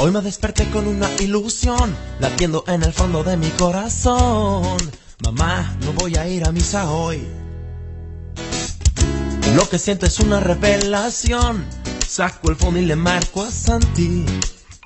Hoy 0.00 0.12
me 0.12 0.20
desperté 0.20 0.70
con 0.70 0.86
una 0.86 1.10
ilusión, 1.18 1.92
latiendo 2.20 2.62
en 2.68 2.84
el 2.84 2.92
fondo 2.92 3.24
de 3.24 3.36
mi 3.36 3.50
corazón. 3.50 4.78
Mamá, 5.24 5.76
no 5.80 5.92
voy 5.94 6.14
a 6.14 6.28
ir 6.28 6.46
a 6.46 6.52
misa 6.52 6.88
hoy. 6.88 7.26
Lo 9.56 9.68
que 9.68 9.76
siento 9.80 10.06
es 10.06 10.20
una 10.20 10.38
revelación. 10.38 11.66
Saco 12.06 12.48
el 12.48 12.54
fondo 12.54 12.78
y 12.78 12.86
le 12.86 12.94
marco 12.94 13.42
a 13.42 13.50
Santi. 13.50 14.24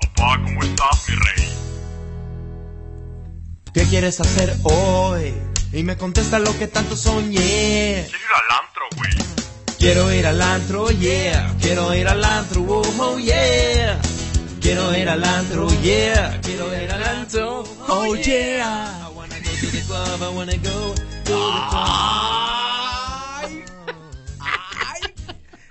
Papá, 0.01 0.41
¿cómo 0.43 0.63
estás, 0.63 1.07
mi 1.07 1.15
rey? 1.15 1.47
¿Qué 3.71 3.83
quieres 3.83 4.19
hacer 4.19 4.57
hoy? 4.63 5.35
Y 5.73 5.83
me 5.83 5.95
contesta 5.95 6.39
lo 6.39 6.57
que 6.57 6.65
tanto 6.65 6.97
soñé. 6.97 8.07
Quiero 8.09 8.17
ir 8.17 8.33
al 8.33 8.57
antro, 8.65 8.83
güey. 8.97 9.11
Quiero 9.77 10.11
ir 10.11 10.25
al 10.25 10.41
antro, 10.41 10.89
yeah. 10.89 11.55
Quiero 11.61 11.93
ir 11.93 12.07
al 12.07 12.25
antro, 12.25 12.63
oh, 12.67 12.81
oh, 12.99 13.19
yeah. 13.19 14.01
Quiero 14.63 14.97
ir 14.97 15.09
al 15.09 15.23
antro, 15.23 15.67
yeah. 15.81 16.39
Quiero 16.41 16.73
ir 16.81 16.89
al 16.89 17.03
antro, 17.03 17.63
oh 17.89 18.15
yeah. 18.15 19.05
I 19.05 19.09
wanna 19.13 19.35
go 19.39 19.51
to 19.59 19.67
the 19.67 19.81
club, 19.85 20.21
I 20.23 20.29
wanna 20.33 20.57
go 20.57 20.93
to 20.95 21.33
the 21.33 21.61
club. 21.69 22.33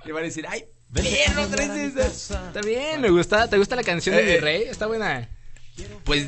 Le 0.04 0.12
van 0.12 0.22
a 0.22 0.26
decir, 0.26 0.44
ay, 0.48 0.64
perro, 0.92 1.46
traes 1.48 1.70
mi 1.70 2.02
esa. 2.02 2.48
Está 2.48 2.60
bien, 2.60 3.00
me 3.00 3.08
gusta. 3.08 3.48
¿Te 3.48 3.56
gusta 3.56 3.76
la 3.76 3.82
canción 3.82 4.14
de 4.16 4.22
Eh, 4.30 4.34
mi 4.34 4.40
rey? 4.40 4.62
Está 4.64 4.86
buena. 4.86 5.28
Pues 6.04 6.26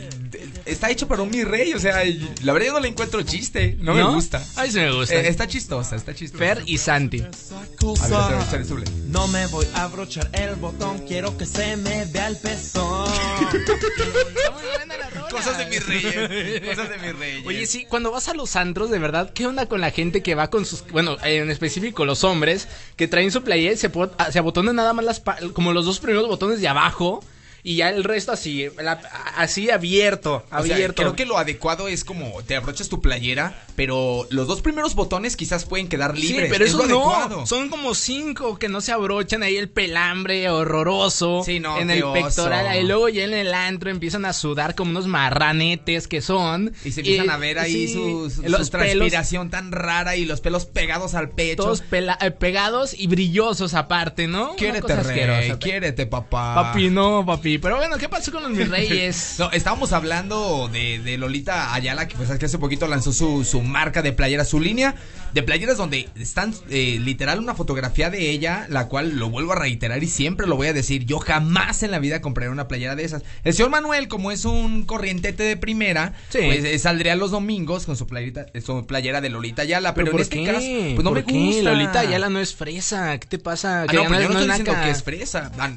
está 0.64 0.90
hecho 0.90 1.06
para 1.06 1.22
un 1.22 1.30
mi 1.30 1.44
rey, 1.44 1.74
o 1.74 1.78
sea, 1.78 2.02
la 2.42 2.52
verdad 2.54 2.68
yo 2.68 2.72
no 2.72 2.80
le 2.80 2.88
encuentro 2.88 3.20
chiste, 3.22 3.76
no, 3.78 3.92
me 3.92 4.02
gusta. 4.02 4.42
Ay, 4.56 4.70
sí 4.70 4.78
me 4.78 4.90
gusta. 4.90 5.16
Eh, 5.16 5.28
está 5.28 5.46
chistosa, 5.46 5.96
está 5.96 6.14
chistosa. 6.14 6.42
Fer 6.42 6.62
y 6.64 6.78
Santi. 6.78 7.20
A 7.20 8.28
ver, 8.28 8.40
échale, 8.40 8.64
súbele. 8.64 8.90
No 9.08 9.28
me 9.28 9.46
voy 9.48 9.66
a 9.74 9.84
abrochar 9.84 10.30
el 10.32 10.54
botón, 10.54 11.00
quiero 11.06 11.36
que 11.36 11.44
se 11.44 11.76
me 11.76 12.06
vea 12.06 12.28
el 12.28 12.38
pezón. 12.38 13.12
Cosas 15.30 15.58
de 15.58 15.66
mi 15.66 15.78
rey, 15.78 16.60
cosas 16.60 16.88
de 16.88 16.98
mi 16.98 17.12
rey. 17.12 17.42
Oye, 17.44 17.66
sí, 17.66 17.86
cuando 17.86 18.12
vas 18.12 18.28
a 18.28 18.34
los 18.34 18.56
antros, 18.56 18.90
de 18.90 18.98
verdad, 18.98 19.32
¿qué 19.34 19.46
onda 19.46 19.66
con 19.66 19.80
la 19.80 19.90
gente 19.90 20.22
que 20.22 20.34
va 20.34 20.48
con 20.48 20.64
sus. 20.64 20.86
Bueno, 20.88 21.16
en 21.24 21.50
específico 21.50 22.04
los 22.04 22.24
hombres, 22.24 22.68
que 22.96 23.08
traen 23.08 23.32
su 23.32 23.42
playera 23.42 23.74
y 23.74 23.76
se, 23.76 23.90
ah, 24.18 24.30
se 24.30 24.38
abotonan 24.38 24.76
nada 24.76 24.92
más 24.92 25.04
las 25.04 25.22
como 25.52 25.72
los 25.72 25.84
dos 25.84 25.98
primeros 25.98 26.28
botones 26.28 26.60
de 26.60 26.68
abajo 26.68 27.22
y 27.66 27.76
ya 27.76 27.88
el 27.88 28.04
resto 28.04 28.30
así, 28.30 28.68
la- 28.80 29.00
así 29.36 29.70
abierto, 29.70 30.44
O 30.52 30.62
sea, 30.62 30.74
abierto. 30.76 31.02
creo 31.02 31.16
que 31.16 31.24
lo 31.24 31.38
adecuado 31.38 31.88
es 31.88 32.04
como 32.04 32.42
te 32.46 32.54
abrochas 32.56 32.88
tu 32.90 33.00
playera, 33.00 33.64
pero 33.74 34.26
los 34.30 34.46
dos 34.46 34.60
primeros 34.60 34.94
botones 34.94 35.34
quizás 35.36 35.64
pueden 35.64 35.88
quedar 35.88 36.14
Sí, 36.14 36.28
libres. 36.28 36.50
pero 36.52 36.64
es 36.64 36.70
eso 36.70 36.82
lo 36.82 36.86
no. 36.88 37.10
adecuado. 37.14 37.46
Son 37.46 37.70
como 37.70 37.94
cinco 37.94 38.58
que 38.58 38.68
no 38.68 38.80
se 38.82 38.92
abrochan 38.92 39.42
ahí 39.42 39.56
el 39.56 39.70
pelambre 39.70 40.48
horroroso. 40.50 41.42
Sí, 41.44 41.58
no, 41.58 41.78
En 41.80 41.90
el 41.90 42.02
oso. 42.04 42.12
pectoral. 42.12 42.78
Y 42.80 42.86
luego 42.86 43.08
ya 43.08 43.24
en 43.24 43.32
el 43.34 43.54
antro 43.54 43.90
empiezan 43.90 44.26
a 44.26 44.32
sudar 44.34 44.74
como 44.74 44.90
unos 44.90 45.06
marranetes 45.06 46.06
que 46.06 46.20
son. 46.20 46.72
Y 46.84 46.92
se 46.92 47.00
empiezan 47.00 47.30
a 47.30 47.38
ver 47.38 47.58
ahí 47.58 47.88
sí, 47.88 47.94
su, 47.94 48.30
su- 48.30 48.42
los 48.42 48.66
su 48.66 48.70
pelos 48.70 48.70
transpiración 48.70 49.48
tan 49.50 49.72
rara 49.72 50.16
y 50.16 50.26
los 50.26 50.40
pelos 50.42 50.66
pegados 50.66 51.14
al 51.14 51.30
pecho. 51.30 51.62
todos 51.62 51.82
pela- 51.82 52.18
eh, 52.20 52.30
pegados 52.30 52.92
y 52.92 53.06
brillosos 53.06 53.72
aparte, 53.74 54.26
¿no? 54.26 54.54
Rey, 54.56 55.52
quiérete, 55.58 56.06
papá. 56.06 56.54
Papi, 56.54 56.90
no, 56.90 57.24
papi. 57.24 57.53
Pero 57.58 57.76
bueno, 57.76 57.96
¿qué 57.98 58.08
pasó 58.08 58.32
con 58.32 58.42
los 58.42 58.52
mis 58.52 58.68
reyes? 58.68 59.36
No, 59.38 59.50
estábamos 59.50 59.92
hablando 59.92 60.68
de, 60.72 60.98
de 61.00 61.18
Lolita 61.18 61.74
Ayala, 61.74 62.06
que 62.08 62.16
pues 62.16 62.30
hace 62.30 62.58
poquito 62.58 62.86
lanzó 62.86 63.12
su, 63.12 63.44
su 63.44 63.62
marca 63.62 64.02
de 64.02 64.12
playeras, 64.12 64.48
su 64.48 64.60
línea 64.60 64.94
de 65.32 65.42
playeras 65.42 65.76
donde 65.76 66.08
están 66.16 66.54
eh, 66.70 66.98
literal 67.00 67.40
una 67.40 67.54
fotografía 67.54 68.08
de 68.10 68.30
ella, 68.30 68.66
la 68.68 68.86
cual 68.86 69.16
lo 69.16 69.30
vuelvo 69.30 69.52
a 69.52 69.56
reiterar 69.56 70.02
y 70.02 70.06
siempre 70.06 70.46
lo 70.46 70.54
voy 70.56 70.68
a 70.68 70.72
decir, 70.72 71.04
yo 71.06 71.18
jamás 71.18 71.82
en 71.82 71.90
la 71.90 71.98
vida 71.98 72.20
compraré 72.20 72.50
una 72.50 72.68
playera 72.68 72.94
de 72.94 73.04
esas. 73.04 73.22
El 73.42 73.52
señor 73.54 73.70
Manuel, 73.70 74.06
como 74.08 74.30
es 74.30 74.44
un 74.44 74.84
corrientete 74.84 75.42
de 75.42 75.56
primera, 75.56 76.12
Sí. 76.28 76.38
pues 76.44 76.64
eh, 76.64 76.78
saldría 76.78 77.16
los 77.16 77.32
domingos 77.32 77.84
con 77.86 77.96
su 77.96 78.06
playera, 78.06 78.46
su 78.64 78.86
playera 78.86 79.20
de 79.20 79.30
Lolita 79.30 79.62
Ayala, 79.62 79.94
pero, 79.94 80.06
en 80.08 80.12
¿por 80.12 80.20
este 80.20 80.36
qué? 80.36 80.44
caso, 80.44 80.60
pues 80.60 81.04
no 81.04 81.10
¿Por 81.12 81.26
me 81.26 81.32
gusta. 81.32 81.62
Lolita 81.62 82.00
Ayala 82.00 82.28
no 82.30 82.38
es 82.40 82.54
fresa. 82.54 83.18
¿Qué 83.18 83.26
te 83.26 83.38
pasa? 83.40 83.82
Ah, 83.82 83.92
no, 83.92 84.04
pero 84.04 84.04
yo 84.04 84.08
no 84.10 84.14
es 84.16 84.20
estoy 84.30 84.46
diciendo 84.46 84.72
que 84.84 84.90
es 84.90 85.02
fresa. 85.02 85.50
Ah, 85.58 85.70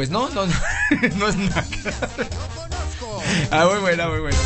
pues 0.00 0.08
no, 0.08 0.30
no, 0.30 0.46
no, 0.46 0.54
no 1.18 1.28
es 1.28 1.36
nada. 1.36 1.66
Ah, 3.50 3.66
muy 3.70 3.80
buena, 3.80 4.08
muy 4.08 4.20
buena. 4.20 4.38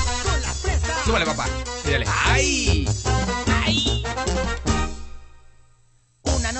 Súbale, 1.05 1.25
papá. 1.25 1.47
Dígale. 1.85 2.07
¡Ay! 2.25 2.89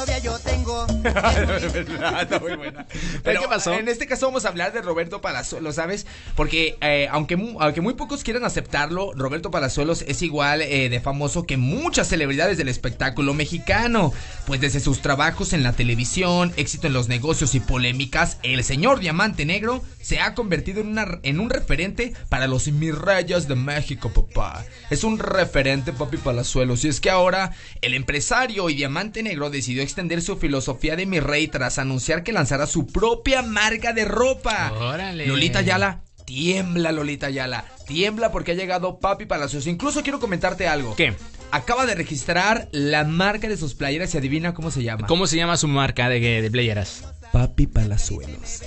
Novia 0.05 0.19
yo 0.19 0.39
tengo. 0.39 0.87
Está 1.05 2.39
muy 2.41 2.57
buena. 2.57 2.87
Pero 3.23 3.41
¿Qué 3.41 3.49
pasó? 3.49 3.73
En 3.75 3.89
este 3.89 4.07
caso 4.07 4.27
vamos 4.27 4.45
a 4.45 4.49
hablar 4.49 4.73
de 4.73 4.83
Roberto 4.83 5.21
Palazuelos, 5.21 5.77
¿sabes? 5.77 6.07
Porque 6.37 6.77
eh, 6.81 7.09
aunque, 7.11 7.37
mu- 7.37 7.61
aunque 7.61 7.81
muy 7.81 7.95
pocos 7.95 8.23
quieran 8.23 8.45
aceptarlo, 8.45 9.13
Roberto 9.15 9.51
Palazuelos 9.51 10.03
es 10.07 10.23
igual 10.23 10.63
eh, 10.63 10.89
de 10.89 11.01
famoso 11.01 11.45
que 11.45 11.57
muchas 11.57 12.09
celebridades 12.09 12.59
del 12.59 12.69
espectáculo 12.69 13.35
mexicano. 13.35 14.13
Pues 14.47 14.61
desde 14.61 14.81
sus 14.81 15.01
trabajos 15.01 15.53
en 15.53 15.63
la 15.63 15.73
televisión, 15.73 16.53
éxito 16.57 16.87
en 16.87 16.93
los 16.93 17.09
negocios 17.09 17.55
y 17.55 17.61
polémicas, 17.61 18.39
el 18.43 18.63
señor 18.65 19.01
Diamante 19.01 19.45
Negro 19.47 19.83
se 20.03 20.21
ha 20.21 20.35
convertido 20.35 20.81
en, 20.83 20.89
una, 20.89 21.19
en 21.23 21.41
un 21.41 21.49
referente 21.49 22.13
para 22.29 22.47
los 22.47 22.65
mis 22.69 22.95
reyes 22.95 23.49
de 23.49 23.55
México, 23.55 24.11
papá. 24.13 24.65
Es 24.91 25.05
un 25.05 25.19
referente, 25.19 25.93
papi 25.93 26.17
Palazuelos. 26.19 26.85
Y 26.85 26.89
es 26.89 27.01
que 27.01 27.11
ahora 27.11 27.53
el 27.81 27.95
empresario 27.95 28.69
y 28.69 28.75
Diamante 28.75 29.23
Negro 29.23 29.49
decidió 29.51 29.83
extender 29.95 30.23
su 30.23 30.37
filosofía 30.37 30.97
de 30.97 31.07
mi 31.07 31.21
rey 31.21 31.47
tras 31.47 31.79
anunciar 31.79 32.25
que 32.25 32.33
lanzará 32.33 32.67
su 32.67 32.89
propia 32.89 33.43
marca 33.43 33.93
de 33.93 34.05
ropa. 34.05 34.73
Órale. 34.73 35.25
Lolita 35.29 35.61
Ayala. 35.61 36.03
Tiembla, 36.25 36.91
Lolita 36.91 37.29
Ayala. 37.29 37.65
Tiembla 37.87 38.33
porque 38.33 38.53
ha 38.53 38.55
llegado 38.55 38.99
Papi 38.99 39.27
Palazuelos. 39.27 39.69
Incluso 39.69 40.03
quiero 40.03 40.19
comentarte 40.19 40.67
algo. 40.67 40.97
¿Qué? 40.97 41.15
Acaba 41.53 41.87
de 41.87 41.95
registrar 41.95 42.69
la 42.73 43.05
marca 43.05 43.49
de 43.49 43.57
sus 43.57 43.75
playeras 43.77 44.13
y 44.15 44.19
adivina 44.19 44.53
cómo 44.53 44.73
se 44.73 44.83
llama. 44.83 45.07
¿Cómo 45.07 45.29
se 45.29 45.37
llama 45.37 45.57
su 45.57 45.69
marca 45.69 46.09
de, 46.09 46.19
de 46.43 46.51
playeras? 46.51 47.05
Papi 47.33 47.69
Palazuelos. 47.69 48.63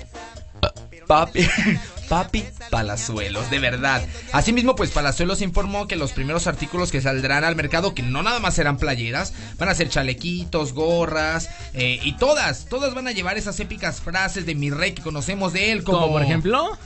Papi, 1.07 1.47
Papi 2.09 2.43
Palazuelos, 2.69 3.49
de 3.49 3.59
verdad. 3.59 4.05
Asimismo, 4.33 4.75
pues 4.75 4.91
Palazuelos 4.91 5.41
informó 5.41 5.87
que 5.87 5.95
los 5.95 6.11
primeros 6.11 6.47
artículos 6.47 6.91
que 6.91 7.01
saldrán 7.01 7.43
al 7.43 7.55
mercado, 7.55 7.93
que 7.93 8.03
no 8.03 8.23
nada 8.23 8.39
más 8.39 8.55
serán 8.55 8.77
playeras, 8.77 9.33
van 9.57 9.69
a 9.69 9.75
ser 9.75 9.89
chalequitos, 9.89 10.73
gorras, 10.73 11.49
eh, 11.73 11.99
y 12.03 12.13
todas, 12.17 12.65
todas 12.65 12.93
van 12.93 13.07
a 13.07 13.11
llevar 13.11 13.37
esas 13.37 13.59
épicas 13.59 14.01
frases 14.01 14.45
de 14.45 14.55
mi 14.55 14.69
rey 14.69 14.91
que 14.93 15.01
conocemos 15.01 15.53
de 15.53 15.71
él, 15.71 15.83
como, 15.83 15.99
Como 15.99 16.13
por 16.13 16.21
ejemplo. 16.23 16.77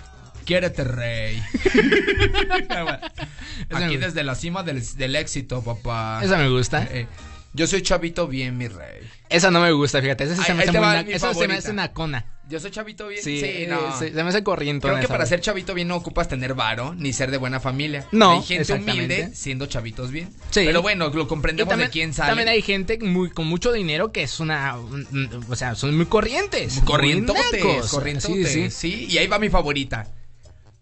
Quiérete, 0.45 0.83
rey. 0.83 1.41
Aquí 3.69 3.97
me- 3.97 3.97
desde 3.97 4.23
la 4.23 4.35
cima 4.35 4.63
del, 4.63 4.83
del 4.97 5.15
éxito, 5.15 5.63
papá. 5.63 6.19
Esa 6.23 6.37
me 6.37 6.49
gusta. 6.49 6.87
Eh, 6.91 7.07
yo 7.53 7.67
soy 7.67 7.81
chavito 7.81 8.27
bien, 8.27 8.57
mi 8.57 8.67
rey. 8.67 9.01
Esa 9.29 9.51
no 9.51 9.61
me 9.61 9.71
gusta, 9.71 10.01
fíjate. 10.01 10.23
Esa 10.23 10.35
se 10.43 10.53
me 10.53 10.63
ahí 10.63 10.69
hace 10.69 10.71
te 10.71 10.79
muy 10.79 10.87
Yo 12.51 12.59
soy 12.59 12.69
chavito 12.71 13.07
bien. 13.07 13.23
Sí, 13.23 13.65
no. 13.67 13.97
se, 13.97 14.11
se 14.13 14.23
me 14.23 14.29
hace 14.29 14.43
corriente. 14.43 14.87
Creo 14.87 14.99
que 14.99 15.07
para 15.07 15.25
ser 15.25 15.39
chavito 15.41 15.73
bien 15.73 15.87
no 15.87 15.95
ocupas 15.95 16.27
tener 16.27 16.53
varo 16.53 16.93
ni 16.95 17.13
ser 17.13 17.31
de 17.31 17.37
buena 17.37 17.59
familia. 17.59 18.05
No, 18.11 18.33
Hay 18.33 18.43
gente 18.43 18.73
humilde 18.73 19.31
siendo 19.33 19.65
chavitos 19.67 20.11
bien. 20.11 20.27
Sí. 20.51 20.61
Pero 20.65 20.81
bueno, 20.81 21.09
lo 21.09 21.27
comprendemos 21.27 21.69
también, 21.69 21.87
de 21.89 21.91
quién 21.93 22.13
sale. 22.13 22.29
también 22.29 22.49
hay 22.49 22.61
gente 22.61 22.99
muy, 22.99 23.29
con 23.29 23.47
mucho 23.47 23.71
dinero 23.71 24.11
que 24.11 24.23
es 24.23 24.39
una. 24.39 24.77
un- 24.77 25.07
un- 25.11 25.45
O 25.49 25.55
sea, 25.55 25.75
son 25.75 25.95
muy 25.95 26.05
corrientes. 26.07 26.81
corrientotes, 26.85 27.87
corrientotes. 27.89 28.51
Sí, 28.51 28.69
Sí, 28.69 28.69
sí. 28.69 29.07
y 29.09 29.17
ahí 29.17 29.27
va 29.27 29.39
mi 29.39 29.49
favorita. 29.49 30.07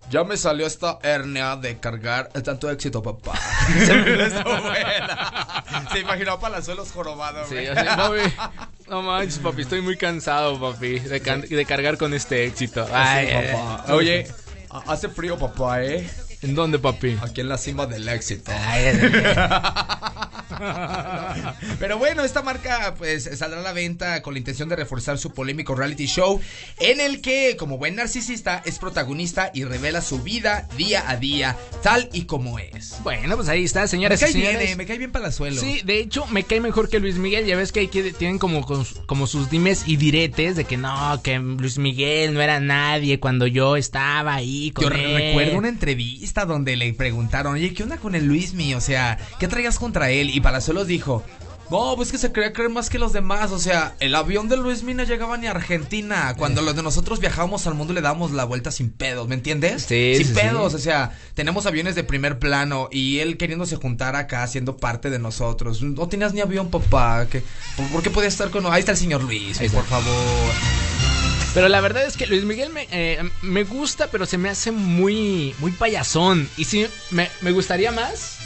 Ya 0.10 0.24
me 0.24 0.38
salió 0.38 0.66
esta 0.66 0.98
hernia 1.04 1.56
de 1.56 1.78
cargar 1.80 2.30
tanto 2.44 2.70
éxito, 2.72 3.02
papá. 3.04 3.34
Se 3.86 3.94
me 3.94 4.16
buena. 4.62 5.64
Se 5.92 6.00
imaginó 6.00 6.40
Palazuelos 6.40 6.92
jorobado, 6.92 7.44
Sí, 7.46 7.56
güey. 7.56 7.68
así, 7.68 7.86
papi. 7.86 8.34
No 8.88 9.02
manches, 9.04 9.38
papi, 9.40 9.62
estoy 9.62 9.82
muy 9.82 9.98
cansado, 9.98 10.60
papi, 10.60 11.00
de, 11.00 11.22
can- 11.22 11.42
de 11.42 11.66
cargar 11.66 11.98
con 11.98 12.14
este 12.14 12.46
éxito. 12.46 12.88
Ay, 12.92 13.28
Sí, 13.28 13.34
papá. 13.54 13.94
Oye, 13.94 14.28
ha- 14.72 14.84
hace 14.92 15.10
frío, 15.10 15.38
papá, 15.38 15.84
¿eh? 15.84 16.10
¿En 16.42 16.56
dónde, 16.56 16.80
papi? 16.80 17.18
Aquí 17.22 17.42
en 17.42 17.50
la 17.50 17.58
cima 17.58 17.86
del 17.86 18.08
éxito. 18.08 18.52
Pero 21.80 21.98
bueno, 21.98 22.24
esta 22.24 22.42
marca 22.42 22.96
pues 22.98 23.30
saldrá 23.38 23.60
a 23.60 23.64
la 23.64 23.72
venta 23.74 24.22
con 24.22 24.34
la 24.34 24.40
intención 24.40 24.68
de 24.68 24.76
reforzar 24.76 25.18
su 25.18 25.32
polémico 25.34 25.76
reality 25.76 26.06
show 26.06 26.42
en 26.80 27.00
el 27.00 27.22
que 27.22 27.56
como 27.58 27.78
buen 27.78 27.96
narcisista 27.96 28.62
es 28.66 28.80
protagonista 28.80 29.52
y 29.54 29.64
revela 29.64 30.02
su 30.02 30.22
vida 30.22 30.68
día 30.78 31.10
a 31.10 31.16
día 31.18 31.56
tal 31.84 32.10
y 32.14 32.24
como 32.26 32.60
es. 32.60 32.96
Bueno, 33.04 33.36
pues 33.38 33.48
ahí 33.48 33.64
está, 33.64 33.82
Me 33.82 33.88
señoras 33.88 34.22
y 34.22 34.26
cae 34.26 34.34
bien, 34.34 34.48
señores. 34.48 34.72
eh, 34.72 34.76
me 34.76 34.86
cae 34.86 34.98
bien 34.98 35.12
Palazuelo. 35.12 35.62
Sí, 35.62 35.82
de 35.86 36.00
hecho, 36.00 36.26
me 36.28 36.44
cae 36.44 36.60
mejor 36.62 36.90
que 36.90 37.00
Luis 37.00 37.16
Miguel. 37.16 37.46
Ya 37.46 37.56
ves 37.56 37.72
que, 37.72 37.82
hay 37.82 37.88
que 37.88 38.12
tienen 38.14 38.38
como, 38.40 38.66
como 39.06 39.28
sus 39.28 39.50
dimes 39.50 39.84
y 39.88 39.96
diretes 39.98 40.56
de 40.56 40.66
que 40.66 40.78
no, 40.78 41.22
que 41.24 41.40
Luis 41.40 41.78
Miguel 41.78 42.34
no 42.34 42.42
era 42.42 42.60
nadie 42.60 43.20
cuando 43.20 43.48
yo 43.48 43.76
estaba 43.78 44.36
ahí 44.36 44.72
con 44.72 44.86
Yo 44.86 44.92
él. 44.92 45.14
recuerdo 45.16 45.58
una 45.58 45.70
entrevista 45.70 46.29
donde 46.34 46.76
le 46.76 46.94
preguntaron, 46.94 47.54
oye, 47.56 47.74
¿qué 47.74 47.84
onda 47.84 47.98
con 47.98 48.16
el 48.16 48.26
Luismi? 48.26 48.74
O 48.76 48.82
sea, 48.82 49.18
¿qué 49.40 49.48
traigas 49.48 49.78
contra 49.80 50.10
él? 50.12 50.30
Y 50.30 50.40
Palazuelos 50.42 50.88
dijo, 50.88 51.24
No, 51.72 51.94
pues 51.96 52.12
que 52.12 52.18
se 52.18 52.32
quería 52.32 52.52
creer 52.52 52.72
más 52.72 52.90
que 52.90 52.98
los 52.98 53.14
demás. 53.14 53.52
O 53.52 53.60
sea, 53.60 53.94
el 54.00 54.16
avión 54.16 54.50
de 54.50 54.58
Luis 54.58 54.82
Mina 54.82 55.04
llegaba 55.04 55.38
ni 55.38 55.46
a 55.46 55.52
Argentina. 55.52 56.34
Cuando 56.36 56.62
los 56.64 56.76
de 56.76 56.82
nosotros 56.82 57.20
viajábamos 57.20 57.68
al 57.68 57.76
mundo 57.76 57.94
le 57.94 58.02
dábamos 58.02 58.32
la 58.32 58.44
vuelta 58.44 58.72
sin 58.72 58.90
pedos, 58.90 59.28
¿me 59.28 59.36
entiendes? 59.36 59.84
Sí, 59.84 60.14
Sin 60.18 60.28
sí, 60.30 60.34
pedos, 60.34 60.72
sí. 60.72 60.78
o 60.78 60.80
sea, 60.82 61.12
tenemos 61.36 61.68
aviones 61.68 61.94
de 61.94 62.04
primer 62.04 62.40
plano 62.40 62.90
y 62.92 63.20
él 63.20 63.38
queriéndose 63.38 63.76
juntar 63.76 64.16
acá, 64.16 64.48
siendo 64.48 64.78
parte 64.78 65.12
de 65.12 65.20
nosotros. 65.20 65.84
No 65.84 66.08
tenías 66.08 66.34
ni 66.34 66.42
avión, 66.42 66.72
papá. 66.72 67.28
¿Qué- 67.30 67.44
¿Por, 67.92 68.02
qué 68.02 68.10
podías 68.10 68.34
estar 68.34 68.50
con.? 68.50 68.66
Ahí 68.66 68.80
está 68.80 68.94
el 68.94 68.98
señor 68.98 69.22
Luis, 69.24 69.60
por 69.72 69.86
favor. 69.86 70.89
Pero 71.54 71.68
la 71.68 71.82
verdad 71.82 72.06
es 72.06 72.16
que 72.16 72.28
Luis 72.28 72.44
Miguel 72.44 72.70
me, 72.70 72.88
eh, 72.92 73.28
me 73.42 73.64
gusta, 73.64 74.08
pero 74.12 74.26
se 74.26 74.38
me 74.38 74.50
hace 74.50 74.72
muy, 74.72 75.56
muy 75.60 75.72
payasón. 75.72 76.48
Y 76.58 76.66
sí, 76.66 76.86
me, 77.10 77.30
me 77.42 77.52
gustaría 77.52 77.92
más. 77.92 78.38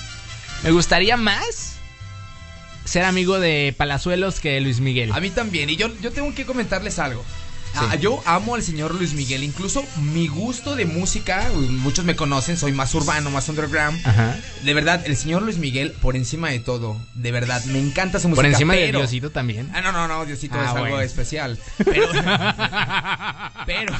Me 0.63 0.71
gustaría 0.71 1.17
más 1.17 1.73
ser 2.85 3.03
amigo 3.03 3.39
de 3.39 3.73
Palazuelos 3.77 4.39
que 4.39 4.59
Luis 4.61 4.79
Miguel. 4.79 5.11
A 5.13 5.19
mí 5.19 5.29
también. 5.29 5.69
Y 5.69 5.75
yo, 5.75 5.89
yo 6.01 6.11
tengo 6.11 6.33
que 6.33 6.45
comentarles 6.45 6.99
algo. 6.99 7.23
Ah, 7.75 7.95
yo 7.95 8.21
amo 8.25 8.55
al 8.55 8.63
señor 8.63 8.93
Luis 8.95 9.13
Miguel. 9.13 9.43
Incluso 9.43 9.83
mi 10.01 10.27
gusto 10.27 10.75
de 10.75 10.85
música, 10.85 11.49
muchos 11.55 12.05
me 12.05 12.15
conocen, 12.15 12.55
soy 12.57 12.71
más 12.71 12.93
urbano, 12.95 13.29
más 13.31 13.49
underground. 13.49 13.99
Ajá. 14.05 14.37
De 14.63 14.73
verdad, 14.73 15.01
el 15.05 15.17
señor 15.17 15.41
Luis 15.41 15.57
Miguel, 15.57 15.91
por 15.91 16.15
encima 16.15 16.49
de 16.49 16.59
todo, 16.59 16.97
de 17.15 17.31
verdad, 17.31 17.63
me 17.65 17.79
encanta 17.79 18.19
su 18.19 18.29
música. 18.29 18.43
Por 18.43 18.45
encima 18.51 18.73
de 18.75 18.91
Diosito 18.91 19.31
también. 19.31 19.69
Ah, 19.73 19.81
no, 19.81 19.91
no, 19.91 20.07
no, 20.07 20.25
Diosito 20.25 20.55
Ah, 20.57 20.65
es 20.69 20.75
algo 20.75 20.99
especial. 21.01 21.57
Pero. 21.83 22.07
pero. 23.65 23.93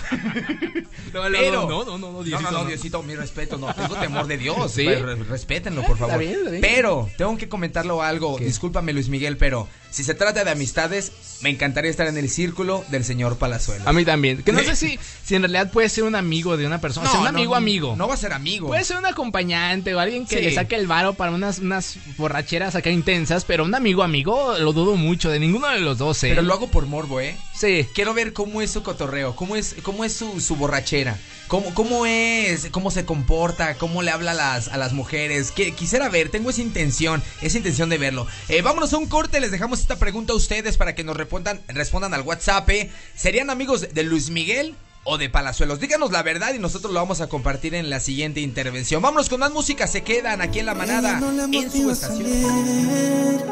No, 1.13 1.29
no, 1.29 1.37
pero- 1.39 1.67
no, 1.67 1.85
no, 1.97 2.11
no, 2.11 2.23
Diosito, 2.23 2.51
no, 2.51 2.59
no. 2.63 2.65
Diosito, 2.65 3.03
mi 3.03 3.15
respeto, 3.15 3.57
no, 3.57 3.73
tengo 3.73 3.95
temor 3.95 4.27
de 4.27 4.37
Dios. 4.37 4.71
¿Sí? 4.71 4.85
Re- 4.87 5.15
Respétenlo, 5.15 5.83
por 5.83 5.97
favor. 5.97 6.13
Está 6.13 6.17
bien, 6.17 6.33
está 6.39 6.49
bien. 6.51 6.61
Pero, 6.61 7.09
tengo 7.17 7.37
que 7.37 7.49
comentarlo 7.49 8.01
algo. 8.01 8.37
¿Qué? 8.37 8.45
Discúlpame, 8.45 8.93
Luis 8.93 9.09
Miguel, 9.09 9.37
pero 9.37 9.67
si 9.93 10.03
se 10.03 10.15
trata 10.15 10.43
de 10.43 10.49
amistades, 10.49 11.11
me 11.41 11.49
encantaría 11.51 11.91
estar 11.91 12.07
en 12.07 12.17
el 12.17 12.27
círculo 12.29 12.83
del 12.89 13.05
señor 13.05 13.37
Palazuelos. 13.37 13.85
A 13.85 13.93
mí 13.93 14.03
también. 14.03 14.41
Que 14.41 14.51
no 14.51 14.63
sé 14.63 14.75
si, 14.75 14.97
si 15.23 15.35
en 15.35 15.43
realidad 15.43 15.71
puede 15.71 15.87
ser 15.87 16.03
un 16.03 16.15
amigo 16.15 16.57
de 16.57 16.65
una 16.65 16.81
persona. 16.81 17.07
o 17.07 17.11
sea, 17.11 17.21
un 17.21 17.27
amigo 17.27 17.51
no, 17.51 17.57
amigo. 17.57 17.95
No 17.95 18.07
va 18.07 18.15
a 18.15 18.17
ser 18.17 18.33
amigo. 18.33 18.67
Puede 18.67 18.83
ser 18.85 18.97
un 18.97 19.05
acompañante 19.05 19.93
o 19.93 19.99
alguien 19.99 20.25
que 20.25 20.37
Sí. 20.37 20.41
le 20.43 20.51
saque 20.55 20.75
el 20.77 20.87
varo 20.87 21.13
para 21.13 21.31
unas, 21.31 21.59
unas 21.59 21.97
borracheras 22.17 22.73
acá 22.75 22.89
intensas, 22.89 23.45
pero 23.45 23.65
un 23.65 23.75
amigo 23.75 24.01
amigo 24.01 24.57
lo 24.57 24.73
dudo 24.73 24.95
mucho, 24.95 25.29
de 25.29 25.39
ninguno 25.39 25.67
de 25.69 25.79
los 25.79 25.99
dos, 25.99 26.23
¿eh? 26.23 26.29
Pero 26.29 26.41
lo 26.41 26.53
hago 26.55 26.69
por 26.69 26.87
morbo, 26.87 27.19
¿eh? 27.21 27.37
Sí. 27.53 27.85
Quiero 27.93 28.15
ver 28.15 28.33
cómo 28.33 28.61
es 28.63 28.71
su 28.71 28.81
cotorreo, 28.81 29.35
cómo 29.35 29.55
es, 29.55 29.75
cómo 29.83 30.03
es 30.05 30.13
su, 30.13 30.41
su 30.41 30.55
borrachera, 30.55 31.17
cómo, 31.53 31.71
cómo 31.75 32.07
es, 32.07 32.69
cómo 32.71 32.89
se 32.89 33.05
comporta, 33.05 33.75
cómo 33.75 34.01
le 34.01 34.09
habla 34.09 34.31
a 34.31 34.33
las, 34.33 34.69
a 34.69 34.77
las 34.77 34.93
mujeres. 34.93 35.51
Que, 35.51 35.71
quisiera 35.71 36.09
ver, 36.09 36.29
tengo 36.29 36.49
esa 36.49 36.61
intención, 36.61 37.21
esa 37.43 37.57
intención 37.57 37.89
de 37.89 37.99
verlo. 37.99 38.25
Eh, 38.49 38.63
vámonos 38.63 38.91
a 38.91 38.97
un 38.97 39.05
corte, 39.05 39.39
les 39.39 39.51
dejamos 39.51 39.79
esta 39.79 39.97
pregunta 39.97 40.33
a 40.33 40.35
ustedes 40.35 40.77
para 40.77 40.95
que 40.95 41.03
nos 41.03 41.15
respondan, 41.15 41.61
respondan 41.67 42.15
al 42.15 42.23
WhatsApp. 42.23 42.67
¿eh? 42.71 42.89
¿Serían 43.15 43.51
amigos 43.51 43.93
de 43.93 44.01
Luis 44.01 44.31
Miguel? 44.31 44.73
O 45.03 45.19
de 45.19 45.29
Palazuelos. 45.29 45.79
Díganos 45.79 46.11
la 46.11 46.23
verdad 46.23 46.55
y 46.55 46.59
nosotros 46.59 46.91
lo 46.91 46.99
vamos 46.99 47.21
a 47.21 47.27
compartir 47.27 47.75
en 47.75 47.89
la 47.89 47.99
siguiente 47.99 48.39
intervención. 48.39 49.01
Vámonos 49.01 49.29
con 49.29 49.41
más 49.41 49.51
música. 49.51 49.85
Se 49.85 50.01
quedan 50.01 50.41
aquí 50.41 50.59
en 50.59 50.65
la 50.65 50.73
manada. 50.73 51.19
No 51.19 51.43
En 51.43 51.69
su 51.69 51.91
estación. 51.91 53.43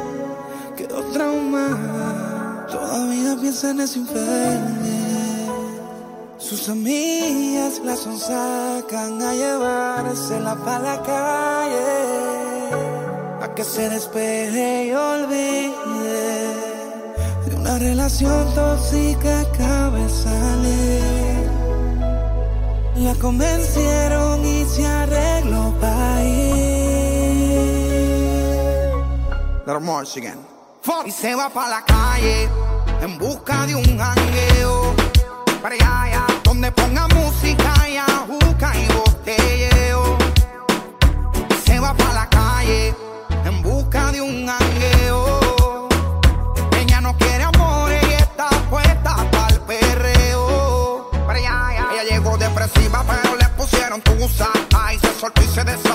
Quedó 0.78 1.04
traumada, 1.12 2.68
todavía 2.68 3.36
piensa 3.40 3.72
en 3.72 3.82
ese 3.82 4.00
infeliz. 4.00 5.01
Sus 6.52 6.68
amigas 6.68 7.80
la 7.86 7.96
sonsacan 7.96 9.22
a 9.22 9.34
llevársela 9.34 10.54
para 10.56 10.80
la 10.80 11.02
calle, 11.02 11.80
a 13.42 13.56
que 13.56 13.64
se 13.64 13.88
despeje 13.88 14.88
y 14.88 14.92
olvide 14.92 16.54
de 17.46 17.56
una 17.56 17.80
relación 17.80 18.54
tóxica 18.54 19.50
que 19.54 20.10
salir. 20.10 21.50
La 22.98 23.16
convencieron 23.16 24.46
y 24.46 24.66
se 24.66 24.86
arregló 24.86 25.74
para 25.80 26.24
ir. 26.26 27.22
Little 29.66 29.80
more 29.80 30.06
again. 30.18 30.46
Y 31.06 31.12
se 31.12 31.34
va 31.34 31.48
para 31.48 31.70
la 31.70 31.86
calle 31.86 32.50
en 33.02 33.18
busca 33.18 33.66
de 33.68 33.76
un 33.76 33.98
jangueo. 33.98 35.01
Donde 36.44 36.72
ponga 36.72 37.08
música 37.10 37.88
y 37.88 37.96
ajuca 37.96 38.74
y 38.76 38.88
botelleo. 38.94 40.18
Se 41.64 41.80
va 41.80 41.94
para 41.94 42.14
la 42.14 42.30
calle 42.30 42.96
en 43.46 43.62
busca 43.62 44.12
de 44.12 44.22
un 44.22 44.48
jangueo. 44.48 45.88
Ella 46.80 47.02
no 47.02 47.16
quiere 47.16 47.44
amor 47.44 47.92
y 47.92 48.14
está 48.14 48.50
puesta 48.72 49.16
para 49.32 49.54
el 49.54 49.62
perreo. 49.62 51.12
Ella 51.30 52.04
llegó 52.10 52.38
depresiva, 52.40 53.04
pero 53.08 53.36
le 53.36 53.46
pusieron 53.50 54.02
tusa. 54.02 54.50
Ay, 54.76 54.98
se 54.98 55.14
soltó 55.20 55.44
y 55.44 55.46
se 55.46 55.64
desabotonó 55.64 55.91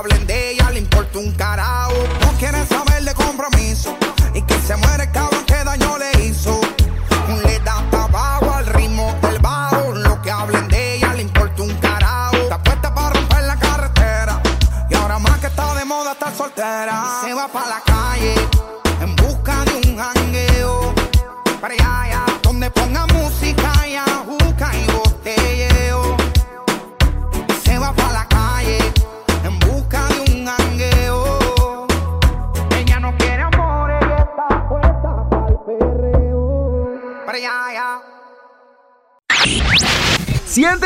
hablen 0.00 0.26
de 0.26 0.52
ella 0.52 0.70
le 0.70 0.78
importa 0.78 1.18
un 1.18 1.30
carajo. 1.32 1.92
No 2.22 2.32
quieren 2.38 2.66
saber 2.66 3.04
de 3.04 3.12
compromiso. 3.14 3.96
Y 4.34 4.42
que 4.42 4.54
se 4.66 4.74
muere 4.76 4.99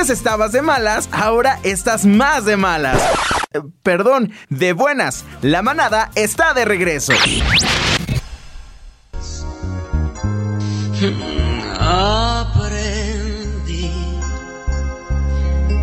antes 0.05 0.19
estabas 0.19 0.53
de 0.53 0.61
malas, 0.61 1.09
ahora 1.13 1.59
estás 1.63 2.05
más 2.05 2.45
de 2.45 2.59
malas. 2.59 3.01
Eh, 3.55 3.61
Perdón, 3.83 4.33
de 4.51 4.75
buenas. 4.75 5.25
La 5.41 5.63
manada 5.63 6.11
está 6.15 6.53
de 6.53 6.67
regreso. 6.67 7.15
Aprendí 12.55 13.91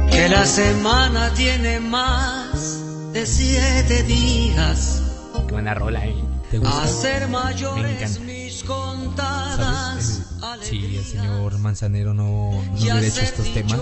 que 0.10 0.30
la 0.30 0.46
semana 0.46 1.32
tiene 1.34 1.80
más 1.80 3.12
de 3.14 3.26
siete 3.26 4.04
días 4.04 5.02
Qué 5.48 5.54
buena 5.54 5.74
rola, 5.74 6.06
¿eh? 6.06 6.16
¿Te 6.50 6.58
gusta? 6.58 6.84
a 6.84 6.88
ser 6.88 7.22
Me 7.28 7.28
mayores 7.34 8.02
encanta. 8.18 8.20
mis 8.22 8.64
contadas 8.64 10.22
¿Sabes? 10.40 10.70
El- 10.72 10.80
si 10.80 10.96
el 10.98 11.06
señor 11.06 11.51
Manzanero 11.62 12.14
no, 12.14 12.52
no 12.52 12.74
hubiera 12.74 13.02
hecho 13.02 13.22
estos 13.22 13.54
temas, 13.54 13.80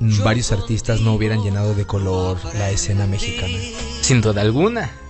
mm, 0.00 0.22
varios 0.22 0.52
artistas 0.52 1.00
no 1.00 1.14
hubieran 1.14 1.42
llenado 1.42 1.74
de 1.74 1.84
color 1.84 2.38
la 2.54 2.70
escena 2.70 3.06
mexicana. 3.06 3.58
Sin 4.00 4.20
duda 4.20 4.40
alguna. 4.40 5.01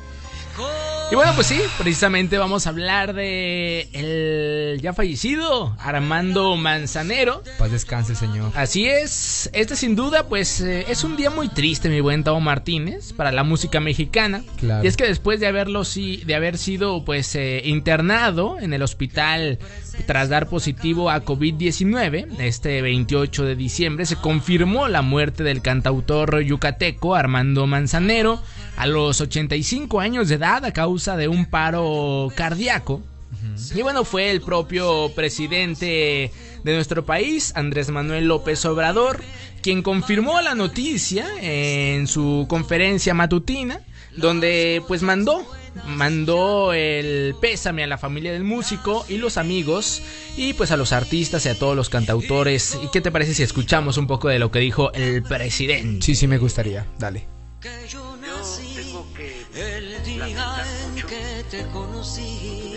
Y 1.13 1.15
bueno, 1.15 1.33
pues 1.35 1.49
sí, 1.49 1.61
precisamente 1.77 2.39
vamos 2.39 2.67
a 2.67 2.71
hablar 2.71 3.13
de 3.13 3.87
el 3.93 4.81
ya 4.81 4.95
fallecido 4.95 5.77
Armando 5.79 6.57
Manzanero. 6.57 7.43
Paz 7.59 7.71
descanse, 7.71 8.15
señor. 8.15 8.51
Así 8.55 8.89
es, 8.89 9.51
este 9.53 9.77
sin 9.77 9.95
duda 9.95 10.27
pues 10.27 10.63
eh, 10.63 10.87
es 10.89 11.05
un 11.05 11.19
día 11.19 11.29
muy 11.29 11.51
triste, 11.51 11.91
mi 11.91 12.01
buen 12.01 12.25
Tavo 12.25 12.41
Martínez, 12.41 13.13
para 13.13 13.31
la 13.31 13.45
música 13.45 13.79
mexicana. 13.79 14.43
Claro. 14.57 14.85
Y 14.85 14.87
es 14.87 14.97
que 14.97 15.05
después 15.05 15.39
de 15.39 15.49
haberlo 15.49 15.85
sí, 15.85 16.23
de 16.25 16.35
haber 16.35 16.57
sido 16.57 17.05
pues 17.05 17.35
eh, 17.35 17.61
internado 17.63 18.59
en 18.59 18.73
el 18.73 18.81
hospital 18.81 19.59
tras 20.07 20.31
dar 20.31 20.49
positivo 20.49 21.11
a 21.11 21.23
COVID-19, 21.23 22.41
este 22.41 22.81
28 22.81 23.45
de 23.45 23.55
diciembre 23.55 24.07
se 24.07 24.17
confirmó 24.17 24.89
la 24.89 25.03
muerte 25.03 25.45
del 25.45 25.61
cantautor 25.61 26.41
yucateco 26.41 27.15
Armando 27.15 27.67
Manzanero 27.67 28.43
a 28.77 28.87
los 28.87 29.21
85 29.21 30.01
años 30.01 30.29
de 30.29 30.37
edad 30.37 30.65
a 30.65 30.73
causa 30.73 31.17
de 31.17 31.29
un 31.29 31.47
paro 31.47 32.29
cardíaco. 32.35 33.03
Y 33.75 33.83
bueno, 33.83 34.05
fue 34.05 34.31
el 34.31 34.41
propio 34.41 35.11
presidente 35.15 36.31
de 36.63 36.75
nuestro 36.75 37.05
país, 37.05 37.53
Andrés 37.57 37.91
Manuel 37.91 38.29
López 38.29 38.65
Obrador, 38.65 39.21
quien 39.63 39.83
confirmó 39.83 40.41
la 40.41 40.55
noticia 40.55 41.27
en 41.41 42.07
su 42.07 42.47
conferencia 42.49 43.15
matutina, 43.15 43.81
donde 44.17 44.83
pues 44.87 45.03
mandó 45.03 45.45
mandó 45.87 46.73
el 46.73 47.35
pésame 47.41 47.83
a 47.83 47.87
la 47.87 47.99
familia 47.99 48.33
del 48.33 48.45
músico 48.45 49.05
y 49.09 49.17
los 49.17 49.37
amigos 49.37 50.03
y 50.37 50.53
pues 50.53 50.71
a 50.71 50.77
los 50.77 50.93
artistas 50.93 51.47
y 51.47 51.49
a 51.49 51.59
todos 51.59 51.77
los 51.77 51.89
cantautores. 51.89 52.79
¿Y 52.83 52.89
qué 52.91 53.01
te 53.01 53.11
parece 53.11 53.35
si 53.35 53.43
escuchamos 53.43 53.97
un 53.97 54.07
poco 54.07 54.29
de 54.29 54.39
lo 54.39 54.51
que 54.51 54.59
dijo 54.59 54.93
el 54.93 55.23
presidente? 55.23 56.05
Sí, 56.05 56.15
sí 56.15 56.27
me 56.27 56.39
gustaría. 56.39 56.87
Dale. 56.99 57.32
Que 57.63 57.87
yo 57.87 58.17
nací 58.17 58.93
el 59.55 60.03
día 60.03 60.27
en 60.27 60.97
que 61.07 61.45
te 61.49 61.65
conocí. 61.69 62.77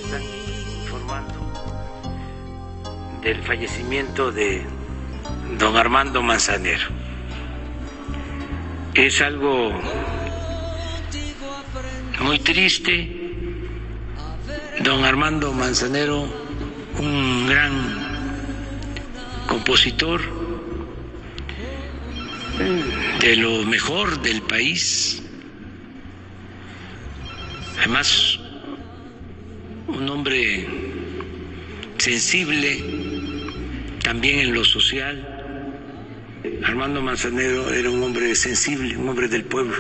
informando 0.84 1.34
del 3.24 3.42
fallecimiento 3.42 4.32
de 4.32 4.64
don 5.58 5.76
Armando 5.76 6.22
Manzanero. 6.22 6.88
Es 8.94 9.22
algo 9.22 9.72
muy 12.20 12.38
triste. 12.38 12.94
Don 14.84 15.04
Armando 15.04 15.52
Manzanero, 15.52 16.28
un 17.00 17.48
gran 17.48 17.74
compositor 19.48 20.35
de 23.20 23.36
lo 23.36 23.64
mejor 23.64 24.22
del 24.22 24.42
país. 24.42 25.22
Además, 27.80 28.40
un 29.88 30.10
hombre 30.10 30.68
sensible 31.98 32.84
también 34.04 34.40
en 34.40 34.54
lo 34.54 34.64
social. 34.64 35.32
Armando 36.64 37.02
Manzanero 37.02 37.74
era 37.74 37.90
un 37.90 38.04
hombre 38.04 38.36
sensible, 38.36 38.98
un 38.98 39.10
hombre 39.10 39.28
del 39.28 39.44
pueblo. 39.44 39.76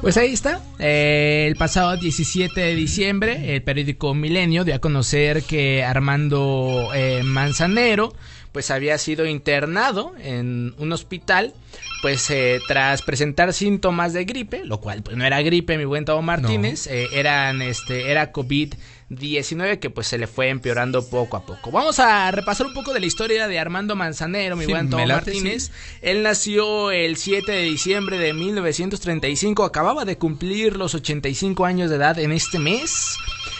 Pues 0.00 0.16
ahí 0.16 0.32
está. 0.32 0.60
Eh, 0.78 1.46
el 1.48 1.56
pasado 1.56 1.96
17 1.96 2.60
de 2.60 2.74
diciembre, 2.74 3.56
el 3.56 3.62
periódico 3.62 4.14
Milenio 4.14 4.64
dio 4.64 4.74
a 4.74 4.78
conocer 4.78 5.42
que 5.42 5.82
Armando 5.82 6.90
eh, 6.94 7.22
Manzanero 7.24 8.14
pues 8.58 8.72
había 8.72 8.98
sido 8.98 9.24
internado 9.24 10.14
en 10.18 10.74
un 10.78 10.90
hospital 10.90 11.54
pues 12.02 12.28
eh, 12.30 12.58
tras 12.66 13.02
presentar 13.02 13.52
síntomas 13.52 14.12
de 14.12 14.24
gripe, 14.24 14.64
lo 14.64 14.80
cual 14.80 15.00
pues 15.04 15.16
no 15.16 15.24
era 15.24 15.40
gripe, 15.42 15.78
mi 15.78 15.84
buen 15.84 16.04
Tavo 16.04 16.22
Martínez, 16.22 16.88
eh, 16.88 17.06
eran 17.12 17.62
este 17.62 18.10
era 18.10 18.32
COVID-19 18.32 19.78
que 19.78 19.90
pues 19.90 20.08
se 20.08 20.18
le 20.18 20.26
fue 20.26 20.48
empeorando 20.48 21.08
poco 21.08 21.36
a 21.36 21.46
poco. 21.46 21.70
Vamos 21.70 22.00
a 22.00 22.28
repasar 22.32 22.66
un 22.66 22.74
poco 22.74 22.92
de 22.92 22.98
la 22.98 23.06
historia 23.06 23.46
de 23.46 23.60
Armando 23.60 23.94
Manzanero, 23.94 24.56
mi 24.56 24.64
Sí, 24.64 24.72
buen 24.72 24.90
late, 24.90 25.06
Martínez. 25.06 25.70
Él 26.02 26.24
nació 26.24 26.90
el 26.90 27.16
7 27.16 27.52
de 27.52 27.62
diciembre 27.62 28.18
de 28.18 28.32
1935, 28.32 29.62
acababa 29.62 30.04
de 30.04 30.18
cumplir 30.18 30.76
los 30.76 30.96
85 30.96 31.64
años 31.64 31.90
de 31.90 31.96
edad 31.96 32.18
en 32.18 32.32
este 32.32 32.58
mes. 32.58 33.18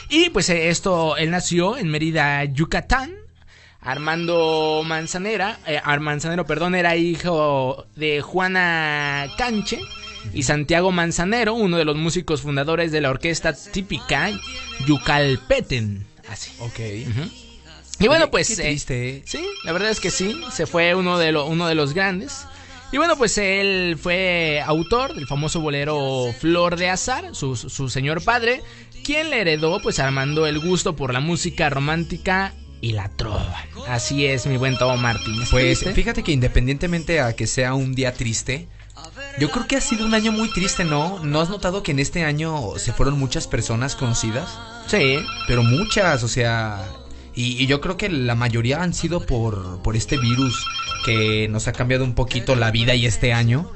Y 0.09 0.31
pues 0.31 0.51
eh, 0.51 0.71
esto, 0.71 1.17
él 1.17 1.31
nació 1.31 1.77
en 1.77 1.89
Mérida, 1.89 2.43
Yucatán. 2.47 3.28
Armando 3.91 4.83
Manzanera, 4.85 5.59
eh, 5.67 5.81
Manzanero, 6.01 6.45
perdón, 6.47 6.75
era 6.75 6.97
hijo 6.97 7.87
de 7.97 8.21
Juana 8.21 9.27
Canche 9.39 9.81
y 10.35 10.43
Santiago 10.43 10.93
Manzanero, 10.93 11.55
uno 11.55 11.79
de 11.79 11.85
los 11.87 11.97
músicos 11.97 12.43
fundadores 12.43 12.93
de 12.93 13.01
la 13.01 13.09
orquesta 13.11 13.55
típica 13.55 14.31
Yucalpeten. 14.87 16.07
Así. 16.29 16.51
Ok. 16.59 16.79
Y 18.01 18.07
bueno, 18.09 18.31
pues 18.31 18.49
qué 18.49 18.53
eh, 18.55 18.67
triste, 18.69 19.09
¿eh? 19.09 19.23
Sí, 19.25 19.41
la 19.65 19.73
verdad 19.73 19.91
es 19.91 20.01
que 20.01 20.11
sí, 20.11 20.39
se 20.53 20.67
fue 20.67 20.95
uno 20.95 21.19
de, 21.19 21.33
lo- 21.33 21.47
uno 21.47 21.67
de 21.67 21.75
los 21.75 21.95
grandes. 21.95 22.47
Y 22.93 22.99
bueno, 22.99 23.17
pues 23.17 23.39
él 23.39 23.99
fue 24.01 24.63
autor 24.65 25.15
del 25.15 25.27
famoso 25.27 25.61
bolero 25.61 26.27
Flor 26.39 26.77
de 26.77 26.91
Azar, 26.91 27.35
su, 27.35 27.57
su 27.57 27.89
señor 27.89 28.23
padre, 28.23 28.63
quien 29.05 29.31
le 29.31 29.41
heredó 29.41 29.81
pues 29.81 29.99
armando 29.99 30.47
el 30.47 30.59
gusto 30.59 30.95
por 30.95 31.13
la 31.13 31.21
música 31.21 31.71
romántica 31.71 32.53
y 32.81 32.93
la 32.93 33.09
trova. 33.09 33.55
Así 33.89 34.27
es, 34.27 34.47
mi 34.47 34.57
buen 34.57 34.77
Tomo 34.79 34.97
Martínez. 34.97 35.49
Pues 35.51 35.81
¿Triste? 35.81 35.95
fíjate 35.95 36.23
que 36.23 36.33
independientemente 36.33 37.21
a 37.21 37.35
que 37.35 37.47
sea 37.47 37.75
un 37.75 37.95
día 37.95 38.15
triste, 38.15 38.69
yo 39.39 39.51
creo 39.51 39.67
que 39.67 39.77
ha 39.77 39.81
sido 39.81 40.05
un 40.05 40.15
año 40.15 40.33
muy 40.33 40.51
triste, 40.53 40.85
¿no? 40.85 41.21
¿No 41.25 41.41
has 41.41 41.49
notado 41.49 41.83
que 41.83 41.93
en 41.93 41.99
este 42.01 42.25
año 42.25 42.73
se 42.79 42.93
fueron 42.93 43.19
muchas 43.19 43.47
personas 43.47 43.95
conocidas? 43.97 44.49
Sí. 44.87 45.19
Pero 45.47 45.63
muchas, 45.63 46.23
o 46.23 46.29
sea... 46.29 46.87
Y, 47.35 47.63
y 47.63 47.69
yo 47.69 47.81
creo 47.81 47.97
que 47.97 48.09
la 48.09 48.35
mayoría 48.35 48.83
han 48.83 48.93
sido 48.93 49.25
por, 49.25 49.81
por 49.83 49.95
este 49.95 50.19
virus 50.19 50.67
que 51.05 51.47
nos 51.49 51.69
ha 51.69 51.73
cambiado 51.73 52.03
un 52.03 52.15
poquito 52.17 52.57
la 52.57 52.73
vida 52.73 52.97
y 52.97 53.07
este 53.07 53.33
año. 53.33 53.71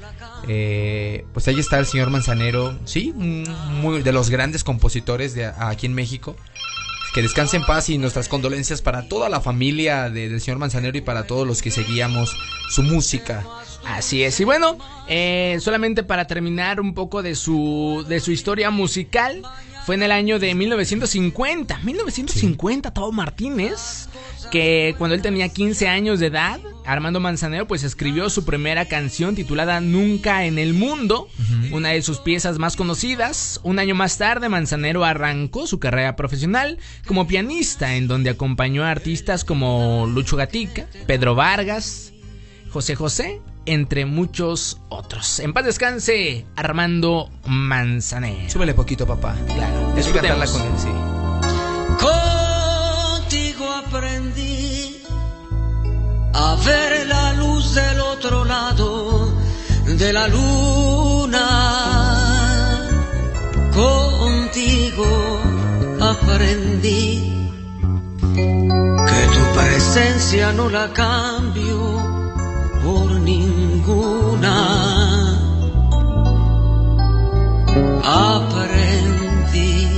Eh, 0.48 1.24
pues 1.32 1.46
ahí 1.46 1.60
está 1.60 1.78
el 1.78 1.86
señor 1.86 2.10
Manzanero, 2.10 2.76
sí, 2.84 3.12
un- 3.14 3.44
muy 3.80 4.02
de 4.02 4.10
los 4.12 4.30
grandes 4.30 4.64
compositores 4.64 5.34
de 5.34 5.46
aquí 5.46 5.86
en 5.86 5.94
México. 5.94 6.34
Que 7.14 7.20
descanse 7.22 7.58
en 7.58 7.64
paz 7.64 7.90
y 7.90 7.98
nuestras 7.98 8.26
condolencias 8.28 8.80
para 8.80 9.06
toda 9.06 9.28
la 9.28 9.40
familia 9.40 10.08
de- 10.08 10.30
del 10.30 10.40
señor 10.40 10.58
Manzanero 10.58 10.96
y 10.96 11.02
para 11.02 11.26
todos 11.26 11.46
los 11.46 11.60
que 11.60 11.70
seguíamos 11.70 12.34
su 12.70 12.82
música. 12.82 13.44
Así 13.84 14.22
es. 14.22 14.38
Y 14.40 14.44
bueno, 14.44 14.78
eh, 15.08 15.58
solamente 15.60 16.04
para 16.04 16.26
terminar 16.26 16.80
un 16.80 16.94
poco 16.94 17.22
de 17.22 17.34
su, 17.34 18.04
de 18.08 18.20
su 18.20 18.30
historia 18.32 18.70
musical, 18.70 19.42
fue 19.84 19.96
en 19.96 20.02
el 20.02 20.12
año 20.12 20.38
de 20.38 20.54
1950. 20.54 21.78
1950, 21.78 22.92
Tavo 22.92 23.12
Martínez, 23.12 24.08
que 24.50 24.94
cuando 24.98 25.14
él 25.14 25.22
tenía 25.22 25.48
15 25.48 25.88
años 25.88 26.20
de 26.20 26.26
edad, 26.26 26.60
Armando 26.86 27.20
Manzanero 27.20 27.66
pues 27.66 27.82
escribió 27.82 28.30
su 28.30 28.44
primera 28.44 28.86
canción 28.86 29.34
titulada 29.34 29.80
Nunca 29.80 30.44
en 30.44 30.58
el 30.58 30.74
Mundo, 30.74 31.28
una 31.72 31.90
de 31.90 32.02
sus 32.02 32.18
piezas 32.18 32.58
más 32.58 32.76
conocidas. 32.76 33.60
Un 33.64 33.78
año 33.78 33.94
más 33.94 34.18
tarde, 34.18 34.48
Manzanero 34.48 35.04
arrancó 35.04 35.66
su 35.66 35.78
carrera 35.78 36.16
profesional 36.16 36.78
como 37.06 37.26
pianista, 37.26 37.96
en 37.96 38.06
donde 38.06 38.30
acompañó 38.30 38.84
a 38.84 38.90
artistas 38.90 39.44
como 39.44 40.06
Lucho 40.06 40.36
Gatica, 40.36 40.86
Pedro 41.06 41.34
Vargas, 41.34 42.12
José 42.70 42.94
José, 42.94 43.40
entre 43.66 44.06
muchos 44.06 44.80
otros. 44.88 45.40
En 45.40 45.52
paz 45.52 45.64
descanse, 45.64 46.46
Armando 46.56 47.30
Manzanero. 47.46 48.50
Súbele 48.50 48.74
poquito, 48.74 49.06
papá. 49.06 49.36
Claro, 49.46 49.94
Es 49.96 50.08
cantarla 50.08 50.46
con 50.46 50.62
él, 50.62 50.72
sí. 50.78 50.88
Contigo 51.98 53.70
aprendí 53.72 55.02
a 56.34 56.56
ver 56.64 57.06
la 57.06 57.32
luz 57.34 57.74
del 57.74 58.00
otro 58.00 58.44
lado 58.44 59.32
de 59.86 60.12
la 60.12 60.28
luna. 60.28 61.48
Contigo 63.74 65.40
aprendí 66.00 67.48
que 68.32 69.26
tu 69.34 69.58
presencia 69.58 70.52
no 70.52 70.68
la 70.68 70.92
cambio 70.92 72.12
por 72.84 73.10
ninguna. 73.86 75.38
Aprendí 78.04 79.88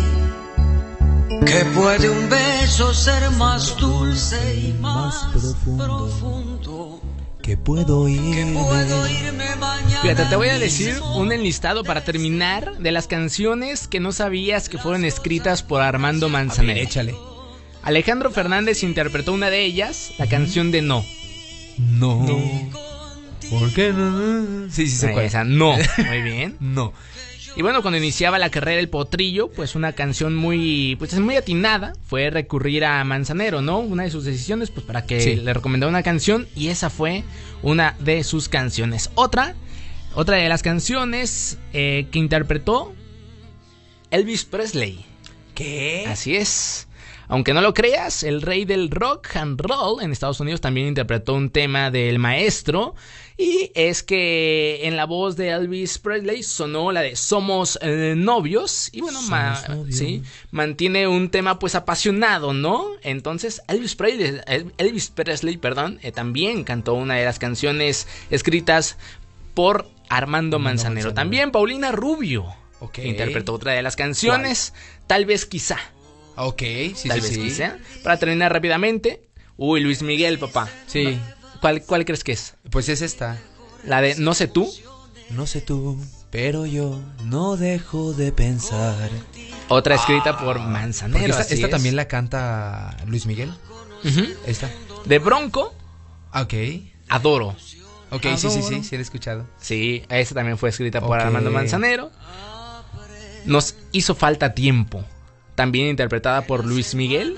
que 1.47 1.64
puede 1.75 2.11
un 2.11 2.29
beso 2.29 2.95
ser 2.95 3.31
más 3.33 3.76
dulce 3.76 4.69
y 4.69 4.73
más 4.81 5.26
profundo 5.76 7.00
que 7.43 7.57
puedo 7.59 8.09
irme. 8.09 8.64
Fíjate, 10.00 10.25
te 10.25 10.37
voy 10.37 10.49
a 10.49 10.59
decir 10.59 10.99
un 11.14 11.31
enlistado 11.31 11.85
para 11.85 12.03
terminar 12.03 12.79
de 12.79 12.91
las 12.91 13.07
canciones 13.07 13.87
que 13.87 14.00
no 14.00 14.12
sabías 14.12 14.69
que 14.71 14.79
fueron 14.79 15.05
escritas 15.05 15.62
por 15.62 15.83
Armando 15.83 16.29
Manzanero. 16.31 16.81
échale. 16.81 17.14
Alejandro 17.83 18.31
Fernández 18.31 18.83
interpretó 18.83 19.35
una 19.35 19.50
de 19.50 19.62
ellas, 19.62 20.12
la 20.19 20.26
canción 20.26 20.71
de 20.71 20.81
No. 20.81 21.05
No. 21.76 22.84
¿Por 23.58 23.73
qué 23.73 23.92
no? 23.92 24.70
Sí, 24.70 24.87
sí, 24.88 24.96
se. 24.96 25.25
Esa, 25.25 25.44
no. 25.44 25.76
Muy 26.06 26.23
bien. 26.23 26.56
No. 26.61 26.92
Y 27.56 27.62
bueno, 27.62 27.82
cuando 27.82 27.99
iniciaba 27.99 28.38
la 28.40 28.50
carrera 28.50 28.80
El 28.80 28.88
Potrillo, 28.88 29.49
pues 29.49 29.76
una 29.76 29.92
canción 29.92 30.34
muy, 30.34 30.96
pues 30.99 31.12
es 31.12 31.20
muy 31.20 31.37
atinada 31.37 31.92
fue 32.04 32.28
recurrir 32.30 32.84
a 32.84 33.04
Manzanero, 33.04 33.62
¿no? 33.62 33.78
Una 33.78 34.02
de 34.02 34.11
sus 34.11 34.25
decisiones, 34.25 34.70
pues 34.73 34.84
para 34.84 35.06
que 35.06 35.20
Sí. 35.20 35.37
le 35.37 35.54
recomendara 35.54 35.88
una 35.88 36.02
canción 36.02 36.49
y 36.56 36.68
esa 36.68 36.90
fue 36.90 37.23
una 37.62 37.94
de 38.00 38.25
sus 38.25 38.49
canciones. 38.49 39.11
Otra, 39.14 39.54
otra 40.16 40.37
de 40.37 40.49
las 40.49 40.64
canciones 40.64 41.58
eh, 41.73 42.08
que 42.11 42.18
interpretó 42.18 42.92
Elvis 44.11 44.44
Presley. 44.44 45.04
¿Qué? 45.54 46.06
Así 46.08 46.34
es. 46.34 46.88
Aunque 47.28 47.54
no 47.54 47.61
lo 47.61 47.73
creas, 47.75 48.23
el 48.23 48.43
rey 48.43 48.64
del 48.64 48.90
rock 48.90 49.37
and 49.37 49.61
roll 49.61 50.02
en 50.02 50.12
Estados 50.12 50.40
Unidos 50.40 50.61
también 50.61 50.87
interpretó 50.88 51.35
un 51.35 51.50
tema 51.50 51.90
del 51.90 52.19
maestro. 52.19 52.95
Y 53.37 53.73
es 53.75 54.02
que 54.04 54.81
en 54.85 54.97
la 54.97 55.07
voz 55.07 55.35
de 55.37 55.49
Elvis 55.50 55.99
Presley 55.99 56.43
sonó 56.45 56.93
la 56.93 57.00
de 57.00 57.16
Somos 57.16 57.78
eh, 57.83 58.14
novios. 58.16 58.90
Y 58.93 59.00
bueno, 59.00 59.21
ma- 59.23 59.57
Somos 59.57 59.78
novios. 59.78 59.99
sí, 59.99 60.23
mantiene 60.52 61.09
un 61.09 61.31
tema 61.31 61.59
pues 61.59 61.75
apasionado, 61.75 62.52
¿no? 62.52 62.87
Entonces 63.02 63.61
Elvis 63.66 63.97
Presley, 63.97 64.40
El- 64.47 64.73
Elvis 64.78 65.09
Presley 65.11 65.57
perdón, 65.57 65.99
eh, 66.02 66.12
también 66.12 66.62
cantó 66.62 66.95
una 66.95 67.14
de 67.16 67.25
las 67.25 67.38
canciones 67.40 68.07
escritas 68.31 68.97
por 69.54 69.88
Armando 70.09 70.59
Manzanero. 70.61 70.95
Manzanero. 71.09 71.14
También 71.14 71.50
Paulina 71.50 71.90
Rubio 71.90 72.47
interpretó 73.02 73.54
otra 73.54 73.73
de 73.73 73.83
las 73.83 73.97
canciones. 73.97 74.75
Tal 75.09 75.25
vez 75.26 75.45
quizá. 75.47 75.78
Ok, 76.37 76.62
sí, 76.95 77.09
Tal 77.09 77.21
sí, 77.23 77.29
vez 77.29 77.35
sí. 77.35 77.41
quizá. 77.43 77.76
Para 78.03 78.19
terminar 78.19 78.53
rápidamente. 78.53 79.29
Uy, 79.57 79.81
Luis 79.81 80.03
Miguel, 80.03 80.38
papá. 80.38 80.69
Sí. 80.87 81.19
¿Cuál, 81.61 81.83
¿Cuál 81.83 82.05
crees 82.05 82.25
que 82.25 82.33
es? 82.33 82.55
Pues 82.71 82.88
es 82.88 83.03
esta. 83.03 83.38
La 83.85 84.00
de 84.00 84.17
No 84.17 84.35
sé 84.35 84.49
tú. 84.49 84.69
No 85.31 85.47
sé 85.47 85.61
tú, 85.62 85.99
pero 86.31 86.67
yo 86.67 87.00
no 87.25 87.57
dejo 87.57 88.12
de 88.12 88.31
pensar. 88.33 89.11
Otra 89.69 89.95
escrita 89.95 90.37
por 90.38 90.59
Manzanero. 90.59 91.25
esta, 91.26 91.43
así 91.43 91.55
esta 91.55 91.67
es. 91.67 91.71
también 91.71 91.97
la 91.97 92.07
canta 92.09 92.97
Luis 93.07 93.25
Miguel. 93.26 93.53
Esta. 94.47 94.71
De 95.07 95.19
Bronco, 95.19 95.75
Ok. 96.35 96.55
Adoro. 97.09 97.55
Ok, 98.11 98.23
sí, 98.37 98.50
sí, 98.50 98.62
sí, 98.62 98.83
sí, 98.85 98.97
la 98.97 98.99
he 98.99 99.03
escuchado. 99.03 99.47
Sí, 99.61 100.05
esta 100.09 100.35
también 100.35 100.59
fue 100.59 100.69
escrita 100.71 101.00
por. 101.00 101.19
Armando 101.19 101.50
Manzanero. 101.50 102.11
Nos 103.47 103.76
hizo 103.93 104.14
falta 104.14 104.55
tiempo. 104.55 105.05
También 105.54 105.87
interpretada 105.88 106.46
por 106.46 106.64
Luis 106.66 106.94
Miguel. 106.94 107.37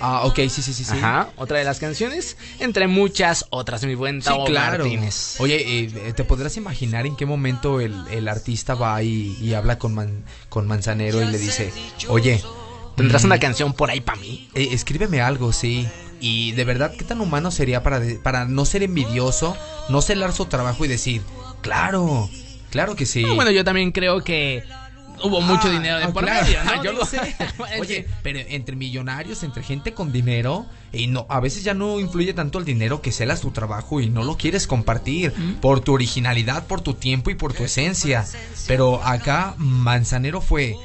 Ah, 0.00 0.22
ok, 0.24 0.36
sí, 0.36 0.48
sí, 0.60 0.74
sí, 0.74 0.84
sí. 0.84 0.92
Ajá, 0.92 1.30
otra 1.36 1.58
de 1.58 1.64
las 1.64 1.78
canciones. 1.80 2.36
Entre 2.58 2.86
muchas 2.88 3.46
otras, 3.50 3.84
mi 3.84 3.94
buen 3.94 4.20
Sí, 4.20 4.26
Tavo 4.28 4.44
claro. 4.44 4.84
Martínez. 4.84 5.36
Oye, 5.38 5.84
eh, 5.84 6.12
¿te 6.14 6.24
podrás 6.24 6.56
imaginar 6.58 7.06
en 7.06 7.16
qué 7.16 7.24
momento 7.24 7.80
el, 7.80 7.94
el 8.10 8.28
artista 8.28 8.74
va 8.74 9.02
y, 9.02 9.36
y 9.40 9.54
habla 9.54 9.78
con, 9.78 9.94
Man- 9.94 10.24
con 10.50 10.66
Manzanero 10.66 11.22
y 11.22 11.26
le 11.26 11.38
dice, 11.38 11.72
oye, 12.08 12.42
¿Tendrás 12.96 13.22
mm, 13.24 13.26
una 13.26 13.38
canción 13.40 13.72
por 13.72 13.90
ahí 13.90 14.00
para 14.00 14.20
mí? 14.20 14.48
eh, 14.54 14.68
escríbeme 14.72 15.20
algo, 15.22 15.52
sí. 15.52 15.88
Y 16.20 16.52
de 16.52 16.64
verdad, 16.64 16.92
¿qué 16.96 17.04
tan 17.04 17.20
humano 17.20 17.50
sería 17.50 17.82
para, 17.82 17.98
de- 17.98 18.16
para 18.16 18.44
no 18.44 18.64
ser 18.66 18.82
envidioso, 18.82 19.56
no 19.88 20.00
celar 20.02 20.32
su 20.32 20.44
trabajo 20.46 20.84
y 20.84 20.88
decir, 20.88 21.22
claro, 21.62 22.28
claro 22.70 22.94
que 22.94 23.06
sí? 23.06 23.24
Ah, 23.28 23.32
bueno, 23.34 23.50
yo 23.50 23.64
también 23.64 23.90
creo 23.90 24.22
que 24.22 24.64
hubo 25.24 25.40
mucho 25.40 25.68
Ah, 25.68 25.70
dinero 25.70 25.98
de 25.98 26.04
ah, 26.04 26.12
por 26.12 26.24
claro. 26.24 26.44
medio, 26.46 26.64
¿no? 26.76 26.84
Yo 26.84 26.92
lo 26.92 27.04
sé. 27.04 27.18
Oye, 27.80 28.06
pero 28.22 28.38
entre 28.40 28.76
millonarios, 28.76 29.42
entre 29.42 29.62
gente 29.62 29.92
con 29.94 30.12
dinero, 30.12 30.66
y 30.92 31.06
no, 31.08 31.26
a 31.28 31.40
veces 31.40 31.64
ya 31.64 31.74
no 31.74 31.98
influye 31.98 32.34
tanto 32.34 32.58
el 32.58 32.64
dinero 32.64 33.02
que 33.02 33.10
celas 33.10 33.40
tu 33.40 33.50
trabajo 33.50 34.00
y 34.00 34.08
no 34.08 34.22
lo 34.22 34.36
quieres 34.36 34.66
compartir 34.66 35.32
por 35.60 35.80
tu 35.80 35.92
originalidad, 35.94 36.66
por 36.66 36.80
tu 36.82 36.94
tiempo 36.94 37.30
y 37.30 37.34
por 37.34 37.52
tu 37.54 37.64
esencia. 37.64 38.24
Pero 38.68 39.02
acá 39.02 39.54
Manzanero 39.58 40.40
fue, 40.40 40.76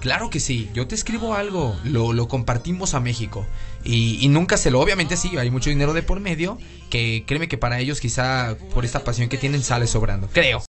claro 0.00 0.28
que 0.28 0.40
sí, 0.40 0.68
yo 0.74 0.86
te 0.86 0.94
escribo 0.94 1.34
algo, 1.34 1.74
lo, 1.84 2.12
lo 2.12 2.28
compartimos 2.28 2.92
a 2.94 3.00
México. 3.00 3.46
Y, 3.82 4.18
y 4.20 4.28
nunca 4.28 4.56
se 4.58 4.70
lo, 4.70 4.80
obviamente 4.80 5.16
sí, 5.16 5.36
hay 5.38 5.50
mucho 5.50 5.70
dinero 5.70 5.92
de 5.94 6.02
por 6.02 6.20
medio, 6.20 6.58
que 6.90 7.24
créeme 7.26 7.48
que 7.48 7.56
para 7.56 7.78
ellos 7.80 8.00
quizá 8.00 8.56
por 8.74 8.84
esta 8.84 9.04
pasión 9.04 9.28
que 9.28 9.38
tienen 9.38 9.62
sale 9.62 9.86
sobrando, 9.86 10.28
creo. 10.32 10.65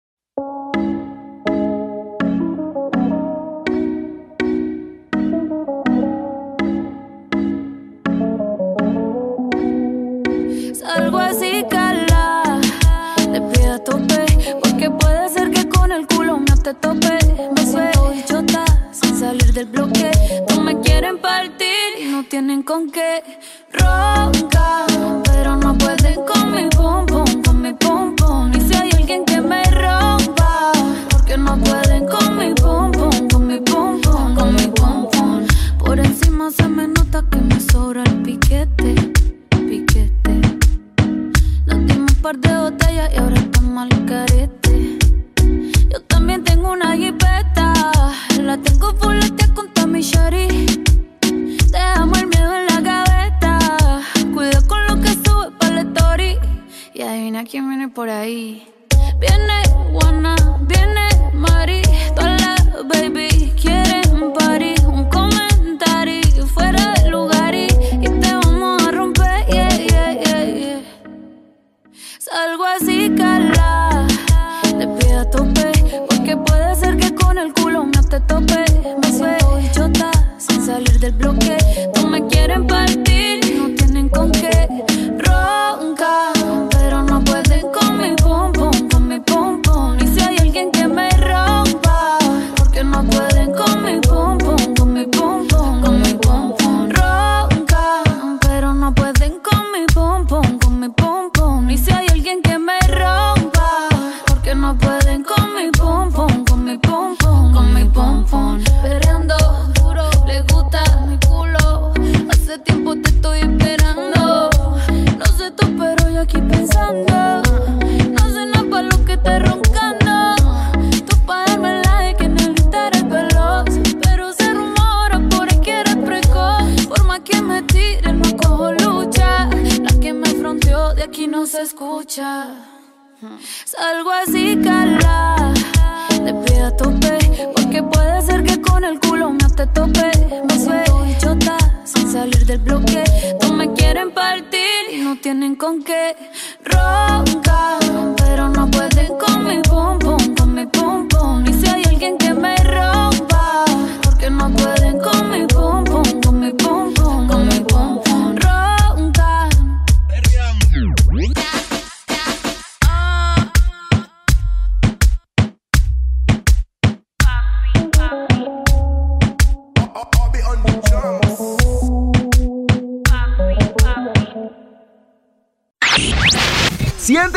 Te 16.72 16.80
tope. 16.80 17.18
Me 17.56 17.66
suelto 17.66 18.14
y 18.14 18.24
chota, 18.24 18.66
sin 18.92 19.20
salir 19.20 19.54
del 19.54 19.66
bloque. 19.66 20.12
No 20.50 20.62
me 20.62 20.80
quieren 20.80 21.18
partir 21.20 21.68
y 22.00 22.06
no 22.06 22.24
tienen 22.24 22.64
con 22.64 22.90
qué. 22.92 23.24
Ronca, 23.72 24.71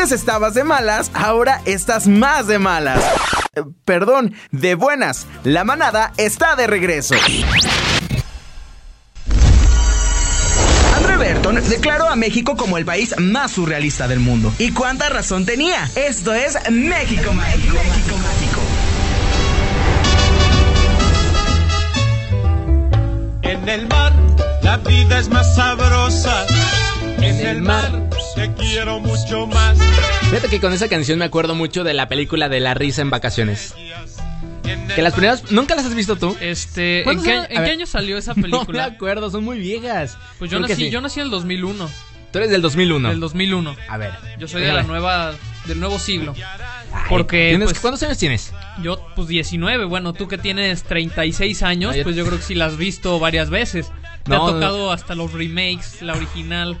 antes 0.05 0.19
estabas 0.19 0.53
de 0.53 0.63
malas, 0.63 1.09
ahora 1.15 1.61
estás 1.65 2.07
más 2.07 2.45
de 2.45 2.59
malas. 2.59 3.03
Eh, 3.55 3.63
Perdón, 3.85 4.35
de 4.51 4.75
buenas. 4.75 5.25
La 5.43 5.63
manada 5.63 6.13
está 6.17 6.55
de 6.55 6.67
regreso. 6.67 7.15
André 10.95 11.33
Burton 11.33 11.55
declaró 11.67 12.07
a 12.07 12.15
México 12.15 12.55
como 12.55 12.77
el 12.77 12.85
país 12.85 13.15
más 13.17 13.53
surrealista 13.53 14.07
del 14.07 14.19
mundo. 14.19 14.53
¿Y 14.59 14.73
cuánta 14.73 15.09
razón 15.09 15.43
tenía? 15.43 15.89
Esto 15.95 16.35
es 16.35 16.55
México 16.69 17.33
Mágico. 17.33 17.73
México 17.73 18.17
Mágico. 18.17 18.61
En 23.41 23.69
el 23.69 23.87
mar 23.87 24.13
la 24.65 24.77
vida 24.77 25.19
es 25.19 25.29
más 25.29 25.55
sabrosa. 25.55 26.45
En 27.25 27.39
el 27.45 27.61
mar 27.61 28.09
te 28.35 28.53
quiero 28.53 28.99
mucho 28.99 29.47
más. 29.47 29.77
Fíjate 30.29 30.47
que 30.49 30.59
con 30.59 30.73
esa 30.73 30.87
canción 30.87 31.19
me 31.19 31.25
acuerdo 31.25 31.55
mucho 31.55 31.83
de 31.83 31.93
la 31.93 32.07
película 32.07 32.49
de 32.49 32.59
La 32.59 32.73
risa 32.73 33.01
en 33.01 33.09
vacaciones. 33.09 33.73
Que 34.95 35.01
las 35.01 35.13
primeras. 35.13 35.51
¿Nunca 35.51 35.75
las 35.75 35.85
has 35.85 35.95
visto 35.95 36.15
tú? 36.15 36.35
Este, 36.39 36.99
¿en 36.99 37.03
¿Cuándo 37.03 37.23
qué, 37.23 37.35
en 37.49 37.63
qué 37.63 37.71
año 37.71 37.85
salió 37.85 38.17
esa 38.17 38.33
No 38.35 38.41
me 38.41 38.49
película? 38.49 38.85
acuerdo, 38.85 39.29
son 39.29 39.43
muy 39.43 39.59
viejas. 39.59 40.17
pues 40.39 40.49
yo 40.51 40.57
Creo 40.57 40.67
nací, 40.69 40.85
sí. 40.85 40.89
yo 40.89 41.01
nací 41.01 41.19
en 41.19 41.25
el 41.25 41.31
2001. 41.31 41.89
Tú 42.31 42.39
eres 42.39 42.49
del 42.51 42.61
2001. 42.61 43.09
Del 43.09 43.19
2001. 43.19 43.75
A 43.89 43.97
ver. 43.97 44.11
Yo 44.39 44.47
soy 44.47 44.61
de 44.63 44.73
la 44.73 44.83
nueva 44.83 45.33
del 45.65 45.79
nuevo 45.79 45.97
siglo. 45.99 46.33
Ay, 46.93 47.03
Porque 47.09 47.49
¿tienes- 47.49 47.69
pues, 47.69 47.79
¿Cuántos 47.79 48.03
años 48.03 48.17
tienes? 48.17 48.53
Yo 48.81 49.05
pues 49.15 49.27
19, 49.27 49.85
bueno, 49.85 50.13
tú 50.13 50.27
que 50.27 50.37
tienes 50.37 50.83
36 50.83 51.63
años, 51.63 51.91
No, 51.91 51.97
yo- 51.97 52.03
pues 52.03 52.15
yo 52.15 52.25
creo 52.25 52.37
que 52.37 52.43
sí 52.43 52.55
la 52.55 52.65
has 52.65 52.77
visto 52.77 53.19
varias 53.19 53.49
veces. 53.49 53.87
Te 54.23 54.31
No, 54.31 54.35
ha 54.35 54.51
no. 54.51 54.53
tocado 54.53 54.91
hasta 54.91 55.15
los 55.15 55.31
remakes, 55.33 56.01
la 56.01 56.13
original. 56.13 56.79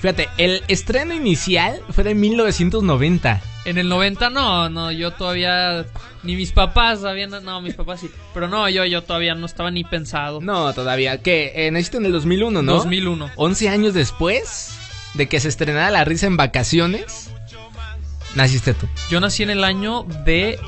Fíjate, 0.00 0.30
el 0.38 0.62
estreno 0.68 1.14
inicial 1.14 1.82
fue 1.90 2.04
de 2.04 2.14
1990. 2.14 3.42
En 3.66 3.76
el 3.76 3.90
90 3.90 4.30
no, 4.30 4.70
no, 4.70 4.90
yo 4.90 5.10
todavía 5.10 5.84
ni 6.22 6.36
mis 6.36 6.52
papás 6.52 7.02
sabían, 7.02 7.30
no, 7.44 7.60
mis 7.60 7.74
papás 7.74 8.00
sí, 8.00 8.10
pero 8.32 8.48
no, 8.48 8.66
yo 8.70 8.86
yo 8.86 9.02
todavía 9.02 9.34
no 9.34 9.44
estaba 9.44 9.70
ni 9.70 9.84
pensado. 9.84 10.40
No, 10.40 10.72
todavía. 10.72 11.20
¿Qué? 11.20 11.52
Eh, 11.54 11.70
naciste 11.70 11.98
en 11.98 12.06
el 12.06 12.12
2001, 12.12 12.62
¿no? 12.62 12.72
2001. 12.72 13.30
11 13.36 13.68
años 13.68 13.92
después 13.92 14.74
de 15.14 15.28
que 15.28 15.38
se 15.38 15.48
estrenara 15.48 15.90
La 15.90 16.04
risa 16.06 16.26
en 16.26 16.38
vacaciones, 16.38 17.28
naciste 18.34 18.72
tú. 18.72 18.88
Yo 19.10 19.20
nací 19.20 19.42
en 19.42 19.50
el 19.50 19.64
año 19.64 20.04
de 20.24 20.58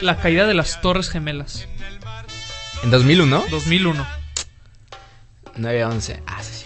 la 0.00 0.18
caída 0.18 0.46
de 0.46 0.54
las 0.54 0.80
Torres 0.80 1.10
Gemelas, 1.10 1.66
¿En 2.84 2.90
2001? 2.92 3.44
2001. 3.50 4.06
9, 5.56 5.84
11. 5.84 6.22
Ah, 6.26 6.42
sí. 6.42 6.61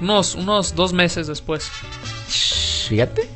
Unos 0.00 0.34
unos 0.34 0.74
dos 0.74 0.92
meses 0.92 1.26
después. 1.26 1.70
Fíjate. 2.88 3.28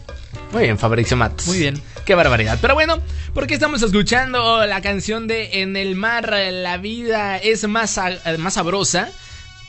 Muy 0.52 0.64
bien, 0.64 0.78
Fabricio 0.78 1.16
Matos. 1.16 1.46
Muy 1.46 1.58
bien. 1.58 1.80
Qué 2.04 2.14
barbaridad. 2.14 2.58
Pero 2.60 2.74
bueno, 2.74 2.98
porque 3.34 3.54
estamos 3.54 3.82
escuchando 3.82 4.66
la 4.66 4.80
canción 4.80 5.26
de 5.28 5.62
En 5.62 5.76
el 5.76 5.94
mar 5.94 6.32
la 6.50 6.76
vida 6.76 7.36
es 7.36 7.66
más, 7.68 7.98
eh, 7.98 8.36
más 8.38 8.54
sabrosa. 8.54 9.10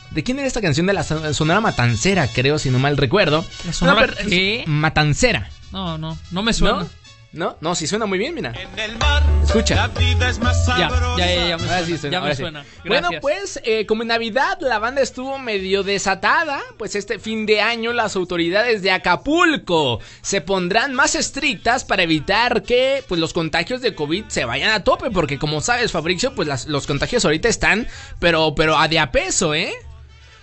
¿De 0.10 0.24
quién 0.24 0.40
era 0.40 0.48
esta 0.48 0.60
canción? 0.62 0.88
De 0.88 0.94
la 0.94 1.04
so- 1.04 1.34
Sonora 1.34 1.62
Matancera, 1.62 2.28
creo, 2.28 2.60
si 2.60 2.70
no 2.70 2.80
mal 2.80 2.98
recuerdo. 2.98 3.46
¿La 3.66 3.74
Sonora 3.74 3.98
Una 4.04 4.08
per- 4.16 4.28
qué? 4.28 4.64
Matancera. 4.68 5.50
No, 5.72 5.98
no, 5.98 6.18
no 6.32 6.44
me 6.44 6.52
suena. 6.54 6.80
¿No? 6.80 6.90
¿No? 7.34 7.56
No, 7.62 7.76
sí 7.76 7.88
suena 7.88 8.06
muy 8.06 8.18
bien, 8.20 8.36
mira. 8.36 8.54
En 8.60 8.78
el 8.78 8.98
mar 8.98 9.24
Escucha. 9.42 9.76
la 9.76 9.88
vida 9.88 10.30
es 10.30 10.38
más 10.40 10.66
Ya, 10.68 10.90
ya, 11.18 11.18
ya, 11.18 11.48
ya 11.48 11.58
me 11.58 11.64
Ahora 11.64 11.80
suena. 11.80 11.86
sí 11.86 11.98
suena, 11.98 12.12
ya 12.12 12.18
ahora 12.18 12.30
me 12.30 12.36
sí. 12.36 12.42
suena. 12.42 12.66
Bueno, 12.86 13.10
pues 13.22 13.62
eh, 13.64 13.86
como 13.86 14.02
en 14.02 14.10
Navidad 14.10 14.58
la 14.60 14.80
banda 14.80 15.02
estuvo 15.02 15.40
medio 15.40 15.84
desatada, 15.84 16.60
pues 16.78 16.96
este 16.96 17.20
fin 17.20 17.46
de 17.46 17.62
año 17.62 17.94
las 17.94 18.18
autoridades 18.18 18.82
de 18.82 18.92
Acapulco 18.92 20.00
se 20.22 20.42
pondrán 20.42 20.94
más 20.94 21.16
estrictas 21.16 21.86
para 21.86 22.04
evitar 22.04 22.64
que 22.64 23.04
pues 23.08 23.20
los 23.22 23.32
contagios 23.32 23.82
de 23.82 23.96
COVID 23.96 24.26
se 24.28 24.44
vayan 24.44 24.72
a 24.72 24.84
tope, 24.84 25.10
porque 25.10 25.40
como 25.40 25.62
sabes 25.62 25.92
Fabricio, 25.94 26.36
pues 26.36 26.48
las- 26.50 26.68
los 26.68 26.86
contagios 26.86 27.24
ahorita 27.24 27.48
están, 27.48 27.88
pero, 28.20 28.56
pero 28.56 28.78
a 28.78 28.88
de 28.90 29.00
a 29.00 29.12
peso, 29.12 29.54
¿eh? 29.54 29.72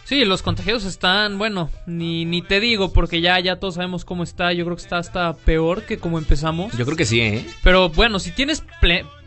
Sí, 0.08 0.24
los 0.24 0.40
contagios 0.40 0.86
están, 0.86 1.36
bueno, 1.36 1.68
ni, 1.84 2.24
ni 2.24 2.40
te 2.40 2.60
digo, 2.60 2.94
porque 2.94 3.20
ya, 3.20 3.38
ya 3.40 3.56
todos 3.56 3.74
sabemos 3.74 4.06
cómo 4.06 4.22
está. 4.22 4.54
Yo 4.54 4.64
creo 4.64 4.74
que 4.74 4.82
está 4.82 4.96
hasta 4.96 5.34
peor 5.34 5.82
que 5.82 5.98
como 5.98 6.16
empezamos. 6.16 6.72
Yo 6.78 6.86
creo 6.86 6.96
que 6.96 7.04
sí, 7.04 7.20
¿eh? 7.20 7.46
Pero 7.62 7.90
bueno, 7.90 8.18
si 8.18 8.30
tienes 8.30 8.64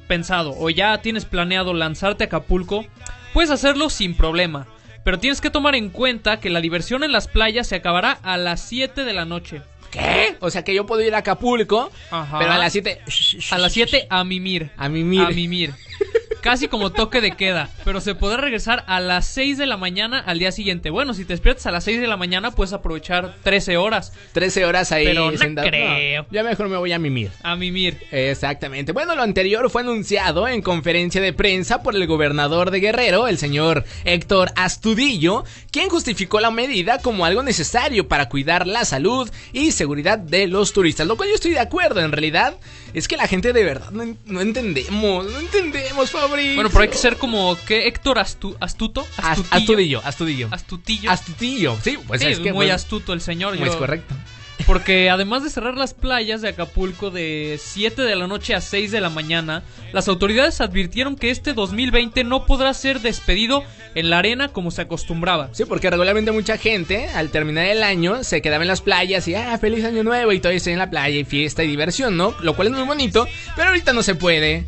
pensado 0.07 0.55
o 0.57 0.71
ya 0.71 0.99
tienes 0.99 1.25
planeado 1.25 1.75
lanzarte 1.75 2.23
a 2.23 2.27
Acapulco, 2.27 2.83
puedes 3.31 3.51
hacerlo 3.51 3.91
sin 3.91 4.15
problema. 4.15 4.65
Pero 5.03 5.19
tienes 5.19 5.39
que 5.39 5.51
tomar 5.51 5.75
en 5.75 5.91
cuenta 5.91 6.39
que 6.39 6.49
la 6.49 6.61
diversión 6.61 7.03
en 7.03 7.11
las 7.11 7.27
playas 7.27 7.67
se 7.67 7.75
acabará 7.75 8.13
a 8.23 8.37
las 8.37 8.61
7 8.61 9.03
de 9.03 9.13
la 9.13 9.25
noche. 9.25 9.61
¿Qué? 9.91 10.35
O 10.39 10.49
sea 10.49 10.63
que 10.63 10.73
yo 10.73 10.87
puedo 10.87 11.03
ir 11.03 11.13
a 11.13 11.19
Acapulco, 11.19 11.91
Ajá. 12.09 12.39
pero 12.39 12.53
a 12.53 12.57
las 12.57 12.71
7... 12.73 13.01
A 13.51 13.57
las 13.59 13.73
7 13.73 14.07
a 14.09 14.23
mimir. 14.23 14.71
A 14.77 14.89
mimir. 14.89 15.21
A 15.21 15.29
mimir. 15.29 15.75
Casi 16.41 16.67
como 16.67 16.89
toque 16.89 17.21
de 17.21 17.33
queda, 17.33 17.69
pero 17.85 18.01
se 18.01 18.15
podrá 18.15 18.37
regresar 18.41 18.83
a 18.87 18.99
las 18.99 19.27
6 19.27 19.59
de 19.59 19.67
la 19.67 19.77
mañana 19.77 20.19
al 20.19 20.39
día 20.39 20.51
siguiente. 20.51 20.89
Bueno, 20.89 21.13
si 21.13 21.23
te 21.23 21.33
despiertas 21.33 21.67
a 21.67 21.71
las 21.71 21.83
6 21.83 22.01
de 22.01 22.07
la 22.07 22.17
mañana, 22.17 22.49
puedes 22.49 22.73
aprovechar 22.73 23.35
13 23.43 23.77
horas 23.77 24.11
13 24.33 24.65
horas 24.65 24.91
ahí 24.91 25.05
Pero 25.05 25.31
no 25.31 25.61
creo. 25.61 26.25
ya 26.31 26.43
mejor 26.43 26.67
me 26.67 26.77
voy 26.77 26.93
a 26.93 26.99
mimir. 26.99 27.29
a 27.43 27.55
mimir. 27.55 27.99
Exactamente. 28.11 28.91
Bueno, 28.91 29.15
lo 29.15 29.21
anterior 29.21 29.69
fue 29.69 29.83
anunciado 29.83 30.47
en 30.47 30.63
conferencia 30.63 31.21
de 31.21 31.31
prensa 31.31 31.83
por 31.83 31.95
el 31.95 32.07
gobernador 32.07 32.71
de 32.71 32.79
Guerrero, 32.79 33.27
el 33.27 33.37
señor 33.37 33.85
Héctor 34.03 34.51
Astudillo, 34.55 35.43
quien 35.71 35.89
justificó 35.89 36.39
la 36.39 36.49
medida 36.49 36.97
como 36.99 37.23
algo 37.23 37.43
necesario 37.43 38.07
para 38.07 38.29
cuidar 38.29 38.65
la 38.65 38.83
salud 38.85 39.29
y 39.53 39.73
seguridad 39.73 40.17
de 40.17 40.47
los 40.47 40.73
turistas. 40.73 41.05
Lo 41.05 41.17
cual 41.17 41.29
yo 41.29 41.35
estoy 41.35 41.51
de 41.51 41.59
acuerdo, 41.59 41.99
en 41.99 42.11
realidad. 42.11 42.55
Es 42.93 43.07
que 43.07 43.17
la 43.17 43.27
gente 43.27 43.53
de 43.53 43.63
verdad 43.63 43.91
no, 43.91 44.03
en- 44.03 44.17
no 44.25 44.41
entendemos, 44.41 45.25
no 45.25 45.39
entendemos, 45.39 46.11
Fabricio. 46.11 46.55
Bueno, 46.55 46.69
pero 46.69 46.81
hay 46.83 46.89
que 46.89 46.97
ser 46.97 47.17
como 47.17 47.57
que 47.65 47.87
Héctor 47.87 48.17
Astu- 48.17 48.55
Astuto. 48.59 49.07
As- 49.17 49.39
Astutillo. 49.51 50.01
Astudillo, 50.01 50.01
Astudillo. 50.03 50.47
Astutillo. 50.51 51.11
Astutillo, 51.11 51.77
sí, 51.83 51.97
pues 52.07 52.21
Sí, 52.21 52.27
es 52.27 52.39
que 52.39 52.51
muy 52.53 52.65
pues, 52.67 52.71
astuto 52.75 53.13
el 53.13 53.21
señor. 53.21 53.57
pues 53.57 53.71
yo- 53.71 53.79
correcto. 53.79 54.13
Porque 54.65 55.09
además 55.09 55.43
de 55.43 55.49
cerrar 55.49 55.75
las 55.75 55.93
playas 55.93 56.41
de 56.41 56.49
Acapulco 56.49 57.11
de 57.11 57.59
7 57.61 58.01
de 58.01 58.15
la 58.15 58.27
noche 58.27 58.53
a 58.53 58.61
6 58.61 58.91
de 58.91 59.01
la 59.01 59.09
mañana, 59.09 59.63
las 59.93 60.07
autoridades 60.07 60.61
advirtieron 60.61 61.15
que 61.15 61.31
este 61.31 61.53
2020 61.53 62.23
no 62.23 62.45
podrá 62.45 62.73
ser 62.73 63.01
despedido 63.01 63.63
en 63.95 64.09
la 64.09 64.19
arena 64.19 64.49
como 64.49 64.71
se 64.71 64.83
acostumbraba. 64.83 65.49
Sí, 65.53 65.65
porque 65.65 65.89
regularmente 65.89 66.31
mucha 66.31 66.57
gente 66.57 67.07
al 67.09 67.29
terminar 67.29 67.65
el 67.65 67.83
año 67.83 68.23
se 68.23 68.41
quedaba 68.41 68.63
en 68.63 68.69
las 68.69 68.81
playas 68.81 69.27
y 69.27 69.35
ah, 69.35 69.57
feliz 69.57 69.83
año 69.85 70.03
nuevo 70.03 70.31
y 70.31 70.39
todo 70.39 70.51
está 70.51 70.71
en 70.71 70.79
la 70.79 70.89
playa 70.89 71.17
y 71.17 71.25
fiesta 71.25 71.63
y 71.63 71.67
diversión, 71.67 72.17
¿no? 72.17 72.35
Lo 72.41 72.55
cual 72.55 72.69
es 72.69 72.73
muy 72.73 72.83
bonito, 72.83 73.27
pero 73.55 73.69
ahorita 73.69 73.93
no 73.93 74.03
se 74.03 74.15
puede. 74.15 74.65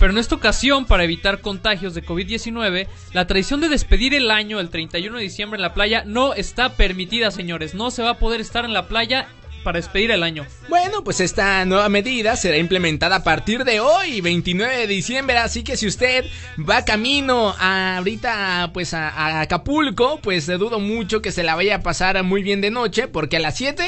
Pero 0.00 0.12
en 0.12 0.18
esta 0.18 0.34
ocasión, 0.34 0.86
para 0.86 1.04
evitar 1.04 1.42
contagios 1.42 1.94
de 1.94 2.02
COVID-19, 2.02 2.88
la 3.12 3.26
tradición 3.26 3.60
de 3.60 3.68
despedir 3.68 4.14
el 4.14 4.30
año 4.30 4.58
el 4.58 4.70
31 4.70 5.18
de 5.18 5.22
diciembre 5.22 5.58
en 5.58 5.62
la 5.62 5.74
playa 5.74 6.04
no 6.06 6.32
está 6.32 6.70
permitida, 6.70 7.30
señores. 7.30 7.74
No 7.74 7.90
se 7.90 8.02
va 8.02 8.12
a 8.12 8.18
poder 8.18 8.40
estar 8.40 8.64
en 8.64 8.72
la 8.72 8.88
playa 8.88 9.28
para 9.62 9.78
despedir 9.78 10.10
el 10.10 10.22
año. 10.22 10.46
Bueno, 10.70 11.04
pues 11.04 11.20
esta 11.20 11.66
nueva 11.66 11.90
medida 11.90 12.34
será 12.36 12.56
implementada 12.56 13.16
a 13.16 13.24
partir 13.24 13.64
de 13.64 13.80
hoy, 13.80 14.22
29 14.22 14.74
de 14.74 14.86
diciembre, 14.86 15.36
así 15.36 15.62
que 15.62 15.76
si 15.76 15.86
usted 15.86 16.24
va 16.58 16.86
camino 16.86 17.54
a, 17.58 17.98
ahorita 17.98 18.70
pues 18.72 18.94
a, 18.94 19.10
a 19.10 19.42
Acapulco, 19.42 20.18
pues 20.22 20.46
dudo 20.46 20.80
mucho 20.80 21.20
que 21.20 21.30
se 21.30 21.42
la 21.42 21.54
vaya 21.56 21.76
a 21.76 21.82
pasar 21.82 22.22
muy 22.24 22.42
bien 22.42 22.62
de 22.62 22.70
noche, 22.70 23.06
porque 23.06 23.36
a 23.36 23.40
las 23.40 23.54
7 23.58 23.84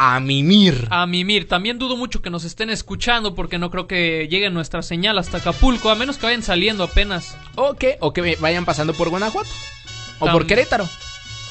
a 0.00 0.20
mimir. 0.20 0.86
A 0.90 1.06
mimir. 1.06 1.48
También 1.48 1.78
dudo 1.78 1.96
mucho 1.96 2.22
que 2.22 2.30
nos 2.30 2.44
estén 2.44 2.70
escuchando 2.70 3.34
porque 3.34 3.58
no 3.58 3.70
creo 3.70 3.86
que 3.88 4.28
llegue 4.30 4.48
nuestra 4.50 4.82
señal 4.82 5.18
hasta 5.18 5.38
Acapulco, 5.38 5.90
a 5.90 5.94
menos 5.96 6.18
que 6.18 6.26
vayan 6.26 6.42
saliendo 6.42 6.84
apenas. 6.84 7.36
O 7.56 7.74
que, 7.74 7.96
o 8.00 8.12
que 8.12 8.36
vayan 8.40 8.64
pasando 8.64 8.94
por 8.94 9.08
Guanajuato. 9.08 9.50
O 10.20 10.26
Tam- 10.26 10.32
por 10.32 10.46
Querétaro. 10.46 10.88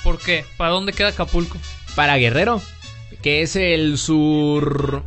¿Por 0.03 0.19
qué? 0.19 0.45
¿Para 0.57 0.71
dónde 0.71 0.93
queda 0.93 1.09
Acapulco? 1.09 1.57
Para 1.95 2.15
Guerrero, 2.17 2.61
que 3.21 3.41
es 3.41 3.55
el 3.57 3.97
sur... 3.97 5.03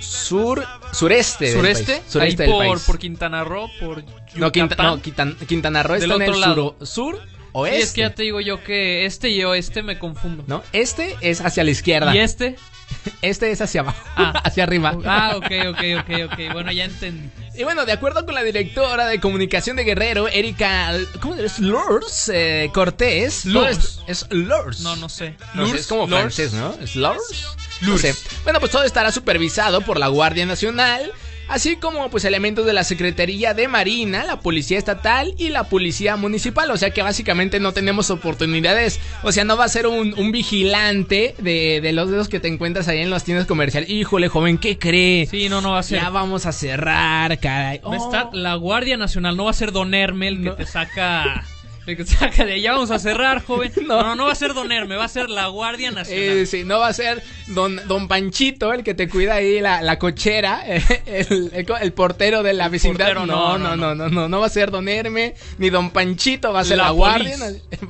Sur... 0.00 0.64
Sureste. 0.92 1.46
del 1.46 1.54
¿Sureste? 1.54 1.92
país. 1.94 2.02
Sureste 2.08 2.42
Ahí 2.42 2.48
del 2.48 2.56
por, 2.56 2.66
país. 2.74 2.82
por 2.84 2.98
Quintana 2.98 3.44
Roo, 3.44 3.68
por 3.80 4.04
No, 4.34 4.50
Quinta- 4.52 4.74
Yucatán. 4.74 4.86
no, 4.86 5.02
Quintan- 5.02 5.36
Quintana 5.46 5.82
Roo 5.82 5.94
Del 5.98 6.10
está 6.10 6.24
en 6.24 6.30
el 6.30 6.34
suro- 6.42 6.76
sur 6.82 7.20
oeste. 7.52 7.76
Sí, 7.78 7.82
es 7.82 7.92
que 7.92 8.00
ya 8.02 8.14
te 8.14 8.22
digo 8.24 8.40
yo 8.40 8.62
que 8.62 9.04
este 9.06 9.30
y 9.30 9.42
oeste 9.44 9.82
me 9.82 9.98
confundo. 9.98 10.44
¿No? 10.46 10.62
Este 10.72 11.16
es 11.20 11.40
hacia 11.40 11.64
la 11.64 11.70
izquierda. 11.70 12.14
¿Y 12.14 12.18
este? 12.18 12.56
Este 13.22 13.50
es 13.50 13.60
hacia 13.60 13.80
abajo, 13.80 13.98
hacia 14.44 14.64
arriba. 14.64 14.96
Ah, 15.04 15.34
ok, 15.36 15.46
ok, 15.70 15.78
ok, 16.00 16.30
ok. 16.32 16.52
Bueno, 16.52 16.70
ya 16.72 16.84
entendí. 16.84 17.30
Y 17.54 17.64
bueno, 17.64 17.84
de 17.84 17.92
acuerdo 17.92 18.24
con 18.26 18.34
la 18.34 18.42
directora 18.42 19.06
de 19.06 19.18
comunicación 19.18 19.76
de 19.76 19.84
Guerrero, 19.84 20.28
Erika, 20.28 20.92
¿cómo 21.20 21.34
es? 21.34 21.58
Lourdes 21.58 22.30
eh, 22.32 22.70
Cortés. 22.72 23.44
Lourdes. 23.46 24.00
Es, 24.06 24.22
es 24.22 24.26
Lourdes. 24.30 24.80
No, 24.80 24.94
no 24.96 25.08
sé. 25.08 25.34
No 25.54 25.66
sé, 25.66 25.78
es 25.78 25.86
como 25.86 26.02
Lourdes. 26.06 26.20
francés, 26.36 26.52
¿no? 26.52 26.74
¿Es 26.80 26.94
Lourdes? 26.94 27.46
No 27.80 27.88
Lourdes. 27.88 28.18
sé. 28.18 28.28
Bueno, 28.44 28.60
pues 28.60 28.70
todo 28.70 28.84
estará 28.84 29.10
supervisado 29.10 29.80
por 29.80 29.98
la 29.98 30.08
Guardia 30.08 30.46
Nacional, 30.46 31.10
así 31.52 31.76
como 31.76 32.08
pues 32.08 32.24
elementos 32.24 32.64
de 32.64 32.72
la 32.72 32.82
Secretaría 32.82 33.52
de 33.52 33.68
Marina, 33.68 34.24
la 34.24 34.40
Policía 34.40 34.78
Estatal 34.78 35.34
y 35.36 35.50
la 35.50 35.64
Policía 35.64 36.16
Municipal. 36.16 36.70
O 36.70 36.76
sea 36.76 36.90
que 36.90 37.02
básicamente 37.02 37.60
no 37.60 37.72
tenemos 37.72 38.10
oportunidades. 38.10 39.00
O 39.22 39.32
sea, 39.32 39.44
no 39.44 39.56
va 39.56 39.66
a 39.66 39.68
ser 39.68 39.86
un, 39.86 40.14
un 40.18 40.32
vigilante 40.32 41.34
de, 41.38 41.80
de 41.82 41.92
los 41.92 42.10
dedos 42.10 42.28
que 42.28 42.40
te 42.40 42.48
encuentras 42.48 42.88
ahí 42.88 43.00
en 43.00 43.10
las 43.10 43.24
tiendas 43.24 43.46
comerciales. 43.46 43.90
Híjole, 43.90 44.28
joven, 44.28 44.56
¿qué 44.56 44.78
cree? 44.78 45.26
Sí, 45.26 45.48
no, 45.50 45.60
no 45.60 45.72
va 45.72 45.80
a 45.80 45.82
ser. 45.82 46.00
Ya 46.00 46.08
vamos 46.08 46.46
a 46.46 46.52
cerrar, 46.52 47.38
caray. 47.38 47.80
Oh. 47.82 47.94
estar 47.94 48.30
la 48.32 48.54
Guardia 48.54 48.96
Nacional, 48.96 49.36
no 49.36 49.44
va 49.44 49.50
a 49.50 49.54
ser 49.54 49.72
Don 49.72 49.92
Herme 49.92 50.28
el 50.28 50.42
que 50.42 50.50
te 50.50 50.66
saca. 50.66 51.22
El 51.24 51.30
que 51.32 51.40
te 51.40 51.46
saca 51.46 51.61
ya 52.60 52.72
vamos 52.72 52.90
a 52.90 52.98
cerrar, 52.98 53.44
joven. 53.44 53.72
No. 53.82 54.02
no, 54.02 54.14
no, 54.14 54.26
va 54.26 54.32
a 54.32 54.36
ser 54.36 54.54
Don 54.54 54.70
Herme, 54.70 54.96
va 54.96 55.04
a 55.04 55.08
ser 55.08 55.28
la 55.28 55.48
Guardia 55.48 55.88
eh, 55.88 55.92
Nacional. 55.92 56.38
Eh, 56.38 56.46
sí, 56.46 56.62
no 56.64 56.78
va 56.78 56.86
a 56.88 56.92
ser 56.92 57.22
Don, 57.48 57.80
don 57.88 58.06
Panchito, 58.06 58.72
el 58.72 58.84
que 58.84 58.94
te 58.94 59.08
cuida 59.08 59.34
ahí 59.34 59.60
la, 59.60 59.82
la 59.82 59.98
cochera, 59.98 60.64
el, 61.06 61.50
el, 61.52 61.92
portero 61.92 62.42
de 62.42 62.52
la 62.52 62.68
vecindad. 62.68 63.14
No 63.14 63.26
no, 63.26 63.58
no 63.58 63.76
no 63.76 63.94
no, 63.94 64.08
no, 64.08 64.28
no, 64.28 64.40
va 64.40 64.46
a 64.46 64.50
ser 64.50 64.70
Don 64.70 64.88
Herme, 64.88 65.34
ni 65.58 65.70
Don 65.70 65.90
Panchito, 65.90 66.52
va 66.52 66.60
a 66.60 66.64
ser 66.64 66.78
la, 66.78 66.90
Guardia 66.90 67.36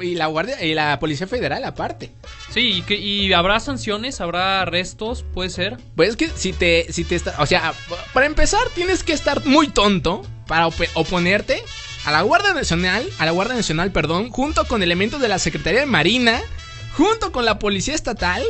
y 0.01 0.15
la 0.15 0.27
Guardia 0.27 0.63
y 0.65 0.75
la 0.75 0.99
Policía 0.99 1.27
Federal 1.27 1.63
aparte. 1.65 2.11
Sí, 2.51 2.79
y, 2.79 2.83
que, 2.83 2.97
y 2.97 3.33
habrá 3.33 3.61
sanciones, 3.61 4.21
habrá 4.21 4.63
arrestos, 4.63 5.25
puede 5.35 5.51
ser. 5.51 5.77
Pues 5.95 6.11
es 6.11 6.17
que 6.17 6.29
si 6.29 6.53
te 6.53 6.87
si 6.91 7.05
te 7.05 7.17
está, 7.17 7.35
o 7.39 7.47
sea, 7.47 7.75
para 8.15 8.27
empezar 8.27 8.69
tienes 8.75 9.05
que 9.05 9.13
estar 9.13 9.45
muy 9.45 9.69
tonto 9.69 10.23
para 10.47 10.67
oponerte 10.67 11.63
a 12.05 12.13
la 12.13 12.23
Guardia 12.23 12.53
Nacional, 12.55 13.09
a 13.19 13.25
la 13.27 13.31
Guardia 13.33 13.55
Nacional, 13.55 13.93
perdón, 13.93 14.31
junto 14.31 14.67
con 14.67 14.83
elementos 14.83 15.21
de 15.21 15.29
la 15.29 15.39
Secretaría 15.39 15.81
de 15.81 15.87
Marina, 15.87 16.41
junto 16.97 17.33
con 17.33 17.45
la 17.45 17.59
Policía 17.59 17.95
Estatal, 17.95 18.43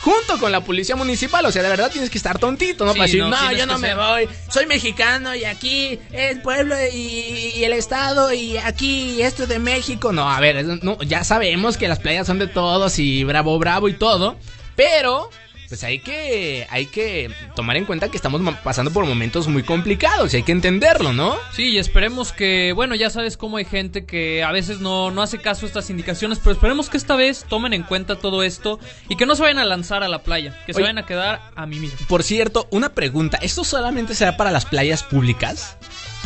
junto 0.00 0.38
con 0.38 0.52
la 0.52 0.60
Policía 0.60 0.94
Municipal, 0.94 1.44
o 1.46 1.50
sea, 1.52 1.62
de 1.62 1.68
verdad 1.70 1.90
tienes 1.90 2.10
que 2.10 2.18
estar 2.18 2.38
tontito, 2.38 2.84
¿no? 2.84 2.92
Sí, 2.92 2.98
para 2.98 3.06
decir, 3.06 3.24
no, 3.24 3.52
yo 3.52 3.66
no 3.66 3.78
me 3.78 3.88
ser- 3.88 3.96
voy, 3.96 4.28
soy 4.50 4.66
mexicano 4.66 5.34
y 5.34 5.44
aquí 5.44 5.98
el 6.12 6.42
pueblo 6.42 6.76
y, 6.92 7.52
y 7.56 7.64
el 7.64 7.72
estado 7.72 8.32
y 8.32 8.58
aquí 8.58 9.22
esto 9.22 9.44
es 9.44 9.48
de 9.48 9.58
México. 9.58 10.12
No, 10.12 10.30
a 10.30 10.38
ver, 10.40 10.64
no, 10.82 11.02
ya 11.02 11.24
sabemos 11.24 11.76
que 11.78 11.88
las 11.88 11.98
playas 11.98 12.26
son 12.26 12.38
de 12.38 12.46
todos 12.46 12.98
y 12.98 13.24
bravo, 13.24 13.58
bravo 13.58 13.88
y 13.88 13.94
todo, 13.94 14.36
pero 14.76 15.30
pues 15.68 15.84
hay 15.84 15.98
que, 15.98 16.66
hay 16.70 16.86
que 16.86 17.30
tomar 17.54 17.76
en 17.76 17.84
cuenta 17.84 18.10
que 18.10 18.16
estamos 18.16 18.40
pasando 18.62 18.92
por 18.92 19.04
momentos 19.06 19.48
muy 19.48 19.62
complicados 19.62 20.32
y 20.32 20.38
hay 20.38 20.42
que 20.42 20.52
entenderlo, 20.52 21.12
¿no? 21.12 21.36
Sí, 21.52 21.70
y 21.70 21.78
esperemos 21.78 22.32
que, 22.32 22.72
bueno, 22.72 22.94
ya 22.94 23.10
sabes 23.10 23.36
cómo 23.36 23.56
hay 23.56 23.64
gente 23.64 24.06
que 24.06 24.42
a 24.42 24.52
veces 24.52 24.80
no, 24.80 25.10
no 25.10 25.22
hace 25.22 25.38
caso 25.38 25.66
a 25.66 25.68
estas 25.68 25.90
indicaciones, 25.90 26.38
pero 26.38 26.52
esperemos 26.52 26.88
que 26.88 26.96
esta 26.96 27.16
vez 27.16 27.44
tomen 27.48 27.72
en 27.72 27.82
cuenta 27.82 28.16
todo 28.16 28.42
esto 28.42 28.78
y 29.08 29.16
que 29.16 29.26
no 29.26 29.34
se 29.34 29.42
vayan 29.42 29.58
a 29.58 29.64
lanzar 29.64 30.02
a 30.02 30.08
la 30.08 30.22
playa, 30.22 30.56
que 30.66 30.74
se 30.74 30.80
vayan 30.80 30.98
a 30.98 31.06
quedar 31.06 31.50
a 31.54 31.66
mí 31.66 31.78
mismo. 31.78 31.98
Por 32.08 32.22
cierto, 32.22 32.68
una 32.70 32.90
pregunta, 32.90 33.38
¿esto 33.42 33.64
solamente 33.64 34.14
será 34.14 34.36
para 34.36 34.50
las 34.50 34.64
playas 34.64 35.02
públicas? 35.02 35.76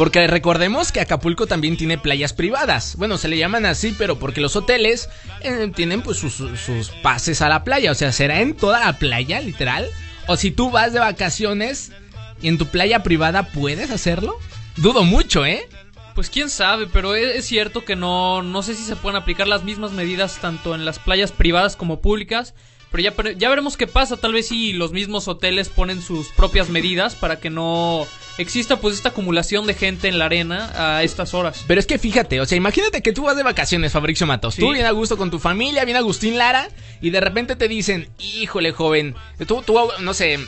Porque 0.00 0.26
recordemos 0.26 0.92
que 0.92 1.00
Acapulco 1.00 1.46
también 1.46 1.76
tiene 1.76 1.98
playas 1.98 2.32
privadas. 2.32 2.96
Bueno, 2.96 3.18
se 3.18 3.28
le 3.28 3.36
llaman 3.36 3.66
así, 3.66 3.94
pero 3.98 4.18
porque 4.18 4.40
los 4.40 4.56
hoteles 4.56 5.10
eh, 5.42 5.70
tienen 5.76 6.00
pues 6.00 6.16
sus, 6.16 6.36
sus 6.36 6.88
pases 7.02 7.42
a 7.42 7.50
la 7.50 7.64
playa. 7.64 7.90
O 7.90 7.94
sea, 7.94 8.10
¿será 8.10 8.40
en 8.40 8.56
toda 8.56 8.80
la 8.80 8.94
playa, 8.94 9.42
literal? 9.42 9.86
O 10.26 10.38
si 10.38 10.52
tú 10.52 10.70
vas 10.70 10.94
de 10.94 11.00
vacaciones 11.00 11.92
y 12.40 12.48
en 12.48 12.56
tu 12.56 12.64
playa 12.64 13.02
privada 13.02 13.48
puedes 13.48 13.90
hacerlo? 13.90 14.38
Dudo 14.76 15.04
mucho, 15.04 15.44
¿eh? 15.44 15.68
Pues 16.14 16.30
quién 16.30 16.48
sabe, 16.48 16.86
pero 16.86 17.14
es, 17.14 17.36
es 17.36 17.44
cierto 17.44 17.84
que 17.84 17.94
no, 17.94 18.42
no 18.42 18.62
sé 18.62 18.76
si 18.76 18.84
se 18.84 18.96
pueden 18.96 19.20
aplicar 19.20 19.48
las 19.48 19.64
mismas 19.64 19.92
medidas 19.92 20.38
tanto 20.40 20.74
en 20.74 20.86
las 20.86 20.98
playas 20.98 21.30
privadas 21.30 21.76
como 21.76 22.00
públicas. 22.00 22.54
Pero 22.90 23.02
ya, 23.02 23.34
ya 23.36 23.50
veremos 23.50 23.76
qué 23.76 23.86
pasa. 23.86 24.16
Tal 24.16 24.32
vez 24.32 24.48
si 24.48 24.72
los 24.72 24.92
mismos 24.92 25.28
hoteles 25.28 25.68
ponen 25.68 26.00
sus 26.00 26.28
propias 26.28 26.70
medidas 26.70 27.16
para 27.16 27.38
que 27.38 27.50
no 27.50 28.06
exista 28.40 28.76
pues 28.76 28.96
esta 28.96 29.10
acumulación 29.10 29.66
de 29.66 29.74
gente 29.74 30.08
en 30.08 30.18
la 30.18 30.26
arena 30.26 30.70
a 30.96 31.02
estas 31.02 31.34
horas. 31.34 31.64
Pero 31.66 31.78
es 31.80 31.86
que 31.86 31.98
fíjate, 31.98 32.40
o 32.40 32.46
sea, 32.46 32.56
imagínate 32.56 33.02
que 33.02 33.12
tú 33.12 33.24
vas 33.24 33.36
de 33.36 33.42
vacaciones, 33.42 33.92
Fabricio 33.92 34.26
Matos. 34.26 34.54
Sí. 34.54 34.60
Tú 34.60 34.72
bien 34.72 34.86
a 34.86 34.90
gusto 34.90 35.16
con 35.16 35.30
tu 35.30 35.38
familia, 35.38 35.84
bien 35.84 35.96
Agustín 35.96 36.38
Lara, 36.38 36.68
y 37.00 37.10
de 37.10 37.20
repente 37.20 37.56
te 37.56 37.68
dicen, 37.68 38.08
híjole, 38.18 38.72
joven, 38.72 39.14
tú, 39.46 39.62
tú 39.62 39.78
no 40.00 40.14
sé, 40.14 40.38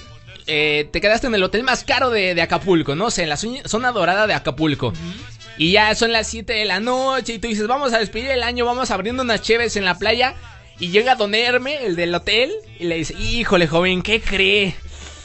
eh, 0.47 0.89
te 0.93 1.01
quedaste 1.01 1.27
en 1.29 1.35
el 1.35 1.43
hotel 1.43 1.63
más 1.63 1.85
caro 1.85 2.11
de, 2.11 2.35
de 2.35 2.43
Acapulco, 2.43 2.95
no 2.95 3.11
sé, 3.11 3.23
en 3.25 3.29
la 3.29 3.37
zona- 3.37 3.63
zona 3.67 3.93
dorada 3.93 4.27
de 4.27 4.35
Acapulco. 4.35 4.93
Y 5.59 5.73
ya 5.73 5.95
son 5.95 6.13
las 6.13 6.29
7 6.29 6.53
de 6.53 6.65
la 6.65 6.81
noche 6.81 7.35
y 7.35 7.39
tú 7.39 7.47
dices, 7.49 7.67
vamos 7.67 7.93
a 7.93 7.99
despedir 7.99 8.31
el 8.31 8.43
año, 8.43 8.65
vamos 8.65 8.91
abriendo 8.91 9.23
unas 9.23 9.43
cheves 9.43 9.77
en 9.77 9.85
la 9.85 9.99
playa. 9.99 10.35
Y 10.81 10.89
llega 10.89 11.15
Don 11.15 11.35
Herme, 11.35 11.85
el 11.87 11.95
del 11.95 12.13
hotel, 12.15 12.51
y 12.81 12.85
le 12.87 12.97
dice, 12.97 13.15
híjole, 13.15 13.69
joven, 13.69 14.03
¿qué 14.03 14.21
cree? 14.21 14.75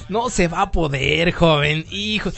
No 0.10 0.30
se 0.30 0.48
va 0.48 0.62
a 0.64 0.72
poder, 0.72 1.32
joven, 1.34 1.86
hijo. 1.92 2.32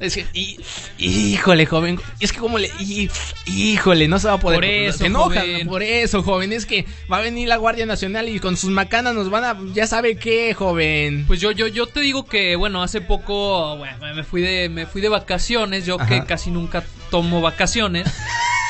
Es 0.00 0.14
que, 0.14 0.26
y- 0.32 0.60
híjole, 0.98 1.66
joven. 1.66 1.98
Es 2.20 2.32
que 2.32 2.38
como 2.38 2.58
le. 2.58 2.70
y- 2.78 3.10
híjole, 3.46 4.06
no 4.06 4.20
se 4.20 4.28
va 4.28 4.34
a 4.34 4.38
poder. 4.38 4.58
Por 4.58 4.64
eso, 4.64 5.04
joven. 5.12 5.66
por 5.66 5.82
eso, 5.82 6.22
joven. 6.22 6.52
Es 6.52 6.66
que 6.66 6.86
va 7.10 7.16
a 7.16 7.20
venir 7.20 7.48
la 7.48 7.56
Guardia 7.56 7.84
Nacional 7.84 8.28
y 8.28 8.38
con 8.38 8.56
sus 8.56 8.70
macanas 8.70 9.14
nos 9.14 9.28
van 9.28 9.42
a. 9.44 9.56
Ya 9.74 9.88
sabe 9.88 10.16
qué, 10.16 10.54
joven. 10.54 11.24
Pues 11.26 11.40
yo, 11.40 11.50
yo, 11.50 11.66
yo 11.66 11.86
te 11.86 11.98
digo 12.00 12.26
que, 12.26 12.54
bueno, 12.54 12.80
hace 12.82 13.00
poco, 13.00 13.76
bueno, 13.76 13.96
me 14.14 14.22
fui 14.22 14.40
de, 14.40 14.68
me 14.68 14.86
fui 14.86 15.00
de 15.02 15.08
vacaciones, 15.08 15.84
yo 15.84 15.98
que 15.98 16.24
casi 16.24 16.50
nunca 16.52 16.84
tomo 17.10 17.40
vacaciones. 17.40 18.06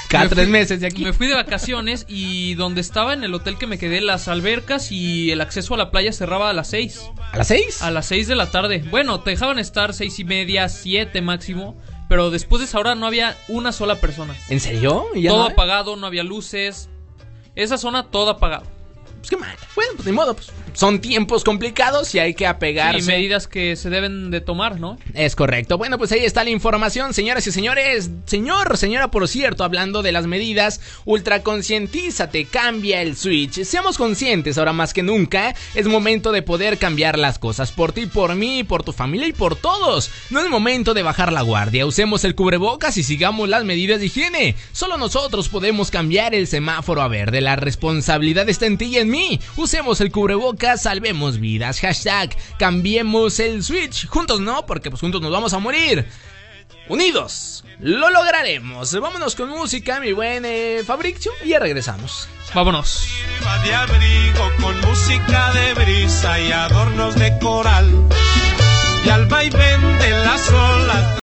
Cada 0.09 0.25
Me 0.25 0.31
tres 0.31 0.45
fui- 0.47 0.53
meses 0.53 0.81
de 0.81 0.87
aquí. 0.87 1.05
Me 1.05 1.13
fui 1.13 1.27
de 1.27 1.35
vacaciones 1.35 2.07
y 2.09 2.55
donde 2.55 2.81
estaba 2.81 3.13
en 3.13 3.25
el 3.25 3.35
hotel 3.35 3.59
que 3.59 3.67
me 3.67 3.79
quedé, 3.79 4.01
las 4.01 4.27
albercas 4.29 4.91
y 4.91 5.31
el 5.31 5.41
acceso 5.43 5.75
a 5.75 5.77
la 5.77 5.91
playa 5.91 6.13
cerraba 6.13 6.49
a 6.49 6.53
las 6.55 6.69
6. 6.69 7.01
¿A 7.33 7.37
las 7.37 7.49
seis? 7.49 7.83
A 7.83 7.91
las 7.91 8.07
6 8.07 8.27
de 8.27 8.35
la 8.37 8.51
tarde. 8.51 8.83
Bueno, 8.91 9.21
te 9.21 9.31
dejaban 9.31 9.59
estar 9.59 9.93
seis 9.93 10.19
y 10.19 10.25
media, 10.25 10.69
7 10.69 11.21
máximo. 11.21 11.77
Pero 12.09 12.31
después 12.31 12.61
de 12.61 12.65
esa 12.65 12.79
hora 12.79 12.95
no 12.95 13.07
había 13.07 13.37
una 13.49 13.71
sola 13.71 13.97
persona. 13.97 14.35
¿En 14.49 14.61
serio? 14.61 15.05
¿Y 15.15 15.23
ya 15.23 15.31
Todo 15.31 15.41
no 15.41 15.49
apagado, 15.51 15.95
no 15.97 16.07
había 16.07 16.23
luces. 16.25 16.89
Esa 17.55 17.77
zona 17.77 18.05
todo 18.05 18.31
apagado. 18.31 18.65
Pues 19.19 19.31
qué 19.31 19.37
mal. 19.37 19.57
Bueno, 19.75 19.93
pues 19.97 20.07
ni 20.07 20.13
modo, 20.13 20.35
pues. 20.35 20.51
Son 20.75 21.01
tiempos 21.01 21.43
complicados 21.43 22.15
y 22.15 22.21
hay 22.21 22.35
que 22.35 22.47
apegarse. 22.47 23.01
Y 23.01 23.03
medidas 23.03 23.49
que 23.49 23.75
se 23.75 23.91
deben 23.91 24.31
de 24.31 24.41
tomar, 24.41 24.79
¿no? 24.79 24.97
Es 25.13 25.35
correcto. 25.35 25.77
Bueno, 25.77 25.99
pues 25.99 26.13
ahí 26.13 26.25
está 26.25 26.45
la 26.45 26.51
información, 26.51 27.15
señoras 27.15 27.45
y 27.49 27.51
señores. 27.51 28.11
Señor, 28.27 28.77
señora, 28.77 29.11
por 29.11 29.27
cierto, 29.27 29.65
hablando 29.65 30.03
de 30.03 30.13
las 30.13 30.29
medidas, 30.29 30.81
ultra 31.05 31.43
concientízate, 31.43 32.45
cambia 32.45 33.03
el 33.03 33.17
switch. 33.17 33.65
Seamos 33.65 33.99
conscientes, 33.99 34.57
ahora 34.57 34.73
más 34.73 34.95
que 34.95 35.03
nunca, 35.03 35.55
es 35.75 35.89
momento 35.89 36.31
de 36.31 36.43
poder 36.43 36.79
cambiar 36.79 37.19
las 37.19 37.41
cosas 37.41 37.73
por 37.73 37.91
ti, 37.91 38.07
por 38.07 38.37
mí, 38.37 38.63
por 38.63 38.85
tu 38.85 38.93
familia 38.93 39.27
y 39.27 39.33
por 39.33 39.57
todos. 39.57 40.13
No 40.31 40.39
es 40.39 40.49
momento 40.49 40.95
de 40.95 41.03
bajar 41.03 41.33
la 41.33 41.43
guardia. 41.43 41.87
Usemos 41.87 42.23
el 42.23 42.37
cubrebocas 42.37 42.97
y 42.99 43.03
sigamos 43.03 43.49
las 43.49 43.65
medidas 43.65 43.99
de 43.99 44.07
higiene. 44.07 44.55
Solo 44.71 44.97
nosotros 44.97 45.49
podemos 45.49 45.91
cambiar 45.91 46.37
el 46.37 46.47
semáforo 46.47 47.03
a 47.03 47.09
verde. 47.09 47.41
La 47.41 47.57
responsabilidad 47.57 48.49
está 48.49 48.67
en 48.67 48.79
ti 48.79 48.85
y 48.85 48.99
en 48.99 49.08
mí. 49.09 49.41
Usemos 49.57 50.01
el 50.01 50.13
cubrebocas, 50.13 50.83
salvemos 50.83 51.39
vidas. 51.39 51.81
Hashtag, 51.81 52.37
cambiemos 52.59 53.41
el 53.41 53.63
switch. 53.63 54.07
Juntos 54.07 54.41
no, 54.41 54.67
porque 54.67 54.91
pues 54.91 55.01
juntos 55.01 55.21
nos 55.21 55.33
vamos 55.33 55.53
a 55.53 55.59
morir. 55.59 56.07
Unidos, 56.89 57.65
lo 57.81 58.11
lograremos. 58.11 58.99
Vámonos 58.99 59.35
con 59.35 59.51
música, 59.51 60.01
mi 60.01 60.13
buen 60.13 60.45
eh, 60.47 60.83
Fabricio, 60.87 61.33
y 61.45 61.51
ya 61.51 61.59
regresamos. 61.59 62.29
Vámonos. 62.55 63.07
Va 63.47 63.59
de 63.63 63.75
abrigo 63.75 64.51
con 64.61 64.81
música 64.81 65.53
de 65.53 65.75
brisa 65.75 66.41
y 66.41 66.51
adornos 66.51 67.15
de 67.15 67.39
coral. 67.39 68.09
Y 69.05 69.09
al 69.11 69.27
vaivén 69.27 69.99
de 69.99 70.11
las 70.11 70.51
olas. 70.51 71.18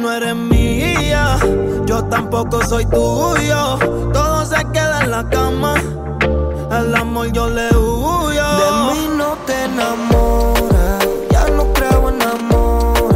No 0.00 0.12
eres 0.12 0.34
mía, 0.34 1.36
yo 1.84 2.02
tampoco 2.04 2.64
soy 2.64 2.86
tuyo. 2.86 3.78
Todo 4.12 4.46
se 4.46 4.64
queda 4.72 5.02
en 5.04 5.10
la 5.10 5.28
cama, 5.28 5.74
al 6.70 6.94
amor 6.94 7.30
yo 7.32 7.48
le 7.48 7.68
huyo. 7.76 8.44
De 8.60 8.92
mí 8.92 9.10
no 9.16 9.36
te 9.46 9.64
enamoras. 9.64 11.06
Ya 11.30 11.48
no 11.50 11.72
creo 11.72 12.08
en 12.08 12.22
amor. 12.22 13.14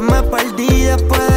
me 0.00 0.22
perdí 0.22 0.84
después 0.84 1.27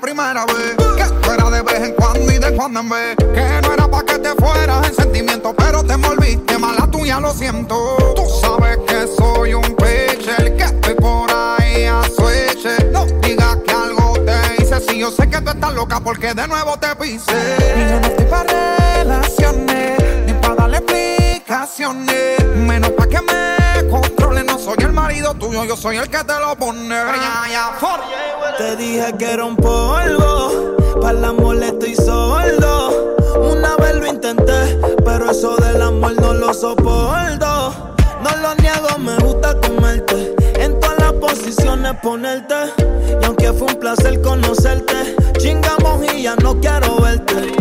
primera 0.00 0.44
vez. 0.46 0.76
Que 0.96 1.04
tú 1.22 1.30
eras 1.30 1.50
de 1.50 1.62
vez 1.62 1.80
en 1.80 1.92
cuando 1.94 2.32
y 2.32 2.38
de 2.38 2.56
cuando 2.56 2.80
en 2.80 2.88
vez. 2.88 3.16
Que 3.16 3.60
no 3.62 3.72
era 3.72 3.88
pa' 3.88 4.04
que 4.04 4.18
te 4.18 4.34
fueras 4.34 4.88
en 4.88 4.94
sentimiento 4.94 5.54
Pero 5.56 5.84
te 5.84 5.94
envolviste, 5.94 6.58
mala 6.58 6.86
tuya, 6.90 7.20
lo 7.20 7.32
siento. 7.32 7.96
Tú 8.14 8.24
sabes 8.40 8.78
que 8.86 9.06
soy 9.16 9.54
un 9.54 9.76
pitcher 9.76 10.56
Que 10.56 10.64
estoy 10.64 10.94
por 10.94 11.30
ahí 11.30 11.84
a 11.84 12.02
switch 12.04 12.90
No 12.92 13.06
digas 13.22 13.56
que 13.66 13.72
algo 13.72 14.14
te 14.24 14.62
hice 14.62 14.80
Si 14.80 14.98
yo 14.98 15.10
sé 15.10 15.28
que 15.28 15.40
tú 15.40 15.50
estás 15.50 15.74
loca 15.74 16.00
porque 16.00 16.34
de 16.34 16.46
nuevo 16.46 16.78
te 16.78 16.94
pise. 16.96 17.32
Y 17.76 17.90
yo 17.90 18.00
no 18.00 18.06
estoy 18.06 18.26
pa' 18.26 18.44
relaciones 18.44 19.98
Ni 20.26 20.32
pa' 20.34 20.54
darle 20.54 20.78
explicaciones. 20.78 22.44
Menos 22.56 22.90
pa' 22.90 23.06
que 23.06 23.20
me 23.22 23.57
controle 23.88 24.44
No 24.44 24.58
soy 24.58 24.76
el 24.80 24.92
marido 24.92 25.34
tuyo, 25.34 25.64
yo 25.64 25.76
soy 25.76 25.96
el 25.96 26.08
que 26.08 26.22
te 26.24 26.38
lo 26.38 26.56
pone 26.56 26.94
Te 28.56 28.76
dije 28.76 29.14
que 29.18 29.32
era 29.32 29.44
un 29.44 29.56
polvo, 29.56 30.76
para 31.00 31.18
el 31.18 31.24
amor 31.24 31.62
estoy 31.62 31.94
sordo. 31.94 33.16
Una 33.40 33.76
vez 33.76 33.94
lo 33.96 34.06
intenté, 34.06 34.78
pero 35.04 35.30
eso 35.30 35.56
del 35.56 35.80
amor 35.80 36.20
no 36.20 36.34
lo 36.34 36.52
soporto. 36.52 37.94
No 38.22 38.36
lo 38.42 38.54
niego, 38.56 38.88
me 38.98 39.16
gusta 39.18 39.54
comerte. 39.60 40.34
En 40.56 40.78
todas 40.80 40.98
las 40.98 41.12
posiciones 41.12 41.94
ponerte. 42.02 42.54
Y 43.20 43.24
aunque 43.24 43.52
fue 43.52 43.68
un 43.68 43.78
placer 43.78 44.20
conocerte, 44.22 45.16
chingamos 45.38 46.04
y 46.12 46.22
ya 46.22 46.34
no 46.36 46.58
quiero 46.60 47.00
verte. 47.00 47.54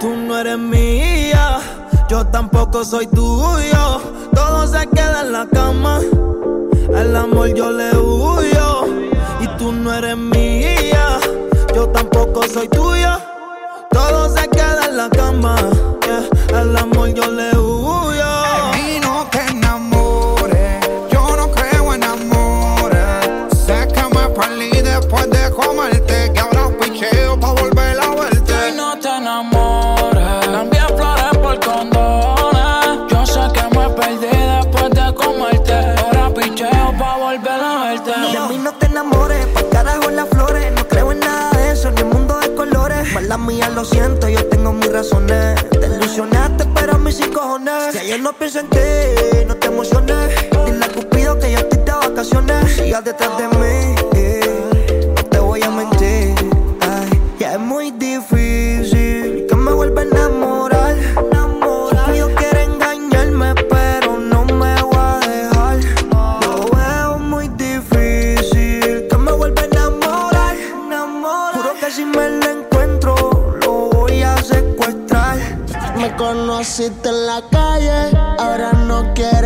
Tú 0.00 0.14
no 0.14 0.38
eres 0.38 0.58
mía, 0.58 1.60
yo 2.12 2.26
tampoco 2.26 2.84
soy 2.84 3.06
tuyo. 3.06 4.02
Todo 4.34 4.66
se 4.66 4.86
queda 4.88 5.22
en 5.22 5.32
la 5.32 5.46
cama. 5.46 5.98
Al 6.94 7.16
amor 7.16 7.54
yo 7.54 7.72
le 7.72 7.96
huyo 7.96 8.84
y 9.40 9.46
tú 9.56 9.72
no 9.72 9.94
eres 9.94 10.18
mía. 10.18 11.18
Yo 11.74 11.88
tampoco 11.88 12.42
soy 12.42 12.68
tuya. 12.68 13.18
Todo 13.90 14.28
se 14.28 14.46
queda 14.48 14.88
en 14.90 14.98
la 14.98 15.08
cama. 15.08 15.56
Al 16.54 16.76
amor 16.76 17.14
yo 17.14 17.30
le 17.30 17.51
mía, 43.42 43.68
lo 43.70 43.84
siento, 43.84 44.28
yo 44.28 44.44
tengo 44.46 44.72
mis 44.72 44.90
razones. 44.90 45.68
Te 45.70 45.86
ilusionaste, 45.86 46.64
pero 46.74 46.94
a 46.94 46.98
mí 46.98 47.12
sin 47.12 47.32
cojones. 47.32 47.92
Si 47.92 47.98
ayer 47.98 48.20
no 48.20 48.32
pienso 48.32 48.60
en 48.60 48.70
ti, 48.70 48.78
no 49.46 49.56
te 49.56 49.66
emociones. 49.66 50.28
Dile 50.66 50.84
a 50.84 50.88
Cupido 50.88 51.38
que 51.38 51.52
yo 51.52 51.58
estoy 51.58 51.78
de 51.78 51.92
vacaciones. 51.92 52.72
Sigas 52.72 53.04
detrás 53.04 53.36
de 53.38 53.48
mí, 53.48 53.94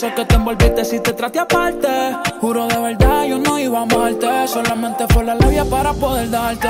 sé 0.00 0.14
que 0.14 0.24
te 0.24 0.34
envolviste 0.34 0.82
si 0.82 0.98
te 0.98 1.12
traté 1.12 1.40
aparte. 1.40 2.16
Juro 2.40 2.66
de 2.68 2.78
verdad, 2.78 3.24
yo 3.24 3.38
no 3.38 3.58
iba 3.58 3.80
a 3.80 3.82
amarte. 3.82 4.48
Solamente 4.48 5.04
fue 5.12 5.24
la 5.24 5.34
labia 5.34 5.62
para 5.66 5.92
poder 5.92 6.30
darte. 6.30 6.68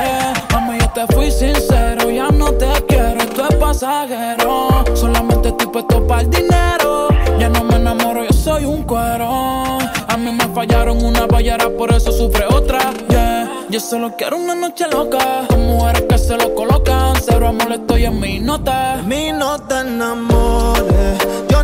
Mami, 0.53 0.81
yo 0.81 0.91
te 0.91 1.07
fui 1.15 1.31
sincero, 1.31 2.11
ya 2.11 2.29
no 2.31 2.51
te 2.53 2.67
quiero, 2.89 3.21
esto 3.21 3.47
es 3.49 3.55
pasajero. 3.55 4.85
Solamente 4.95 5.51
estoy 5.51 5.69
puesto 5.69 6.05
para 6.09 6.23
el 6.23 6.31
dinero. 6.31 7.09
Ya 7.39 7.49
no 7.49 7.63
me 7.63 7.77
enamoro, 7.77 8.25
yo 8.25 8.33
soy 8.33 8.65
un 8.65 8.83
cuero. 8.83 9.79
A 10.09 10.17
mí 10.17 10.33
me 10.33 10.49
fallaron 10.53 11.01
una 11.05 11.27
ballera, 11.27 11.71
por 11.71 11.93
eso 11.93 12.11
sufre 12.11 12.47
otra. 12.47 12.81
Yeah. 13.11 13.49
Yo 13.71 13.79
solo 13.79 14.17
quiero 14.19 14.39
una 14.39 14.57
noche 14.57 14.87
loca. 14.91 15.45
Con 15.49 15.67
mujeres 15.67 16.03
que 16.09 16.19
se 16.19 16.37
lo 16.37 16.53
colocan. 16.57 17.15
Cero 17.25 17.47
amor, 17.47 17.71
estoy 17.71 18.07
en 18.07 18.19
mi 18.19 18.41
nota. 18.41 18.97
De 18.97 19.03
mí 19.05 19.31
no 19.33 19.57
te 19.61 19.79
enamores, 19.79 21.19
yo 21.20 21.20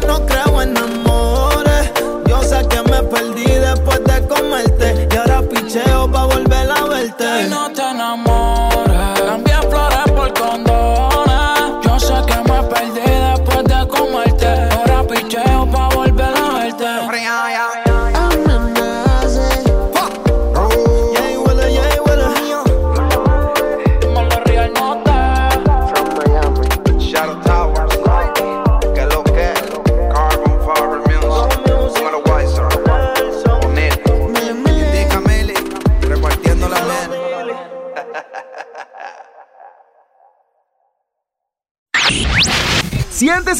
no 0.07 0.25
creo 0.27 0.62
en 0.62 0.77
amores. 0.77 1.92
Yo 2.27 2.42
sé 2.42 2.66
que 2.69 2.83
me 2.83 3.03
perdí 3.03 3.45
después 3.45 3.95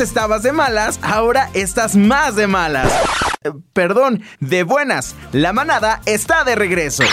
estabas 0.01 0.43
de 0.43 0.53
malas, 0.53 0.99
ahora 1.03 1.51
estás 1.55 1.97
más 1.97 2.37
de 2.37 2.47
malas. 2.47 2.93
Eh, 3.45 3.51
Perdón, 3.73 4.23
de 4.41 4.63
buenas. 4.63 5.15
La 5.33 5.53
manada 5.53 6.01
está 6.07 6.45
de 6.45 6.55
regreso. 6.55 7.05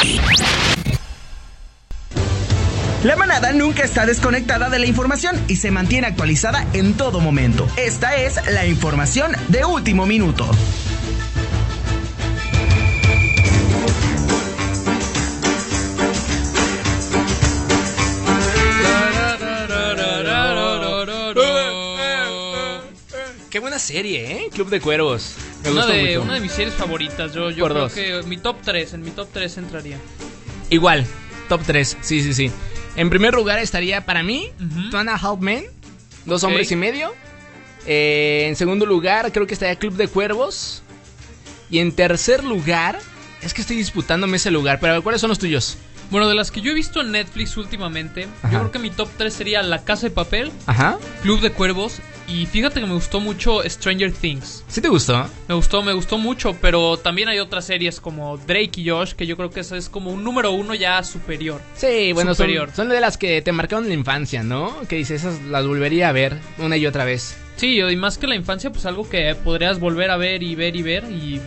La 3.04 3.18
manada 3.18 3.52
nunca 3.52 3.84
está 3.84 4.06
desconectada 4.06 4.70
de 4.70 4.80
la 4.80 4.86
información 4.86 5.36
y 5.50 5.58
se 5.58 5.72
mantiene 5.72 6.08
actualizada 6.08 6.66
en 6.72 6.94
todo 6.94 7.20
momento. 7.20 7.68
Esta 7.76 8.16
es 8.16 8.40
la 8.50 8.66
información 8.66 9.34
de 9.50 9.66
último 9.66 10.06
minuto. 10.06 10.50
Qué 23.54 23.60
buena 23.60 23.78
serie, 23.78 24.32
¿eh? 24.32 24.50
Club 24.52 24.70
de 24.70 24.82
Cuervos. 24.82 25.36
Me 25.64 25.70
Una 25.70 25.82
gustó 25.82 25.94
de, 25.96 26.02
mucho. 26.08 26.22
una 26.24 26.34
de 26.34 26.40
mis 26.40 26.52
series 26.54 26.74
favoritas. 26.74 27.34
Yo, 27.36 27.52
yo 27.52 27.66
Por 27.66 27.72
creo 27.74 27.84
dos. 27.84 27.94
que 27.94 28.24
mi 28.24 28.38
top 28.38 28.58
3, 28.64 28.96
en 28.96 29.04
mi 29.04 29.12
top 29.12 29.30
3 29.32 29.58
entraría. 29.60 30.00
Igual, 30.72 31.06
top 31.50 31.62
3, 31.64 31.98
sí, 32.02 32.24
sí, 32.24 32.34
sí. 32.34 32.52
En 32.96 33.12
primer 33.12 33.36
lugar 33.36 33.60
estaría 33.60 34.08
para 34.08 34.24
mí, 34.24 34.50
Two 34.90 34.98
and 35.00 35.08
a 35.08 35.14
Half 35.14 35.40
Men, 35.40 35.66
Dos 36.26 36.44
hombres 36.44 36.72
y 36.72 36.76
medio. 36.76 37.14
Eh, 37.86 38.46
en 38.48 38.56
segundo 38.56 38.88
lugar, 38.88 39.32
creo 39.32 39.46
que 39.46 39.54
estaría 39.54 39.76
Club 39.76 39.98
de 39.98 40.08
Cuervos. 40.08 40.82
Y 41.70 41.78
en 41.78 41.92
tercer 41.92 42.44
lugar, 42.44 42.98
es 43.44 43.54
que 43.54 43.62
estoy 43.62 43.76
disputándome 43.78 44.38
ese 44.38 44.50
lugar, 44.50 44.80
pero 44.80 45.04
¿cuáles 45.04 45.22
son 45.22 45.28
los 45.30 45.38
tuyos? 45.38 45.78
Bueno, 46.10 46.28
de 46.28 46.34
las 46.34 46.50
que 46.50 46.62
yo 46.62 46.72
he 46.72 46.74
visto 46.74 47.02
en 47.02 47.12
Netflix 47.12 47.56
últimamente, 47.58 48.28
Ajá. 48.42 48.52
yo 48.52 48.60
creo 48.62 48.72
que 48.72 48.80
mi 48.80 48.90
top 48.90 49.10
3 49.16 49.32
sería 49.32 49.62
La 49.62 49.84
Casa 49.84 50.08
de 50.08 50.12
Papel, 50.12 50.52
Ajá. 50.66 50.98
Club 51.22 51.40
de 51.40 51.52
Cuervos 51.52 52.00
y 52.28 52.46
fíjate 52.46 52.80
que 52.80 52.86
me 52.86 52.94
gustó 52.94 53.20
mucho 53.20 53.62
Stranger 53.68 54.12
Things. 54.12 54.64
¿Sí 54.68 54.82
te 54.82 54.90
gustó? 54.90 55.28
Me 55.48 55.56
gustó, 55.56 55.82
me 55.82 55.94
gustó 55.94 56.18
mucho, 56.18 56.56
pero 56.62 56.98
también 56.98 57.28
hay 57.30 57.40
otras 57.40 57.66
series 57.66 58.00
como 58.00 58.38
Drake 58.38 58.72
y 58.82 58.90
Josh 58.90 59.14
que 59.14 59.26
yo 59.28 59.38
creo 59.38 59.50
que 59.50 59.60
esa 59.60 59.78
es 59.78 59.90
como 59.90 60.12
un 60.12 60.24
número 60.24 60.52
uno 60.52 60.74
ya 60.76 61.04
superior. 61.04 61.62
Sí, 61.76 62.12
bueno, 62.14 62.34
superior. 62.34 62.72
son 62.76 62.90
de 62.90 63.00
las 63.00 63.18
que 63.18 63.42
te 63.42 63.52
marcaron 63.52 63.88
la 63.88 63.94
infancia, 63.94 64.44
¿no? 64.44 64.74
Que 64.88 64.98
dices, 64.98 65.24
esas 65.24 65.42
las 65.44 65.66
volvería 65.66 66.10
a 66.10 66.12
ver 66.12 66.38
una 66.58 66.78
y 66.78 66.86
otra 66.86 67.06
vez. 67.06 67.38
Sí, 67.56 67.80
y 67.80 67.96
más 67.96 68.18
que 68.18 68.28
la 68.28 68.36
infancia, 68.36 68.72
pues 68.72 68.86
algo 68.86 69.08
que 69.08 69.36
podrías 69.36 69.80
volver 69.80 70.10
a 70.12 70.18
ver 70.18 70.44
y 70.44 70.56
ver 70.56 70.76
y 70.76 70.82
ver 70.82 71.04
y 71.06 71.40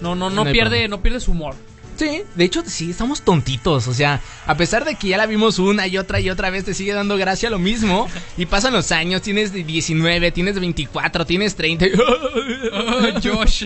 no 0.00 0.14
no 0.14 0.30
no, 0.30 0.44
pierde 0.44 0.70
problema. 0.70 0.88
no 0.88 1.02
pierde 1.02 1.20
su 1.20 1.32
humor. 1.32 1.54
Sí, 1.96 2.22
de 2.34 2.44
hecho 2.44 2.62
sí, 2.66 2.90
estamos 2.90 3.22
tontitos, 3.22 3.86
o 3.86 3.94
sea, 3.94 4.20
a 4.46 4.56
pesar 4.56 4.84
de 4.84 4.96
que 4.96 5.08
ya 5.08 5.16
la 5.16 5.26
vimos 5.26 5.58
una 5.58 5.86
y 5.86 5.96
otra 5.96 6.18
y 6.18 6.28
otra 6.28 6.50
vez, 6.50 6.64
te 6.64 6.74
sigue 6.74 6.92
dando 6.92 7.16
gracia 7.16 7.50
lo 7.50 7.58
mismo, 7.58 8.08
y 8.36 8.46
pasan 8.46 8.72
los 8.72 8.90
años, 8.90 9.22
tienes 9.22 9.52
de 9.52 9.62
19, 9.62 10.32
tienes 10.32 10.58
24, 10.58 11.24
tienes 11.24 11.54
30. 11.54 11.86
Josh. 13.22 13.64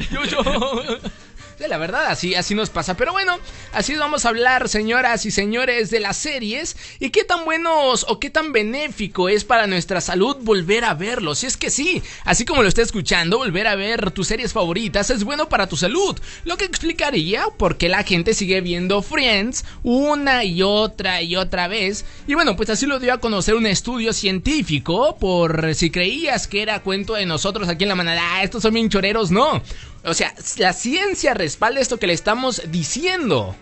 Sí, 1.58 1.64
la 1.66 1.76
verdad, 1.76 2.06
así, 2.06 2.36
así 2.36 2.54
nos 2.54 2.70
pasa. 2.70 2.96
Pero 2.96 3.10
bueno, 3.10 3.36
así 3.72 3.96
vamos 3.96 4.24
a 4.24 4.28
hablar, 4.28 4.68
señoras 4.68 5.26
y 5.26 5.32
señores, 5.32 5.90
de 5.90 5.98
las 5.98 6.16
series 6.16 6.76
y 7.00 7.10
qué 7.10 7.24
tan 7.24 7.44
buenos 7.44 8.06
o 8.08 8.20
qué 8.20 8.30
tan 8.30 8.52
benéfico 8.52 9.28
es 9.28 9.42
para 9.42 9.66
nuestra 9.66 10.00
salud 10.00 10.36
volver 10.42 10.84
a 10.84 10.94
verlos. 10.94 11.42
Y 11.42 11.46
es 11.46 11.56
que 11.56 11.70
sí, 11.70 12.00
así 12.24 12.44
como 12.44 12.62
lo 12.62 12.68
está 12.68 12.82
escuchando, 12.82 13.38
volver 13.38 13.66
a 13.66 13.74
ver 13.74 14.12
tus 14.12 14.28
series 14.28 14.52
favoritas 14.52 15.10
es 15.10 15.24
bueno 15.24 15.48
para 15.48 15.66
tu 15.66 15.76
salud. 15.76 16.16
Lo 16.44 16.56
que 16.56 16.64
explicaría 16.64 17.46
por 17.56 17.76
qué 17.76 17.88
la 17.88 18.04
gente 18.04 18.34
sigue 18.34 18.60
viendo 18.60 19.02
Friends 19.02 19.64
una 19.82 20.44
y 20.44 20.62
otra 20.62 21.22
y 21.22 21.34
otra 21.34 21.66
vez. 21.66 22.04
Y 22.28 22.34
bueno, 22.34 22.54
pues 22.54 22.70
así 22.70 22.86
lo 22.86 23.00
dio 23.00 23.12
a 23.12 23.18
conocer 23.18 23.56
un 23.56 23.66
estudio 23.66 24.12
científico 24.12 25.16
por 25.18 25.74
si 25.74 25.90
creías 25.90 26.46
que 26.46 26.62
era 26.62 26.84
cuento 26.84 27.14
de 27.14 27.26
nosotros 27.26 27.68
aquí 27.68 27.82
en 27.82 27.88
la 27.88 27.96
manada. 27.96 28.20
Ah, 28.22 28.44
estos 28.44 28.62
son 28.62 28.74
bien 28.74 28.88
choreros, 28.88 29.32
no. 29.32 29.60
O 30.04 30.14
sea, 30.14 30.34
la 30.58 30.72
ciencia 30.72 31.34
respalda 31.34 31.80
esto 31.80 31.98
que 31.98 32.06
le 32.06 32.12
estamos 32.12 32.62
diciendo. 32.70 33.54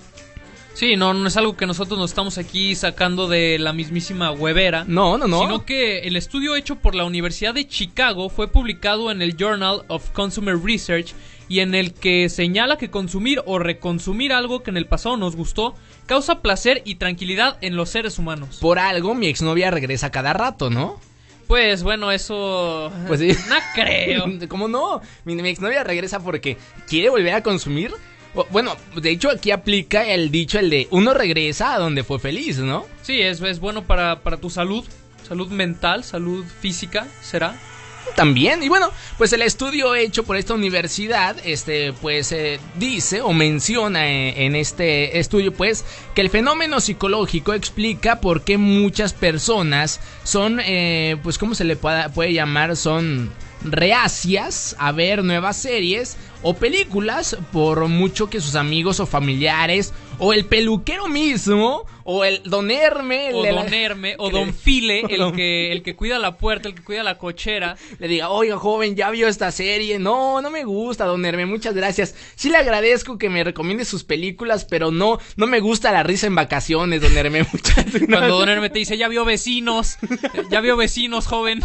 Sí, 0.77 0.95
no, 0.97 1.15
no 1.15 1.27
es 1.27 1.37
algo 1.39 1.57
que 1.57 1.67
nosotros 1.67 1.99
nos 1.99 2.11
estamos 2.11 2.37
aquí 2.37 2.75
sacando 2.75 3.29
de 3.29 3.59
la 3.59 3.73
mismísima 3.73 4.31
huevera. 4.31 4.85
No, 4.87 5.17
no, 5.17 5.27
no. 5.27 5.41
Sino 5.41 5.65
que 5.65 6.01
el 6.01 6.17
estudio 6.17 6.55
hecho 6.55 6.77
por 6.77 6.95
la 6.95 7.07
Universidad 7.07 7.55
de 7.55 7.67
Chicago 7.67 8.29
fue 8.29 8.49
publicado 8.49 9.11
en 9.11 9.23
el 9.23 9.39
Journal 9.39 9.85
of 9.89 10.11
Consumer 10.11 10.59
Research 10.63 11.15
y 11.49 11.61
en 11.61 11.75
el 11.75 11.95
que 11.95 12.29
señala 12.29 12.77
que 12.77 12.91
consumir 12.91 13.43
o 13.47 13.59
reconsumir 13.59 14.35
algo 14.35 14.63
que 14.63 14.71
en 14.71 14.77
el 14.77 14.87
pasado 14.87 15.17
nos 15.17 15.35
gustó 15.35 15.75
causa 16.05 16.43
placer 16.43 16.83
y 16.85 16.97
tranquilidad 16.97 17.57
en 17.63 17.75
los 17.75 17.89
seres 17.89 18.19
humanos. 18.19 18.59
Por 18.61 18.79
algo 18.79 19.15
mi 19.15 19.29
exnovia 19.29 19.71
regresa 19.71 20.11
cada 20.11 20.35
rato, 20.35 20.69
¿no? 20.69 21.01
Pues 21.47 21.83
bueno, 21.83 22.11
eso... 22.11 22.93
Pues 23.07 23.21
sí. 23.21 23.29
No 23.49 23.57
creo. 23.75 24.25
¿Cómo 24.49 24.69
no? 24.69 25.01
Mi, 25.25 25.37
mi 25.37 25.49
exnovia 25.49 25.85
regresa 25.85 26.21
porque 26.21 26.57
quiere 26.89 27.09
volver 27.09 27.35
a 27.35 27.43
consumir. 27.43 27.93
Bueno, 28.51 28.77
de 28.95 29.11
hecho 29.11 29.31
aquí 29.31 29.51
aplica 29.51 30.05
el 30.07 30.31
dicho, 30.31 30.59
el 30.59 30.69
de 30.69 30.89
uno 30.91 31.15
regresa 31.15 31.75
a 31.75 31.79
donde 31.79 32.05
fue 32.05 32.19
feliz, 32.19 32.59
¿no? 32.59 32.85
Sí, 33.03 33.23
es, 33.23 33.41
es 33.41 33.61
bueno 33.61 33.87
para, 33.87 34.21
para 34.21 34.37
tu 34.37 34.51
salud, 34.51 34.85
salud 35.27 35.49
mental, 35.49 36.05
salud 36.05 36.45
física, 36.61 37.07
¿será? 37.23 37.57
También, 38.15 38.63
y 38.63 38.69
bueno, 38.69 38.91
pues 39.19 39.33
el 39.33 39.43
estudio 39.43 39.95
hecho 39.95 40.25
por 40.25 40.37
esta 40.37 40.55
universidad, 40.55 41.37
este, 41.45 41.93
pues 41.93 42.33
eh, 42.33 42.59
dice 42.77 43.21
o 43.21 43.33
menciona 43.33 44.09
en, 44.09 44.39
en 44.39 44.57
este 44.57 45.19
estudio, 45.19 45.53
pues, 45.53 45.85
que 46.15 46.23
el 46.23 46.31
fenómeno 46.31 46.81
psicológico 46.81 47.53
explica 47.53 48.21
por 48.21 48.43
qué 48.43 48.57
muchas 48.57 49.13
personas 49.13 50.01
son, 50.25 50.61
eh, 50.65 51.17
pues, 51.23 51.37
¿cómo 51.37 51.55
se 51.55 51.65
le 51.65 51.77
puede 51.77 52.33
llamar? 52.33 52.77
Son 52.77 53.31
reacias 53.65 54.77
a 54.79 54.93
ver 54.93 55.25
nuevas 55.25 55.57
series 55.57 56.17
o 56.43 56.55
películas 56.55 57.37
por 57.53 57.89
mucho 57.89 58.31
que 58.31 58.41
sus 58.41 58.55
amigos 58.55 59.01
o 59.01 59.07
familiares 59.07 59.93
o 60.19 60.33
el 60.33 60.47
peluquero 60.47 61.09
mismo 61.09 61.85
o 62.09 62.25
el 62.25 62.41
don 62.45 62.71
Herme 62.71 63.35
O 63.35 63.45
Don 63.45 63.75
Herme, 63.75 64.15
o 64.19 64.31
Don 64.31 64.55
File, 64.55 65.01
el 65.09 65.19
Don- 65.19 65.35
que, 65.35 65.73
el 65.73 65.83
que 65.83 65.97
cuida 65.97 66.19
la 66.19 66.39
puerta, 66.39 66.69
el 66.69 66.75
que 66.75 66.83
cuida 66.85 67.03
la 67.03 67.19
cochera. 67.19 67.77
le 67.99 68.07
diga, 68.07 68.31
oiga 68.31 68.57
joven, 68.57 68.95
ya 68.95 69.11
vio 69.11 69.27
esta 69.27 69.51
serie. 69.51 69.99
No, 69.99 70.41
no 70.41 70.51
me 70.51 70.65
gusta, 70.65 71.05
don 71.05 71.25
Herme, 71.25 71.47
muchas 71.47 71.75
gracias. 71.75 72.15
Sí 72.37 72.49
le 72.49 72.59
agradezco 72.59 73.19
que 73.19 73.29
me 73.29 73.43
recomiende 73.43 73.85
sus 73.85 74.05
películas, 74.05 74.65
pero 74.65 74.93
no, 74.93 75.19
no 75.37 75.47
me 75.49 75.59
gusta 75.59 75.91
la 75.91 76.05
risa 76.05 76.29
en 76.29 76.37
vacaciones, 76.37 77.03
don 77.03 77.17
Herme. 77.17 77.45
Muchas 77.53 77.87
Cuando 78.09 78.39
Don 78.39 78.49
Herme 78.49 78.71
te 78.71 78.79
dice, 78.79 78.97
ya 78.97 79.09
vio 79.09 79.25
vecinos, 79.25 79.99
ya 80.51 80.61
vio 80.61 80.77
vecinos, 80.77 81.27
joven. 81.27 81.61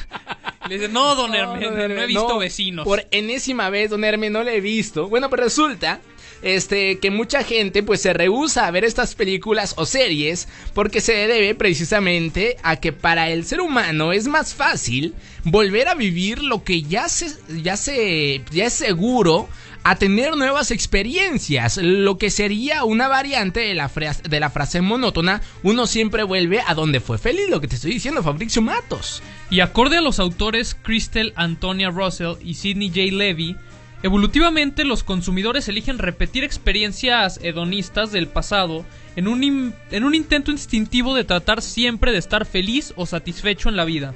Le 0.68 0.76
dice, 0.76 0.90
no, 0.90 1.16
Don 1.16 1.36
Herme, 1.36 1.60
no, 1.60 1.72
don 1.72 1.92
he 1.92 2.06
visto 2.08 2.28
no, 2.28 2.40
vecinos. 2.40 2.86
Por 2.86 3.06
enésima 3.12 3.70
vez, 3.70 3.92
don 3.92 4.04
Herme, 4.04 4.30
no 4.32 4.42
le 4.44 4.56
he 4.56 4.62
visto. 4.62 5.08
Bueno, 5.08 5.30
pues 5.30 5.42
resulta 5.42 6.02
este 6.42 7.00
que 7.00 7.12
mucha 7.12 7.44
gente 7.44 7.84
pues 7.84 8.02
se 8.02 8.14
rehúsa 8.14 8.66
a 8.68 8.72
ver 8.72 8.84
estas 8.84 9.16
películas 9.16 9.74
o 9.78 9.86
series 9.86 10.48
porque 10.74 11.02
se 11.02 11.14
debe 11.14 11.54
precisamente 11.56 12.58
a 12.64 12.78
que 12.78 12.92
para 12.94 13.30
el 13.30 13.46
ser 13.46 13.62
humano 13.62 14.12
es 14.12 14.28
más 14.28 14.54
fácil 14.54 15.14
volver 15.44 15.88
a 15.88 15.96
vivir 15.96 16.42
lo 16.44 16.64
que 16.64 16.82
ya 16.84 17.10
se 17.10 17.28
ya 17.62 17.78
se 17.78 18.42
ya 18.52 18.66
es 18.66 18.74
seguro 18.74 19.48
a 19.84 19.96
tener 19.96 20.38
nuevas 20.38 20.70
experiencias, 20.70 21.78
lo 21.78 22.20
que 22.20 22.30
sería 22.30 22.84
una 22.84 23.08
variante 23.08 23.62
de 23.62 23.74
la, 23.74 23.90
fra- 23.90 24.14
de 24.14 24.40
la 24.40 24.52
frase 24.52 24.80
monótona, 24.80 25.42
uno 25.64 25.88
siempre 25.88 26.22
vuelve 26.22 26.62
a 26.68 26.76
donde 26.76 27.00
fue 27.00 27.18
feliz, 27.18 27.50
lo 27.50 27.60
que 27.60 27.68
te 27.68 27.78
estoy 27.78 27.94
diciendo, 27.94 28.22
Fabricio 28.22 28.62
Matos. 28.62 29.24
Y 29.50 29.62
acorde 29.62 29.98
a 29.98 30.02
los 30.02 30.20
autores 30.20 30.76
Crystal 30.80 31.34
Antonia 31.36 31.90
Russell 31.90 32.36
y 32.44 32.54
Sidney 32.54 32.90
J. 32.90 33.16
Levy, 33.16 33.56
evolutivamente 34.04 34.86
los 34.86 35.04
consumidores 35.04 35.68
eligen 35.68 36.00
repetir 36.00 36.44
experiencias 36.44 37.40
hedonistas 37.44 38.12
del 38.12 38.28
pasado 38.28 38.86
en 39.16 39.28
un, 39.28 39.74
en 39.92 40.04
un 40.04 40.16
intento 40.16 40.52
instintivo 40.52 41.14
de 41.14 41.24
tratar 41.24 41.62
siempre 41.62 42.12
de 42.12 42.18
estar 42.18 42.46
feliz 42.46 42.94
o 42.96 43.06
satisfecho 43.06 43.70
en 43.70 43.76
la 43.76 43.86
vida. 43.86 44.14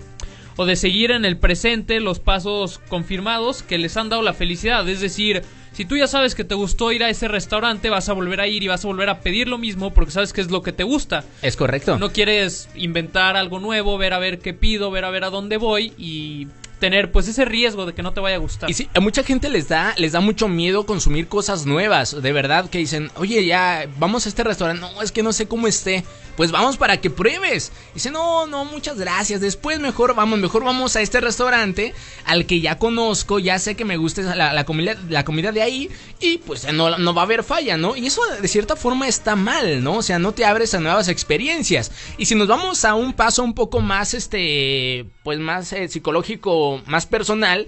O 0.58 0.66
de 0.66 0.78
seguir 0.78 1.12
en 1.12 1.26
el 1.26 1.38
presente 1.38 2.00
los 2.00 2.20
pasos 2.20 2.80
confirmados 2.88 3.62
que 3.62 3.78
les 3.78 3.98
han 3.98 4.08
dado 4.08 4.22
la 4.22 4.34
felicidad. 4.34 4.88
Es 4.88 5.02
decir, 5.02 5.42
si 5.74 5.84
tú 5.84 5.98
ya 5.98 6.08
sabes 6.08 6.34
que 6.34 6.46
te 6.46 6.56
gustó 6.56 6.94
ir 6.94 7.04
a 7.04 7.10
ese 7.10 7.28
restaurante, 7.28 7.90
vas 7.90 8.08
a 8.08 8.14
volver 8.14 8.40
a 8.40 8.48
ir 8.48 8.64
y 8.64 8.70
vas 8.70 8.86
a 8.86 8.88
volver 8.88 9.10
a 9.10 9.20
pedir 9.20 9.50
lo 9.50 9.58
mismo 9.58 9.94
porque 9.94 10.12
sabes 10.12 10.32
que 10.32 10.40
es 10.40 10.50
lo 10.50 10.62
que 10.62 10.72
te 10.72 10.84
gusta. 10.86 11.26
Es 11.42 11.58
correcto. 11.58 12.00
No 12.00 12.14
quieres 12.14 12.70
inventar 12.76 13.36
algo 13.36 13.60
nuevo, 13.60 13.98
ver 13.98 14.14
a 14.14 14.20
ver 14.20 14.40
qué 14.40 14.54
pido, 14.54 14.90
ver 14.92 15.04
a 15.04 15.10
ver 15.10 15.26
a 15.26 15.30
dónde 15.30 15.58
voy 15.58 15.92
y 15.98 16.48
tener 16.80 17.12
pues 17.12 17.28
ese 17.28 17.46
riesgo 17.46 17.86
de 17.86 17.94
que 17.94 18.04
no 18.04 18.14
te 18.14 18.20
vaya 18.20 18.36
a 18.36 18.40
gustar. 18.40 18.70
Y 18.70 18.74
sí, 18.74 18.90
a 18.94 19.00
mucha 19.00 19.24
gente 19.24 19.50
les 19.50 19.68
da, 19.68 19.94
les 19.98 20.12
da 20.12 20.20
mucho 20.20 20.48
miedo 20.48 20.86
consumir 20.86 21.28
cosas 21.28 21.66
nuevas, 21.66 22.22
de 22.22 22.32
verdad, 22.32 22.70
que 22.70 22.80
dicen, 22.80 23.12
oye, 23.16 23.46
ya, 23.46 23.88
vamos 23.98 24.26
a 24.26 24.30
este 24.30 24.44
restaurante, 24.44 24.82
no, 24.82 25.02
es 25.02 25.12
que 25.12 25.24
no 25.24 25.34
sé 25.34 25.48
cómo 25.48 25.68
esté, 25.68 26.04
pues 26.36 26.52
vamos 26.52 26.78
para 26.78 27.00
que 27.00 27.10
pruebes. 27.10 27.72
Dice, 27.94 28.12
no, 28.12 28.46
no, 28.48 28.66
muchas 28.66 28.98
gracias, 28.98 29.42
después 29.42 29.80
mejor 29.80 30.16
vamos, 30.16 30.40
mejor 30.40 30.64
vamos 30.64 30.96
a 30.96 31.02
este 31.02 31.22
restaurante 31.22 31.94
al 32.26 32.46
que 32.46 32.60
ya 32.60 32.78
conozco, 32.78 33.40
ya 33.40 33.60
sé 33.60 33.76
que 33.76 33.86
me 33.86 33.98
gusta 33.98 34.36
la, 34.36 34.66
comida, 34.66 34.96
la 35.10 35.24
comida 35.24 35.52
de 35.52 35.62
ahí 35.62 35.90
y 36.20 36.40
pues 36.40 36.72
no, 36.74 36.98
no 36.98 37.14
va 37.14 37.22
a 37.22 37.26
haber 37.26 37.44
falla, 37.44 37.78
¿no? 37.78 37.96
Y 37.96 38.08
eso 38.08 38.22
de 38.42 38.48
cierta 38.48 38.76
forma 38.76 39.08
está 39.08 39.36
mal, 39.36 39.84
¿no? 39.84 39.98
O 39.98 40.02
sea, 40.02 40.20
no 40.20 40.34
te 40.34 40.46
abres 40.46 40.74
a 40.74 40.80
nuevas 40.80 41.08
experiencias. 41.08 41.92
Y 42.18 42.26
si 42.26 42.36
nos 42.36 42.48
vamos 42.48 42.86
a 42.86 42.96
un 42.96 43.14
paso 43.14 43.44
un 43.44 43.54
poco 43.54 43.82
más, 43.82 44.14
este, 44.14 45.06
pues 45.24 45.40
más 45.40 45.72
eh, 45.74 45.88
psicológico, 45.88 46.65
más 46.86 47.06
personal, 47.06 47.68